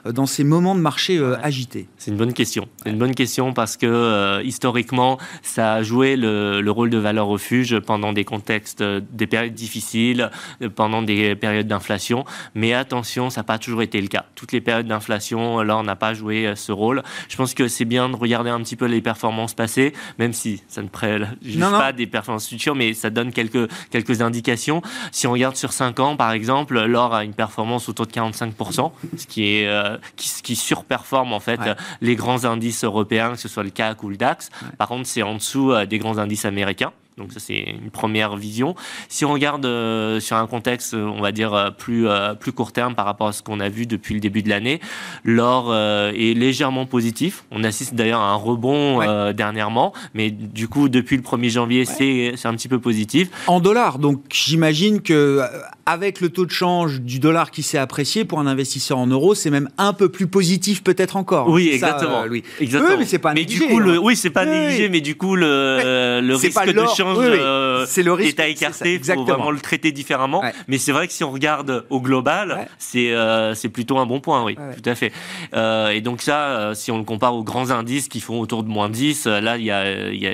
dans 0.05 0.27
ces 0.27 0.45
moments 0.45 0.77
de 0.77 0.81
marché 0.81 1.21
agités? 1.43 1.89
C'est 1.99 2.13
une 2.13 2.17
bonne 2.17 2.33
question. 2.33 2.69
C'est 2.85 2.91
une 2.91 2.99
bonne 2.99 3.17
question 3.17 3.53
parce 3.53 3.77
que 3.77 4.41
historiquement, 4.45 5.19
ça 5.43 5.75
a 5.75 5.83
joué 5.83 6.15
le 6.15 6.36
le, 6.61 6.71
rôle 6.71 6.91
de 6.91 6.99
valeur 6.99 7.27
refuge 7.27 7.79
pendant 7.81 8.13
des 8.13 8.25
contextes, 8.25 8.81
euh, 8.81 9.01
des 9.11 9.27
périodes 9.27 9.55
difficiles, 9.55 10.31
euh, 10.63 10.69
pendant 10.69 11.03
des 11.03 11.35
périodes 11.35 11.67
d'inflation. 11.67 12.25
Mais 12.55 12.75
attention, 12.75 13.31
ça 13.31 13.41
n'a 13.41 13.45
pas 13.45 13.59
toujours 13.59 13.83
été 13.83 14.01
le 14.01 14.09
cas. 14.09 14.27
Toutes 14.35 14.53
les 14.53 14.61
périodes 14.61 14.87
d'inflation, 14.87 15.63
là, 15.63 15.77
on 15.79 15.83
n'a 15.83 15.97
pas 15.97 16.15
joué 16.15 16.47
euh, 16.47 16.55
ce 16.55 16.73
rôle. 16.73 17.03
Je 17.29 17.37
pense 17.37 17.55
que 17.55 17.69
c'est 17.69 17.85
bien 17.85 18.09
de 18.09 18.17
regarder 18.17 18.51
un 18.51 18.61
petit 18.61 18.77
peu 18.77 18.87
les 18.87 19.01
performances 19.01 19.55
passées, 19.55 19.93
même 20.19 20.33
si 20.33 20.63
ça 20.69 20.83
ne 20.83 20.89
préjuge 20.89 21.59
pas 21.59 21.93
des 21.93 22.07
performances 22.07 22.49
futures, 22.49 22.75
mais 22.75 22.95
ça 22.95 23.11
donne 23.11 23.33
quelques, 23.33 23.71
quelques 23.91 24.21
indications. 24.21 24.83
Si 25.13 25.27
on 25.27 25.33
regarde 25.33 25.57
sur 25.57 25.73
5 25.73 26.01
ans, 26.01 26.17
par 26.17 26.33
exemple, 26.33 26.85
l'or 26.85 27.15
a 27.15 27.25
une 27.25 27.35
performance 27.35 27.89
autour 27.89 28.07
de 28.07 28.13
45%, 28.13 28.93
ce 29.17 29.27
qui, 29.27 29.45
est, 29.45 29.71
qui, 30.17 30.31
qui, 30.43 30.57
surperforme 30.57 31.33
en 31.33 31.41
fait 31.41 31.61
les 32.01 32.17
grands 32.17 32.45
indices 32.45 32.85
européens, 32.85 33.33
que 33.33 33.39
ce 33.39 33.49
soit 33.49 33.63
le 33.63 33.71
CAC 33.71 34.03
ou 34.03 34.09
le 34.09 34.17
DAX. 34.17 34.51
Par 34.79 34.89
contre, 34.89 35.07
c'est 35.07 35.23
en 35.23 35.35
dessous 35.35 35.73
des 35.89 35.99
grands 35.99 36.19
indices 36.19 36.26
indice 36.27 36.45
américain. 36.45 36.93
Donc 37.19 37.33
ça 37.33 37.41
c'est 37.41 37.55
une 37.55 37.91
première 37.91 38.37
vision. 38.37 38.75
Si 39.09 39.25
on 39.25 39.33
regarde 39.33 39.65
euh, 39.65 40.21
sur 40.21 40.37
un 40.37 40.47
contexte, 40.47 40.93
on 40.93 41.23
va 41.23 41.33
dire 41.33 41.55
euh, 41.55 41.71
plus 41.71 42.07
euh, 42.07 42.35
plus 42.35 42.53
court 42.53 42.73
terme 42.73 42.95
par 42.95 43.07
rapport 43.07 43.29
à 43.29 43.33
ce 43.33 43.43
qu'on 43.43 43.59
a 43.59 43.71
vu 43.71 43.87
depuis 43.87 44.13
le 44.13 44.21
début 44.21 44.43
de 44.43 44.51
l'année, 44.51 44.81
l'or 45.25 45.75
est 45.75 46.35
légèrement 46.35 46.85
positif. 46.85 47.45
On 47.51 47.65
assiste 47.65 47.95
d'ailleurs 47.95 48.21
à 48.21 48.33
un 48.33 48.35
rebond 48.35 49.33
dernièrement, 49.33 49.95
mais 50.13 50.31
du 50.31 50.69
coup 50.69 50.91
depuis 50.91 51.17
le 51.17 51.23
1er 51.23 51.49
janvier 51.49 51.85
c'est 51.87 52.35
c'est 52.37 52.49
un 52.49 52.55
petit 52.55 52.69
peu 52.69 52.81
positif. 52.81 53.31
En 53.47 53.61
dollars, 53.61 53.99
donc 53.99 54.21
j'imagine 54.31 55.01
que 55.01 55.41
avec 55.87 56.21
le 56.21 56.29
taux 56.29 56.45
de 56.45 56.51
change 56.51 57.01
du 57.01 57.19
dollar 57.19 57.51
qui 57.51 57.63
s'est 57.63 57.79
apprécié 57.79 58.27
pour 58.27 58.41
un 58.41 58.47
investisseur 58.47 58.99
en 58.99 59.07
euros, 59.07 59.35
c'est 59.35 59.51
même 59.51 59.71
un 59.79 59.95
peu 59.95 60.11
plus 60.11 60.27
positif 60.27 60.83
peut-être 60.83 61.17
encore. 61.17 61.49
Oui, 61.49 61.71
exactement. 61.73 62.25
oui. 62.29 62.43
exactement. 62.61 62.93
Oui, 62.93 62.99
mais 62.99 63.07
c'est 63.07 63.19
pas 63.19 63.33
mais 63.33 63.45
Du 63.45 63.61
coup, 63.61 63.79
le, 63.79 63.95
hein. 63.95 64.01
oui, 64.03 64.17
c'est 64.17 64.31
pas 64.31 64.45
négligé, 64.45 64.89
mais 64.89 65.01
du 65.01 65.15
coup, 65.15 65.35
le, 65.35 66.21
le 66.21 66.35
risque 66.35 66.73
de 66.73 66.85
change 66.95 67.06
euh, 67.07 67.87
c'est 67.87 68.03
le 68.03 68.13
risque, 68.13 68.39
est 68.39 68.43
à 68.43 68.49
écarter. 68.49 68.95
Il 68.95 69.05
faut 69.05 69.25
vraiment 69.25 69.51
le 69.51 69.61
traiter 69.61 69.93
différemment. 69.93 70.43
Mais 70.69 70.79
c'est 70.79 70.93
vrai 70.93 71.07
que 71.07 71.13
si 71.13 71.25
on 71.25 71.31
regarde 71.31 71.85
au 71.91 72.01
global, 72.01 72.69
c'est 72.79 73.13
euh, 73.13 73.55
plutôt 73.73 73.99
un 73.99 74.07
bon 74.07 74.21
point, 74.21 74.45
oui, 74.45 74.57
tout 74.57 74.89
à 74.89 74.95
fait. 74.95 75.13
Euh, 75.55 75.91
et 75.91 76.01
donc 76.01 76.23
ça, 76.23 76.73
si 76.75 76.91
on 76.91 76.99
le 76.99 77.05
compare 77.05 77.35
aux 77.35 77.45
grands 77.45 77.71
indices 77.71 78.09
qui 78.09 78.21
font 78.21 78.41
autour 78.41 78.63
de 78.63 78.69
moins 78.69 78.89
10, 78.89 79.27
là, 79.27 79.59
il 79.59 79.65
y 79.65 79.71
a, 79.71 80.11
il 80.11 80.21
y 80.21 80.27
a, 80.27 80.33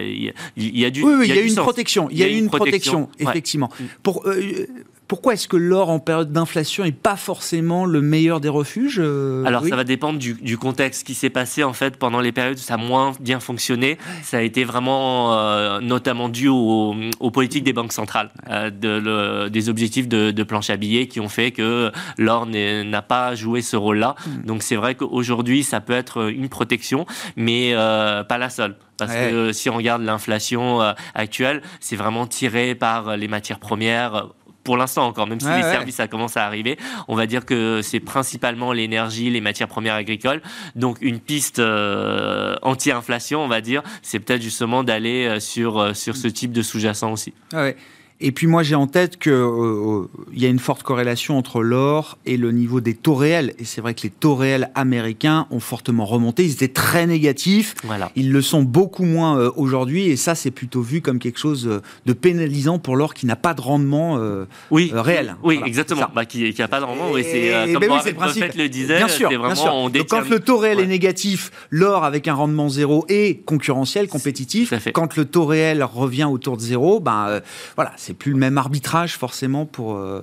il 0.56 0.78
y 0.78 0.84
a 0.84 0.90
du. 0.90 1.02
Oui, 1.02 1.26
il 1.26 1.34
y, 1.34 1.38
a, 1.38 1.42
une 1.42 1.54
protection. 1.54 2.08
Il 2.10 2.18
y 2.18 2.22
a, 2.22 2.28
une 2.28 2.48
protection, 2.48 3.08
effectivement. 3.18 3.70
Pour 4.02 4.24
pourquoi 5.08 5.34
est-ce 5.34 5.46
que 5.46 5.56
l'or 5.56 5.90
en 5.90 5.98
période 5.98 6.32
d'inflation 6.32 6.84
n'est 6.84 6.92
pas 6.92 7.16
forcément 7.16 7.84
le 7.84 8.00
meilleur 8.00 8.40
des 8.40 8.48
refuges 8.48 8.98
euh, 8.98 9.44
Alors 9.44 9.66
ça 9.66 9.76
va 9.76 9.84
dépendre 9.84 10.18
du, 10.18 10.58
contexte 10.58 11.06
qui 11.06 11.14
s'est 11.14 11.30
passé 11.30 11.64
en 11.64 11.72
fait 11.72 11.96
pendant 11.96 12.20
les 12.20 12.32
périodes 12.32 12.56
où 12.56 12.60
ça 12.60 12.74
a 12.74 12.76
moins 12.78 13.12
bien 13.20 13.40
fonctionné. 13.40 13.98
Ça 14.22 14.38
a 14.38 14.40
été 14.40 14.64
vraiment 14.64 15.34
euh, 15.34 15.80
notamment 15.80 16.28
dû 16.28 16.48
aux, 16.48 16.94
politiques 17.32 17.64
des 17.64 17.72
banques 17.72 17.92
centrales, 17.92 18.30
euh, 18.48 18.70
de, 18.70 19.48
des 19.48 19.68
objectifs 19.68 20.08
de, 20.08 20.42
planche 20.42 20.70
à 20.70 20.76
billets 20.76 21.08
qui 21.08 21.20
ont 21.20 21.28
fait 21.28 21.50
que 21.50 21.92
l'or 22.16 22.46
n'a 22.46 23.02
pas 23.02 23.34
joué 23.34 23.60
ce 23.60 23.76
rôle-là. 23.76 24.14
Hmm. 24.26 24.46
Donc 24.46 24.62
c'est 24.62 24.76
vrai 24.76 24.94
qu'aujourd'hui 24.94 25.62
ça 25.62 25.80
peut 25.80 25.92
être 25.92 26.30
une 26.30 26.48
protection, 26.48 27.06
mais 27.36 27.74
pas 27.74 28.38
la 28.38 28.48
seule. 28.48 28.76
Parce 28.98 29.14
que 29.14 29.52
si 29.52 29.68
on 29.68 29.76
regarde 29.76 30.02
l'inflation 30.02 30.80
actuelle, 31.14 31.60
c'est 31.80 31.96
vraiment 31.96 32.26
tiré 32.26 32.74
par 32.74 33.16
les 33.16 33.28
matières 33.28 33.58
premières 33.58 34.28
pour 34.64 34.76
l'instant 34.76 35.06
encore, 35.06 35.26
même 35.26 35.40
si 35.40 35.48
les 35.48 35.62
services 35.62 35.96
ça 35.96 36.08
commence 36.08 36.36
à 36.36 36.44
arriver, 36.46 36.78
on 37.08 37.14
va 37.14 37.26
dire 37.26 37.44
que 37.44 37.80
c'est 37.82 38.00
principalement 38.00 38.72
l'énergie, 38.72 39.30
les 39.30 39.40
matières 39.40 39.68
premières 39.68 39.94
agricoles. 39.94 40.42
Donc 40.76 40.98
une 41.00 41.20
piste 41.20 41.58
euh, 41.58 42.56
anti-inflation, 42.62 43.44
on 43.44 43.48
va 43.48 43.60
dire, 43.60 43.82
c'est 44.02 44.20
peut-être 44.20 44.42
justement 44.42 44.84
d'aller 44.84 45.26
euh, 45.26 45.40
sur, 45.40 45.78
euh, 45.78 45.94
sur 45.94 46.16
ce 46.16 46.28
type 46.28 46.52
de 46.52 46.62
sous-jacent 46.62 47.12
aussi. 47.12 47.34
Ouais. 47.52 47.76
Et 48.22 48.30
puis 48.30 48.46
moi 48.46 48.62
j'ai 48.62 48.76
en 48.76 48.86
tête 48.86 49.18
qu'il 49.18 49.32
euh, 49.32 50.04
y 50.32 50.46
a 50.46 50.48
une 50.48 50.60
forte 50.60 50.84
corrélation 50.84 51.36
entre 51.36 51.60
l'or 51.60 52.18
et 52.24 52.36
le 52.36 52.52
niveau 52.52 52.80
des 52.80 52.94
taux 52.94 53.16
réels. 53.16 53.52
Et 53.58 53.64
c'est 53.64 53.80
vrai 53.80 53.94
que 53.94 54.02
les 54.04 54.10
taux 54.10 54.36
réels 54.36 54.70
américains 54.76 55.48
ont 55.50 55.58
fortement 55.58 56.06
remonté. 56.06 56.44
Ils 56.44 56.52
étaient 56.52 56.68
très 56.68 57.06
négatifs. 57.08 57.74
Voilà. 57.82 58.12
Ils 58.14 58.30
le 58.30 58.40
sont 58.40 58.62
beaucoup 58.62 59.04
moins 59.04 59.36
euh, 59.36 59.50
aujourd'hui. 59.56 60.06
Et 60.06 60.16
ça 60.16 60.36
c'est 60.36 60.52
plutôt 60.52 60.82
vu 60.82 61.00
comme 61.00 61.18
quelque 61.18 61.38
chose 61.38 61.66
euh, 61.66 61.82
de 62.06 62.12
pénalisant 62.12 62.78
pour 62.78 62.94
l'or 62.94 63.12
qui 63.12 63.26
n'a 63.26 63.34
pas 63.34 63.54
de 63.54 63.60
rendement 63.60 64.20
oui, 64.70 64.92
réel. 64.94 65.34
Oui, 65.42 65.60
exactement. 65.64 66.06
Bah, 66.14 66.24
qui 66.24 66.54
n'a 66.56 66.68
pas 66.68 66.78
de 66.78 66.84
rendement. 66.84 67.10
Oui, 67.10 67.24
c'est 67.24 67.72
comme 67.72 67.80
ben 67.80 67.90
oui, 67.90 67.98
le 68.06 68.12
principe. 68.14 68.54
le 68.54 68.68
disait. 68.68 68.98
Bien 68.98 69.08
sûr. 69.08 69.28
Vraiment, 69.28 69.46
bien 69.46 69.54
sûr. 69.54 69.90
Donc, 69.90 70.06
quand 70.08 70.28
le 70.28 70.38
taux 70.38 70.58
réel 70.58 70.78
est 70.78 70.86
négatif, 70.86 71.50
l'or 71.70 72.04
avec 72.04 72.28
un 72.28 72.34
rendement 72.34 72.68
zéro 72.68 73.04
est 73.08 73.44
concurrentiel, 73.44 74.06
compétitif. 74.06 74.72
Quand 74.92 75.16
le 75.16 75.24
taux 75.24 75.44
réel 75.44 75.82
revient 75.82 76.28
autour 76.30 76.56
de 76.56 76.62
zéro, 76.62 77.00
ben 77.00 77.40
voilà, 77.76 77.92
c'est 77.96 78.11
plus 78.14 78.32
le 78.32 78.38
même 78.38 78.58
arbitrage 78.58 79.16
forcément 79.16 79.66
pour, 79.66 79.96
euh, 79.96 80.22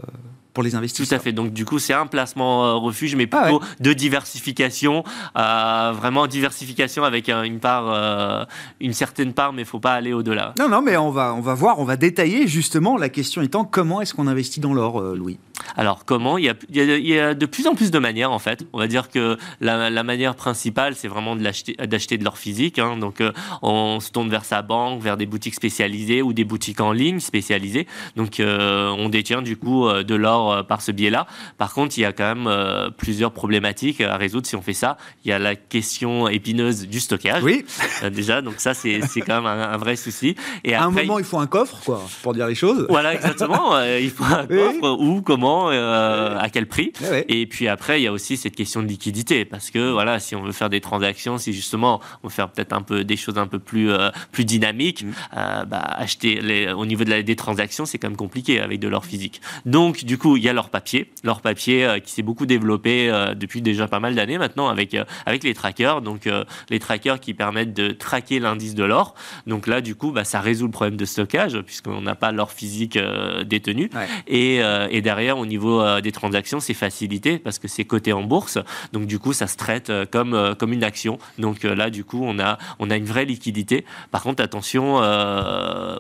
pour 0.60 0.64
les 0.64 0.76
investisseurs. 0.76 1.08
Tout 1.08 1.16
à 1.16 1.20
fait. 1.24 1.32
Donc 1.32 1.54
du 1.54 1.64
coup, 1.64 1.80
c'est 1.80 1.94
un 1.94 2.06
placement 2.06 2.66
euh, 2.66 2.74
refuge, 2.74 3.16
mais 3.16 3.30
ah 3.32 3.44
plutôt 3.44 3.62
de 3.80 3.94
diversification, 3.94 5.06
euh, 5.38 5.94
vraiment 5.96 6.28
diversification 6.28 7.06
avec 7.06 7.30
une 7.30 7.60
part, 7.60 8.48
une 8.82 8.92
certaine 8.92 9.32
part, 9.32 9.54
mais 9.54 9.62
il 9.62 9.68
faut 9.68 9.80
pas 9.80 9.94
aller 9.94 10.12
au-delà. 10.12 10.54
Non, 10.60 10.68
non, 10.68 10.82
mais 10.82 10.98
on 10.98 11.12
va, 11.12 11.34
on 11.34 11.40
va 11.40 11.54
voir, 11.54 11.80
on 11.80 11.86
va 11.86 11.96
détailler 11.96 12.46
justement. 12.48 12.98
La 12.98 13.08
question 13.08 13.42
étant 13.42 13.64
comment 13.64 14.02
est-ce 14.02 14.14
qu'on 14.14 14.28
investit 14.28 14.60
dans 14.60 14.74
l'or, 14.74 15.02
Louis? 15.16 15.40
Alors 15.76 16.06
comment? 16.06 16.38
Il 16.38 16.46
y, 16.46 16.50
a, 16.50 16.56
il 16.70 17.08
y, 17.08 17.20
a, 17.20 17.34
de 17.34 17.46
plus 17.46 17.68
en 17.68 17.76
plus 17.76 17.92
de 17.92 18.00
manières 18.00 18.32
en 18.32 18.40
fait. 18.40 18.66
On 18.74 18.80
va 18.80 18.88
dire 18.88 19.10
que 19.10 19.38
la, 19.62 19.90
la 19.90 20.04
manière 20.04 20.36
principale, 20.36 20.96
c'est 20.96 21.08
vraiment 21.08 21.36
d'acheter 21.36 22.18
de 22.18 22.24
l'or 22.24 22.38
physique. 22.38 22.80
Hein. 22.80 22.98
Donc 22.98 23.22
euh, 23.22 23.32
on 23.62 24.00
se 24.00 24.12
tourne 24.12 24.30
vers 24.30 24.46
sa 24.46 24.62
banque, 24.62 25.02
vers 25.02 25.18
des 25.18 25.26
boutiques 25.26 25.56
spécialisées 25.56 26.22
ou 26.22 26.34
des 26.34 26.44
boutiques 26.44 26.82
en 26.82 26.92
ligne 26.92 27.20
spécialisées. 27.20 27.88
Donc 28.16 28.40
euh, 28.40 28.90
on 28.98 29.10
détient 29.10 29.42
du 29.42 29.58
coup 29.58 29.88
euh, 29.88 30.04
de 30.04 30.16
l'or 30.16 30.49
par, 30.50 30.80
par 30.80 30.82
ce 30.82 30.92
biais-là. 30.92 31.28
Par 31.58 31.74
contre, 31.74 31.98
il 31.98 32.02
y 32.02 32.06
a 32.06 32.14
quand 32.14 32.36
même 32.36 32.92
plusieurs 32.98 33.32
problématiques 33.32 34.02
à 34.02 34.18
résoudre 34.18 34.48
si 34.48 34.56
on 34.56 34.62
fait 34.62 34.74
ça. 34.74 34.98
Il 35.26 35.30
y 35.30 35.32
a 35.32 35.40
la 35.40 35.56
question 35.56 36.28
épineuse 36.28 36.88
du 36.88 37.00
stockage. 37.00 37.44
Oui. 37.44 37.66
déjà, 38.12 38.42
donc 38.42 38.56
ça, 38.58 38.74
c'est 38.74 39.02
quand 39.26 39.42
même 39.42 39.46
un, 39.46 39.78
vrai 39.78 39.96
souci. 39.96 40.36
Et 40.64 40.74
à 40.74 40.84
un 40.84 40.92
moment, 40.92 41.20
il 41.20 41.26
faut 41.26 41.40
un 41.40 41.48
coffre, 41.48 41.80
quoi, 41.86 42.06
pour 42.24 42.34
dire 42.34 42.48
les 42.48 42.56
choses. 42.56 42.86
Voilà, 42.90 43.14
exactement. 43.14 43.80
il 44.00 44.10
faut 44.10 44.24
un 44.24 44.46
coffre, 44.46 44.98
où, 45.00 45.22
comment, 45.22 45.70
à 45.70 46.50
quel 46.52 46.68
prix. 46.68 46.94
Et 47.28 47.46
puis 47.48 47.68
après, 47.68 48.00
il 48.02 48.04
y 48.04 48.08
a 48.08 48.12
aussi 48.12 48.38
cette 48.38 48.56
question 48.56 48.82
de 48.82 48.88
liquidité, 48.88 49.46
parce 49.46 49.70
que 49.70 49.92
voilà, 49.92 50.20
si 50.20 50.36
on 50.36 50.44
veut 50.44 50.52
faire 50.52 50.70
des 50.70 50.82
transactions, 50.82 51.38
si 51.38 51.54
justement 51.54 52.02
on 52.24 52.28
veut 52.28 52.34
faire 52.34 52.50
peut-être 52.50 52.74
un 52.74 52.82
peu 52.82 53.04
des 53.04 53.18
choses 53.18 53.38
un 53.38 53.48
peu 53.48 53.60
plus 53.60 53.90
plus 54.32 54.46
dynamiques, 54.46 55.04
mm. 55.04 55.66
bah, 55.68 55.80
acheter 55.80 56.40
les, 56.42 56.72
au 56.72 56.86
niveau 56.86 57.04
de 57.04 57.10
la, 57.10 57.24
des 57.24 57.36
transactions, 57.36 57.86
c'est 57.86 57.98
quand 57.98 58.10
même 58.10 58.18
compliqué 58.18 58.60
avec 58.60 58.80
de 58.80 58.88
l'or 58.88 59.06
physique. 59.06 59.42
Donc, 59.66 60.04
du 60.04 60.18
coup, 60.18 60.38
il 60.40 60.46
y 60.46 60.50
a 60.50 60.54
l'or 60.54 60.70
papier, 60.70 61.12
l'or 61.24 61.42
papier 61.42 61.86
euh, 61.86 62.00
qui 62.00 62.12
s'est 62.12 62.22
beaucoup 62.22 62.46
développé 62.46 63.10
euh, 63.10 63.36
depuis 63.36 63.62
déjà 63.62 63.88
pas 63.88 64.00
mal 64.00 64.16
d'années 64.16 64.38
maintenant 64.38 64.70
avec 64.70 64.94
euh, 64.94 65.04
avec 65.26 65.44
les 65.44 65.54
trackers. 65.54 66.02
Donc, 66.02 66.30
les 66.70 66.80
trackers 66.80 67.20
qui 67.20 67.34
permettent 67.34 67.74
de 67.74 67.92
traquer 67.92 68.40
l'indice 68.40 68.76
de 68.76 68.84
l'or. 68.84 69.16
Donc 69.48 69.68
là, 69.68 69.82
du 69.82 69.96
coup, 69.96 70.12
bah, 70.12 70.24
ça 70.24 70.40
résout 70.40 70.66
le 70.66 70.72
problème 70.72 70.96
de 70.96 71.06
stockage 71.06 71.60
puisqu'on 71.62 72.02
n'a 72.02 72.16
pas 72.16 72.32
l'or 72.32 72.52
physique 72.52 72.98
détenu. 73.46 73.90
Et, 74.28 74.58
et, 74.58 75.02
derrière, 75.02 75.38
au 75.38 75.46
niveau 75.46 75.84
des 76.02 76.12
transactions, 76.12 76.60
c'est 76.60 76.74
facilité 76.74 77.38
parce 77.38 77.60
que 77.60 77.68
c'est 77.68 77.86
coté 77.86 78.14
en 78.14 78.24
bourse. 78.24 78.58
Donc, 78.94 79.08
du 79.08 79.20
coup, 79.20 79.34
ça 79.34 79.48
se 79.48 79.58
traite 79.58 79.92
comme 80.12 80.56
comme 80.58 80.74
une 80.74 80.84
action. 80.84 81.20
Donc 81.38 81.64
là, 81.64 81.90
du 81.90 82.04
coup, 82.04 82.22
on 82.24 82.40
a 82.40 82.58
on 82.80 82.90
a 82.90 82.96
une 82.96 83.06
vraie 83.06 83.26
liquidité. 83.26 83.86
Par 84.12 84.24
contre, 84.24 84.42
attention 84.42 84.98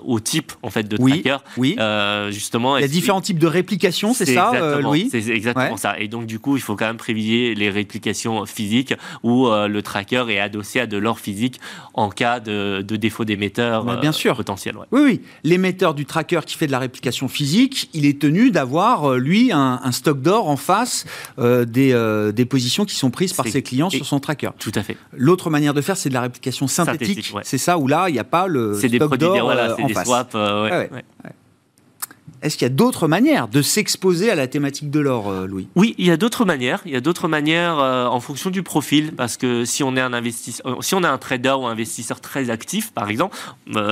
au 0.05 0.19
type 0.19 0.53
en 0.61 0.69
fait 0.69 0.83
de 0.83 0.97
tracker. 0.97 1.37
Oui. 1.57 1.75
Euh, 1.79 2.31
justement. 2.31 2.77
Il 2.77 2.81
y 2.81 2.85
a 2.85 2.87
différents 2.87 3.21
types 3.21 3.39
de 3.39 3.47
réplications, 3.47 4.13
c'est 4.25 4.33
ça, 4.33 4.51
euh, 4.53 4.81
Louis 4.81 5.09
C'est 5.11 5.27
exactement 5.29 5.77
ça. 5.77 5.99
Et 5.99 6.07
donc 6.07 6.25
du 6.25 6.39
coup, 6.39 6.57
il 6.57 6.61
faut 6.61 6.75
quand 6.75 6.85
même 6.85 6.97
privilégier 6.97 7.55
les 7.55 7.69
réplications 7.69 8.45
physiques 8.45 8.93
où 9.23 9.47
euh, 9.47 9.67
le 9.67 9.81
tracker 9.81 10.25
est 10.29 10.39
adossé 10.39 10.79
à 10.79 10.87
de 10.87 10.97
l'or 10.97 11.19
physique 11.19 11.59
en 11.93 12.09
cas 12.09 12.39
de, 12.39 12.81
défaut 12.81 13.25
d'émetteur 13.25 13.83
bah, 13.83 13.97
bien 13.97 14.11
sûr. 14.11 14.35
potentiel. 14.35 14.75
Oui, 14.91 15.01
oui. 15.03 15.21
L'émetteur 15.43 15.93
du 15.93 16.05
tracker 16.05 16.41
qui 16.45 16.55
fait 16.55 16.67
de 16.67 16.71
la 16.71 16.79
réplication 16.79 17.27
physique, 17.27 17.89
il 17.93 18.05
est 18.05 18.19
tenu 18.19 18.51
d'avoir 18.51 19.15
lui 19.15 19.51
un, 19.51 19.79
stock 19.91 20.21
d'or 20.21 20.49
en 20.49 20.57
face 20.57 21.05
des, 21.37 22.31
des 22.33 22.45
positions 22.45 22.85
qui 22.85 22.95
sont 22.95 23.11
prises 23.11 23.33
par 23.33 23.47
ses 23.47 23.61
clients 23.61 23.89
sur 23.89 24.05
son 24.05 24.19
tracker. 24.19 24.51
Tout 24.59 24.71
à 24.75 24.83
fait. 24.83 24.97
L'autre 25.13 25.49
manière 25.49 25.73
de 25.73 25.81
faire, 25.81 25.97
c'est 25.97 26.09
de 26.09 26.13
la 26.13 26.21
réplication 26.21 26.67
synthétique. 26.67 27.33
C'est 27.43 27.57
ça 27.57 27.77
où 27.77 27.87
là, 27.87 28.09
il 28.09 28.13
n'y 28.13 28.19
a 28.19 28.23
pas 28.23 28.47
le 28.47 28.73
stock 28.73 29.17
d'or 29.17 29.39
voilà, 29.41 29.75
en 29.79 29.87
face. 29.89 30.09
Euh, 30.35 30.63
ouais, 30.63 31.03
est-ce 32.41 32.57
qu'il 32.57 32.65
y 32.65 32.71
a 32.71 32.73
d'autres 32.73 33.07
manières 33.07 33.47
de 33.47 33.61
s'exposer 33.61 34.31
à 34.31 34.35
la 34.35 34.47
thématique 34.47 34.89
de 34.89 34.99
l'or, 34.99 35.29
euh, 35.29 35.45
Louis? 35.45 35.67
Oui, 35.75 35.95
il 35.97 36.05
y 36.05 36.11
a 36.11 36.17
d'autres 36.17 36.45
manières. 36.45 36.81
Il 36.85 36.91
y 36.91 36.95
a 36.95 37.01
d'autres 37.01 37.27
manières 37.27 37.79
euh, 37.79 38.07
en 38.07 38.19
fonction 38.19 38.49
du 38.49 38.63
profil, 38.63 39.11
parce 39.15 39.37
que 39.37 39.65
si 39.65 39.83
on 39.83 39.95
est 39.97 40.01
un 40.01 40.13
investisseur, 40.13 40.65
euh, 40.67 40.81
si 40.81 40.95
on 40.95 41.03
est 41.03 41.07
un 41.07 41.17
trader 41.17 41.55
ou 41.59 41.65
un 41.65 41.71
investisseur 41.71 42.21
très 42.21 42.49
actif, 42.49 42.91
par 42.91 43.09
exemple, 43.09 43.37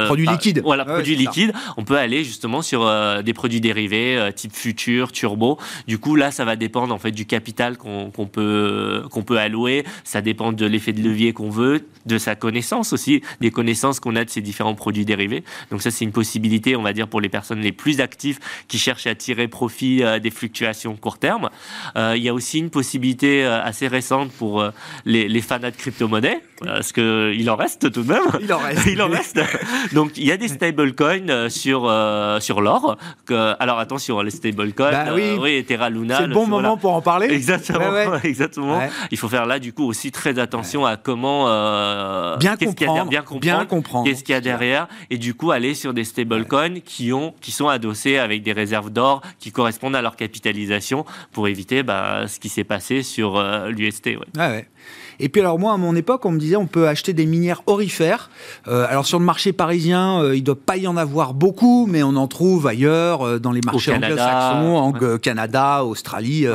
produit 0.05 0.27
liquide, 0.27 0.61
voilà, 0.63 0.85
produit 0.85 1.15
liquide, 1.15 1.53
on 1.75 1.83
peut 1.83 1.97
aller 1.97 2.23
justement 2.23 2.61
sur 2.61 2.89
des 3.23 3.33
produits 3.33 3.61
dérivés 3.61 4.31
type 4.35 4.53
futur, 4.53 5.11
turbo. 5.11 5.57
Du 5.87 5.97
coup, 5.97 6.15
là, 6.15 6.31
ça 6.31 6.45
va 6.45 6.55
dépendre 6.55 6.93
en 6.93 6.97
fait 6.97 7.11
du 7.11 7.25
capital 7.25 7.77
qu'on 7.77 8.11
peut 8.31 9.03
qu'on 9.11 9.23
peut 9.23 9.37
allouer. 9.37 9.83
Ça 10.03 10.21
dépend 10.21 10.51
de 10.51 10.65
l'effet 10.65 10.93
de 10.93 11.01
levier 11.01 11.33
qu'on 11.33 11.49
veut, 11.49 11.85
de 12.05 12.17
sa 12.17 12.35
connaissance 12.35 12.93
aussi, 12.93 13.21
des 13.41 13.51
connaissances 13.51 13.99
qu'on 13.99 14.15
a 14.15 14.25
de 14.25 14.29
ces 14.29 14.41
différents 14.41 14.75
produits 14.75 15.05
dérivés. 15.05 15.43
Donc 15.71 15.81
ça, 15.81 15.91
c'est 15.91 16.05
une 16.05 16.11
possibilité, 16.11 16.75
on 16.75 16.83
va 16.83 16.93
dire, 16.93 17.07
pour 17.07 17.21
les 17.21 17.29
personnes 17.29 17.59
les 17.59 17.71
plus 17.71 17.99
actives 18.01 18.36
qui 18.67 18.77
cherchent 18.77 19.07
à 19.07 19.15
tirer 19.15 19.47
profit 19.47 20.03
euh, 20.03 20.19
des 20.19 20.31
fluctuations 20.31 20.95
court 20.95 21.17
terme. 21.17 21.49
Euh, 21.95 22.13
il 22.15 22.23
y 22.23 22.29
a 22.29 22.33
aussi 22.33 22.59
une 22.59 22.69
possibilité 22.69 23.45
euh, 23.45 23.61
assez 23.61 23.87
récente 23.87 24.31
pour 24.31 24.63
les, 25.05 25.27
les 25.27 25.41
fanats 25.41 25.71
de 25.71 25.75
crypto-monnaie, 25.75 26.41
parce 26.63 26.91
qu'il 26.91 27.49
en 27.49 27.55
reste 27.55 27.91
tout 27.91 28.03
de 28.03 28.07
même. 28.07 28.23
Il 28.41 28.53
en 28.53 28.57
reste. 28.57 28.85
il 28.87 29.01
en 29.01 29.09
reste. 29.09 29.39
Donc 29.93 30.17
il 30.17 30.25
y 30.25 30.31
a 30.31 30.37
des 30.37 30.47
stablecoins 30.47 31.49
sur, 31.49 31.91
sur 32.39 32.61
l'or. 32.61 32.97
Alors 33.29 33.79
attention, 33.79 34.21
les 34.21 34.31
stablecoins, 34.31 34.91
bah, 34.91 35.05
oui. 35.13 35.37
oui, 35.39 35.63
Terra 35.65 35.89
Luna. 35.89 36.17
C'est 36.17 36.27
le 36.27 36.33
bon 36.33 36.47
moment 36.47 36.77
pour 36.77 36.93
en 36.93 37.01
parler. 37.01 37.27
Exactement. 37.29 38.15
exactement. 38.23 38.81
Il 39.11 39.17
faut 39.17 39.29
faire 39.29 39.45
là 39.45 39.59
du 39.59 39.73
coup 39.73 39.85
aussi 39.85 40.11
très 40.11 40.39
attention 40.39 40.85
à 40.85 40.97
comment 40.97 41.45
bien, 42.37 42.55
comprendre, 42.57 43.09
bien 43.09 43.21
comprendre, 43.21 43.41
bien 43.41 43.65
comprendre, 43.65 44.05
qu'est-ce 44.05 44.23
qu'il 44.23 44.33
y 44.33 44.37
a 44.37 44.41
derrière, 44.41 44.87
et 45.09 45.17
du 45.17 45.33
coup 45.33 45.51
aller 45.51 45.73
sur 45.73 45.93
des 45.93 46.03
stablecoins 46.03 46.79
qui 46.79 47.13
ont, 47.13 47.33
qui 47.41 47.51
sont 47.51 47.67
adossés 47.67 48.17
avec 48.27 48.43
des 48.43 48.51
réserves 48.51 48.91
d'or 48.91 49.21
qui 49.39 49.51
correspondent 49.51 49.95
à 49.95 50.01
leur 50.01 50.15
capitalisation 50.17 51.05
pour 51.31 51.47
éviter 51.47 51.81
bah, 51.81 52.27
ce 52.27 52.39
qui 52.39 52.49
s'est 52.49 52.65
passé 52.65 53.03
sur 53.03 53.37
euh, 53.37 53.69
l'UST. 53.69 54.17
Ouais. 54.35 54.67
Et 55.19 55.29
puis 55.29 55.41
alors 55.41 55.59
moi, 55.59 55.73
à 55.73 55.77
mon 55.77 55.95
époque, 55.95 56.25
on 56.25 56.31
me 56.31 56.39
disait 56.39 56.55
on 56.55 56.67
peut 56.67 56.87
acheter 56.87 57.13
des 57.13 57.25
minières 57.25 57.63
orifères. 57.65 58.29
Euh, 58.67 58.85
alors 58.89 59.05
sur 59.05 59.19
le 59.19 59.25
marché 59.25 59.53
parisien, 59.53 60.21
euh, 60.21 60.35
il 60.35 60.41
ne 60.41 60.45
doit 60.45 60.55
pas 60.55 60.77
y 60.77 60.87
en 60.87 60.97
avoir 60.97 61.33
beaucoup, 61.33 61.87
mais 61.87 62.03
on 62.03 62.15
en 62.15 62.27
trouve 62.27 62.67
ailleurs, 62.67 63.21
euh, 63.25 63.39
dans 63.39 63.51
les 63.51 63.61
marchés 63.65 63.93
anglo-saxons, 63.93 64.75
en 64.75 65.17
Canada, 65.17 65.83
Australie 65.83 66.47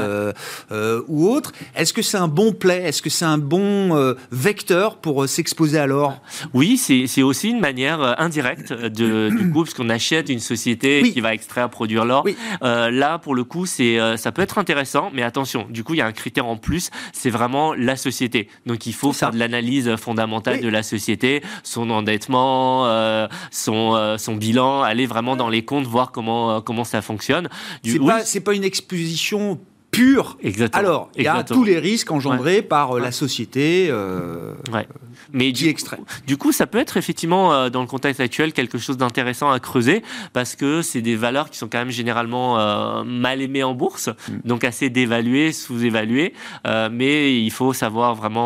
ou 1.09 1.29
autres. 1.29 1.53
Est-ce 1.75 1.93
que 1.93 2.03
c'est 2.03 2.17
un 2.17 2.29
bon 2.29 2.53
play? 2.53 2.83
Est-ce 2.85 3.03
que 3.03 3.11
c'est 3.11 3.25
un 3.25 3.39
bon 3.39 4.15
vecteur 4.31 4.97
pour 4.97 5.29
s'exposer 5.29 5.79
à 5.79 5.87
l'or? 5.87 6.21
Oui, 6.55 6.77
c'est 6.77 7.23
aussi 7.23 7.51
une 7.51 7.61
manière 7.61 8.21
indirecte 8.21 8.73
de, 8.73 9.29
du 9.37 9.51
coup, 9.51 9.65
parce 9.65 9.75
qu'on 9.75 9.91
achète 9.91 10.29
une 10.29 10.41
société 10.41 11.03
qui 11.13 11.21
va 11.21 11.35
extraire, 11.35 11.69
produire 11.69 12.05
l'or. 12.05 12.27
là, 12.61 13.19
pour 13.19 13.35
le 13.35 13.45
coup, 13.45 13.67
c'est 13.67 13.99
ça 14.17 14.33
peut 14.33 14.43
être 14.43 14.59
intéressant, 14.59 15.11
mais 15.13 15.23
attention, 15.23 15.67
du 15.71 15.85
coup, 15.85 15.95
il 15.95 15.99
y 15.99 16.03
a 16.03 16.07
un 16.07 16.13
critère 16.13 16.47
en 16.47 16.57
plus, 16.57 16.91
c'est 17.13 17.31
vraiment 17.31 17.75
la 17.75 17.97
société. 17.97 18.49
Donc 18.67 18.87
il 18.87 18.95
faut 18.95 19.13
faire 19.13 19.31
de 19.31 19.39
l'analyse 19.39 19.97
fondamentale 19.97 20.61
de 20.61 20.69
la 20.69 20.83
société, 20.83 21.43
son 21.63 21.91
endettement, 21.91 22.87
euh, 22.87 23.29
son, 23.51 23.95
euh, 23.95 24.19
son 24.19 24.37
bilan, 24.37 24.83
aller 24.83 25.07
vraiment 25.07 25.37
dans 25.37 25.49
les 25.49 25.65
comptes, 25.65 25.87
voir 25.87 26.13
comment, 26.13 26.57
euh, 26.57 26.61
comment 26.61 26.85
ça 26.85 27.03
fonctionne. 27.03 27.49
C'est 27.85 27.99
pas, 27.99 28.23
pas 28.45 28.55
une 28.55 28.65
exposition 28.65 29.59
pure. 29.93 30.37
Exactement. 30.43 30.81
Alors, 30.81 31.11
il 31.17 31.23
y 31.23 31.29
a 31.29 31.45
tous 31.45 31.63
les 31.63 31.79
risques 31.79 32.11
engendrés 32.11 32.63
par 32.63 32.99
la 32.99 33.13
société. 33.13 33.93
ouais 33.93 34.89
mais 35.33 35.53
du, 35.53 35.69
extrait. 35.69 35.99
Du 36.27 36.37
coup, 36.37 36.53
ça 36.53 36.67
peut 36.67 36.79
être 36.79 36.97
effectivement, 36.97 37.53
euh, 37.53 37.71
dans 37.71 37.81
le 37.81 37.87
contexte 37.87 38.21
actuel, 38.21 38.53
quelque 38.53 38.79
chose 38.79 38.97
d'intéressant 38.97 39.51
à 39.51 39.61
creuser 39.61 40.03
parce 40.33 40.57
que 40.57 40.83
c'est 40.83 41.01
des 41.01 41.17
valeurs 41.17 41.51
qui 41.51 41.59
sont 41.59 41.69
quand 41.69 41.79
même 41.79 41.91
généralement 41.91 42.59
euh, 42.59 43.05
mal 43.05 43.41
aimées 43.41 43.63
en 43.63 43.75
bourse, 43.75 44.09
mm. 44.09 44.33
donc 44.45 44.65
assez 44.65 44.91
dévaluées, 44.91 45.53
sous-évaluées. 45.53 46.35
Euh, 46.67 46.89
mais 46.93 47.41
il 47.41 47.51
faut 47.51 47.73
savoir 47.73 48.15
vraiment 48.15 48.43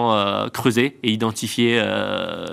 creuser 0.53 0.99
et 1.03 1.11
identifier, 1.11 1.83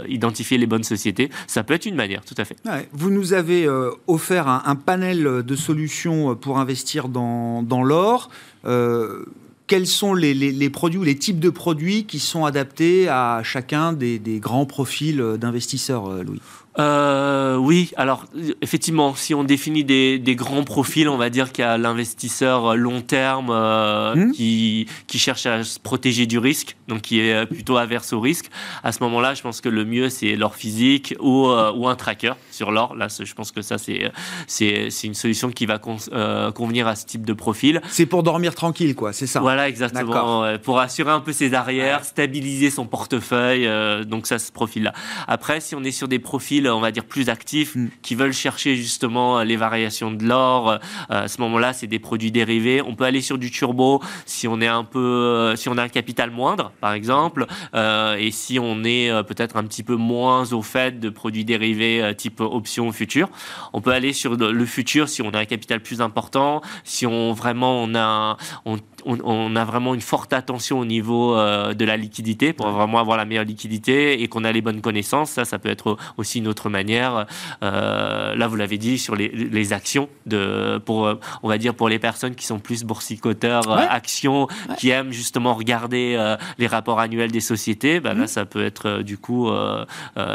identifier 0.07 0.57
les 0.57 0.65
bonnes 0.65 0.83
sociétés. 0.83 1.29
Ça 1.47 1.63
peut 1.63 1.73
être 1.73 1.85
une 1.85 1.95
manière, 1.95 2.23
tout 2.25 2.35
à 2.37 2.45
fait. 2.45 2.55
Vous 2.91 3.09
nous 3.09 3.33
avez 3.33 3.67
offert 4.07 4.47
un, 4.47 4.63
un, 4.65 4.75
panel 4.75 5.43
de 5.43 5.55
solutions 5.55 6.35
pour 6.35 6.59
investir 6.59 7.07
dans, 7.07 7.63
dans 7.63 7.83
l'or 7.83 8.29
quels 8.63 9.87
sont 9.87 10.13
les, 10.13 10.69
produits 10.69 10.99
ou 10.99 11.03
les 11.03 11.17
types 11.17 11.39
de 11.39 11.49
produits 11.49 12.05
qui 12.05 12.19
sont 12.19 12.45
adaptés 12.45 13.07
à 13.09 13.41
chacun 13.43 13.93
des, 13.93 14.19
grands 14.39 14.65
profils 14.65 15.17
d'investisseurs, 15.37 16.07
euh, 16.07 16.23
Louis? 16.23 16.41
Euh, 16.79 17.55
oui, 17.55 17.91
alors 17.97 18.25
effectivement, 18.61 19.13
si 19.15 19.35
on 19.35 19.43
définit 19.43 19.83
des, 19.83 20.17
des 20.17 20.35
grands 20.35 20.63
profils, 20.63 21.07
on 21.07 21.17
va 21.17 21.29
dire 21.29 21.51
qu'il 21.51 21.63
y 21.63 21.67
a 21.67 21.77
l'investisseur 21.77 22.75
long 22.75 23.01
terme 23.01 23.49
euh, 23.51 24.15
hmm. 24.15 24.31
qui, 24.31 24.87
qui 25.07 25.19
cherche 25.19 25.45
à 25.45 25.63
se 25.63 25.79
protéger 25.79 26.25
du 26.25 26.39
risque, 26.39 26.75
donc 26.87 27.01
qui 27.01 27.19
est 27.19 27.45
plutôt 27.45 27.77
averse 27.77 28.13
au 28.13 28.19
risque. 28.19 28.49
À 28.83 28.91
ce 28.91 29.03
moment-là, 29.03 29.35
je 29.35 29.43
pense 29.43 29.61
que 29.61 29.69
le 29.69 29.85
mieux 29.85 30.09
c'est 30.09 30.35
l'or 30.35 30.55
physique 30.55 31.15
ou, 31.19 31.47
euh, 31.47 31.71
ou 31.73 31.87
un 31.87 31.95
tracker 31.95 32.33
sur 32.49 32.71
l'or. 32.71 32.95
Là, 32.95 33.07
je 33.07 33.33
pense 33.33 33.51
que 33.51 33.61
ça 33.61 33.77
c'est 33.77 34.11
c'est 34.47 34.89
une 35.03 35.13
solution 35.13 35.51
qui 35.51 35.65
va 35.65 35.77
convenir 35.77 36.87
à 36.87 36.95
ce 36.95 37.05
type 37.05 37.25
de 37.25 37.33
profil. 37.33 37.81
C'est 37.89 38.05
pour 38.05 38.23
dormir 38.23 38.55
tranquille, 38.55 38.95
quoi. 38.95 39.13
C'est 39.13 39.27
ça. 39.27 39.41
Voilà, 39.41 39.69
exactement. 39.69 40.57
pour 40.63 40.79
assurer 40.79 41.11
un 41.11 41.19
peu 41.19 41.33
ses 41.33 41.53
arrières, 41.53 42.03
stabiliser 42.03 42.69
son 42.69 42.85
portefeuille. 42.85 43.69
donc 44.05 44.25
ça, 44.25 44.39
ce 44.39 44.51
profil-là. 44.51 44.93
Après, 45.27 45.59
si 45.59 45.75
on 45.75 45.83
est 45.83 45.91
sur 45.91 46.07
des 46.07 46.19
profils 46.19 46.62
on 46.69 46.79
va 46.79 46.91
dire, 46.91 47.05
plus 47.05 47.29
actifs, 47.29 47.75
mm. 47.75 47.89
qui 48.01 48.15
veulent 48.15 48.33
chercher 48.33 48.75
justement 48.75 49.43
les 49.43 49.55
variations 49.55 50.11
de 50.11 50.23
l'or. 50.23 50.69
Euh, 50.69 50.77
à 51.09 51.27
ce 51.27 51.41
moment-là, 51.41 51.73
c'est 51.73 51.87
des 51.87 51.99
produits 51.99 52.31
dérivés. 52.31 52.81
On 52.81 52.95
peut 52.95 53.05
aller 53.05 53.21
sur 53.21 53.37
du 53.37 53.51
turbo 53.51 54.01
si 54.25 54.47
on 54.47 54.61
est 54.61 54.67
un 54.67 54.83
peu, 54.83 54.99
euh, 54.99 55.55
si 55.55 55.69
on 55.69 55.77
a 55.77 55.83
un 55.83 55.89
capital 55.89 56.31
moindre, 56.31 56.71
par 56.81 56.93
exemple, 56.93 57.45
euh, 57.75 58.15
et 58.17 58.31
si 58.31 58.59
on 58.59 58.83
est 58.83 59.11
peut-être 59.23 59.57
un 59.57 59.63
petit 59.63 59.83
peu 59.83 59.95
moins 59.95 60.51
au 60.53 60.61
fait 60.61 60.99
de 60.99 61.09
produits 61.09 61.45
dérivés 61.45 62.13
type 62.17 62.41
options 62.41 62.91
futur. 62.91 63.29
On 63.73 63.81
peut 63.81 63.91
aller 63.91 64.13
sur 64.13 64.35
le 64.35 64.65
futur 64.65 65.09
si 65.09 65.21
on 65.21 65.29
a 65.31 65.39
un 65.39 65.45
capital 65.45 65.79
plus 65.79 66.01
important, 66.01 66.61
si 66.83 67.05
on 67.05 67.33
vraiment 67.33 67.83
on 67.83 67.95
a, 67.95 68.37
on, 68.65 68.77
on, 69.05 69.55
a 69.55 69.65
vraiment 69.65 69.93
une 69.93 70.01
forte 70.01 70.33
attention 70.33 70.79
au 70.79 70.85
niveau 70.85 71.35
de 71.35 71.85
la 71.85 71.97
liquidité 71.97 72.53
pour 72.53 72.67
vraiment 72.69 72.99
avoir 72.99 73.17
la 73.17 73.25
meilleure 73.25 73.43
liquidité 73.43 74.21
et 74.21 74.27
qu'on 74.27 74.43
a 74.43 74.51
les 74.51 74.61
bonnes 74.61 74.81
connaissances. 74.81 75.31
Ça, 75.31 75.45
ça 75.45 75.59
peut 75.59 75.69
être 75.69 75.97
aussi 76.17 76.39
une 76.39 76.47
autre 76.47 76.69
manière. 76.69 77.25
là, 77.61 78.47
vous 78.47 78.55
l'avez 78.55 78.77
dit 78.77 78.97
sur 78.97 79.15
les, 79.15 79.73
actions 79.73 80.09
de, 80.25 80.77
pour, 80.85 81.13
on 81.41 81.47
va 81.47 81.57
dire 81.57 81.73
pour 81.73 81.89
les 81.89 81.99
personnes 81.99 82.35
qui 82.35 82.45
sont 82.45 82.59
plus 82.59 82.83
boursicoteurs, 82.83 83.71
actions, 83.71 84.47
qui 84.77 84.89
aiment 84.89 85.11
justement 85.11 85.53
regarder 85.53 86.35
les 86.57 86.67
rapports 86.67 86.99
annuels 86.99 87.31
des 87.31 87.41
sociétés. 87.41 87.99
Ben, 87.99 88.13
Là, 88.13 88.25
mmh. 88.25 88.27
ça 88.27 88.45
peut 88.45 88.63
être 88.63 89.01
du 89.01 89.17
coup 89.17 89.49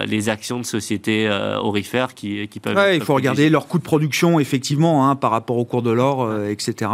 les 0.06 0.28
actions 0.28 0.58
de 0.58 0.64
sociétés 0.64 1.28
orifères 1.30 2.14
qui, 2.14 2.48
qui 2.48 2.60
peuvent. 2.60 2.94
il 2.94 3.02
faut 3.02 3.14
regarder 3.14 3.50
leur 3.50 3.66
coût 3.66 3.78
de 3.78 3.84
production 3.84 4.40
effectivement 4.40 5.08
hein, 5.08 5.16
par 5.16 5.30
rapport 5.30 5.56
au 5.56 5.64
cours 5.64 5.82
de 5.82 5.90
l'or, 5.90 6.28
etc. 6.44 6.90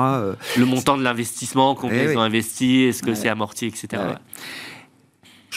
Le 0.57 0.64
montant 0.64 0.97
de 0.97 1.03
l'investissement, 1.03 1.64
combien 1.75 2.03
eh 2.03 2.12
ils 2.12 2.19
ont 2.19 2.23
investi, 2.23 2.83
est-ce 2.83 3.03
que 3.03 3.15
c'est 3.15 3.29
amorti, 3.29 3.67
etc 3.67 4.17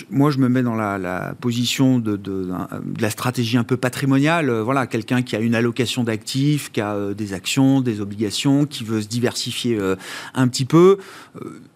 moi, 0.10 0.32
je 0.32 0.38
me 0.38 0.50
mets 0.50 0.64
dans 0.64 0.76
la, 0.76 1.36
position 1.40 2.00
de, 2.00 2.52
la 3.00 3.10
stratégie 3.10 3.58
un 3.58 3.64
peu 3.64 3.78
patrimoniale. 3.78 4.50
Euh, 4.50 4.64
voilà, 4.64 4.88
quelqu'un 4.88 5.22
qui 5.22 5.36
a 5.36 5.40
une 5.40 5.56
allocation 5.56 6.04
d'actifs, 6.04 6.72
qui 6.72 6.82
a 6.82 6.94
euh, 6.94 7.14
des 7.14 7.34
actions, 7.34 7.82
des 7.82 8.02
obligations, 8.02 8.66
qui 8.66 8.84
veut 8.84 9.02
se 9.02 9.08
diversifier 9.08 9.78
euh, 9.78 9.96
un 10.34 10.48
petit 10.48 10.66
peu. 10.66 10.98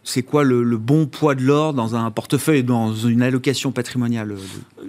C'est 0.03 0.23
quoi 0.23 0.43
le, 0.43 0.63
bon 0.77 1.05
poids 1.05 1.35
de 1.35 1.43
l'or 1.43 1.73
dans 1.73 1.95
un 1.95 2.09
portefeuille, 2.09 2.63
dans 2.63 2.93
une 2.93 3.21
allocation 3.21 3.71
patrimoniale 3.71 4.35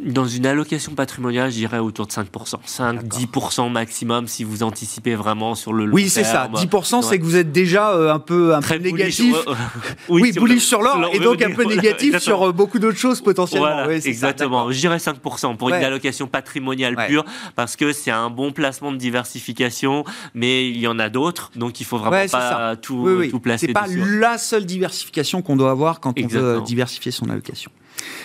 Dans 0.06 0.26
une 0.26 0.46
allocation 0.46 0.94
patrimoniale, 0.94 1.50
je 1.50 1.56
dirais 1.56 1.78
autour 1.78 2.06
de 2.06 2.12
5%. 2.12 2.24
5-10% 2.66 3.70
maximum 3.70 4.26
si 4.26 4.42
vous 4.42 4.62
anticipez 4.62 5.14
vraiment 5.14 5.54
sur 5.54 5.74
le 5.74 5.84
long 5.84 5.94
Oui, 5.94 6.08
c'est 6.08 6.24
ça. 6.24 6.48
10%, 6.54 7.02
c'est 7.02 7.18
que 7.18 7.24
vous 7.24 7.36
êtes 7.36 7.52
déjà 7.52 7.94
un 8.12 8.18
peu, 8.18 8.54
un 8.54 8.60
Très 8.60 8.78
négatif. 8.78 9.36
oui, 10.08 10.32
bullish 10.32 10.64
sur 10.64 10.80
l'or 10.80 11.10
et 11.12 11.18
donc 11.18 11.42
un 11.42 11.52
peu 11.52 11.64
négatif 11.68 12.18
sur 12.18 12.52
beaucoup 12.54 12.78
d'autres 12.78 12.98
choses 12.98 13.20
potentiellement. 13.20 13.90
exactement. 13.90 14.70
Je 14.70 14.78
dirais 14.78 14.96
5% 14.96 15.56
pour 15.56 15.68
une 15.68 15.74
allocation 15.74 16.26
patrimoniale 16.26 16.96
pure, 17.06 17.24
parce 17.54 17.76
que 17.76 17.92
c'est 17.92 18.10
un 18.10 18.30
bon 18.30 18.52
placement 18.52 18.92
de 18.92 18.96
diversification, 18.96 20.04
mais 20.34 20.68
il 20.68 20.78
y 20.78 20.86
en 20.86 20.98
a 20.98 21.10
d'autres, 21.10 21.50
donc 21.54 21.80
il 21.80 21.84
faut 21.84 21.98
vraiment 21.98 22.26
pas 22.28 22.76
tout, 22.76 23.22
tout 23.30 23.40
placer. 23.40 23.66
C'est 23.66 23.72
pas 23.72 23.86
la 23.88 24.38
seule 24.38 24.64
diversification 24.64 25.01
qu'on 25.42 25.56
doit 25.56 25.70
avoir 25.70 26.00
quand 26.00 26.18
on 26.20 26.26
veut 26.26 26.60
diversifier 26.62 27.10
son 27.10 27.28
allocation. 27.30 27.70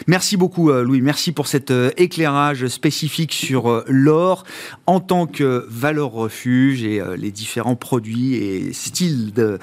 Merci 0.08 0.38
beaucoup 0.38 0.70
euh, 0.70 0.84
Louis, 0.84 1.02
merci 1.02 1.32
pour 1.32 1.48
cet 1.48 1.72
euh, 1.72 1.92
éclairage 1.98 2.68
spécifique 2.68 3.34
sur 3.34 3.70
euh, 3.70 3.84
l'or 3.88 4.44
en 4.86 5.00
tant 5.00 5.28
que 5.28 5.66
valeur 5.70 6.12
refuge 6.12 6.84
et 6.84 7.02
les 7.18 7.32
différents 7.32 7.76
produits 7.76 8.36
et 8.36 8.74
styles 8.74 9.34
de 9.34 9.60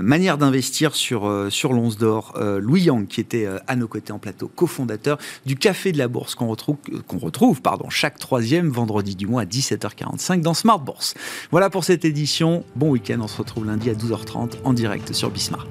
manière 0.00 0.38
d'investir 0.38 0.94
sur, 0.94 1.46
sur 1.50 1.72
l'once 1.72 1.96
d'or. 1.96 2.34
Louis 2.60 2.82
Yang 2.82 3.06
qui 3.08 3.20
était 3.20 3.48
à 3.66 3.76
nos 3.76 3.88
côtés 3.88 4.12
en 4.12 4.18
plateau, 4.18 4.48
cofondateur 4.48 5.18
du 5.46 5.56
Café 5.56 5.92
de 5.92 5.98
la 5.98 6.08
Bourse 6.08 6.34
qu'on 6.34 6.48
retrouve, 6.48 6.76
qu'on 7.06 7.18
retrouve 7.18 7.62
pardon, 7.62 7.88
chaque 7.88 8.18
troisième 8.18 8.68
vendredi 8.68 9.16
du 9.16 9.26
mois 9.26 9.42
à 9.42 9.46
17h45 9.46 10.40
dans 10.40 10.54
Smart 10.54 10.80
Bourse. 10.80 11.14
Voilà 11.50 11.70
pour 11.70 11.84
cette 11.84 12.04
édition. 12.04 12.64
Bon 12.76 12.90
week-end, 12.90 13.18
on 13.20 13.28
se 13.28 13.38
retrouve 13.38 13.66
lundi 13.66 13.90
à 13.90 13.94
12h30 13.94 14.62
en 14.64 14.72
direct 14.72 15.12
sur 15.12 15.30
Bismart. 15.30 15.66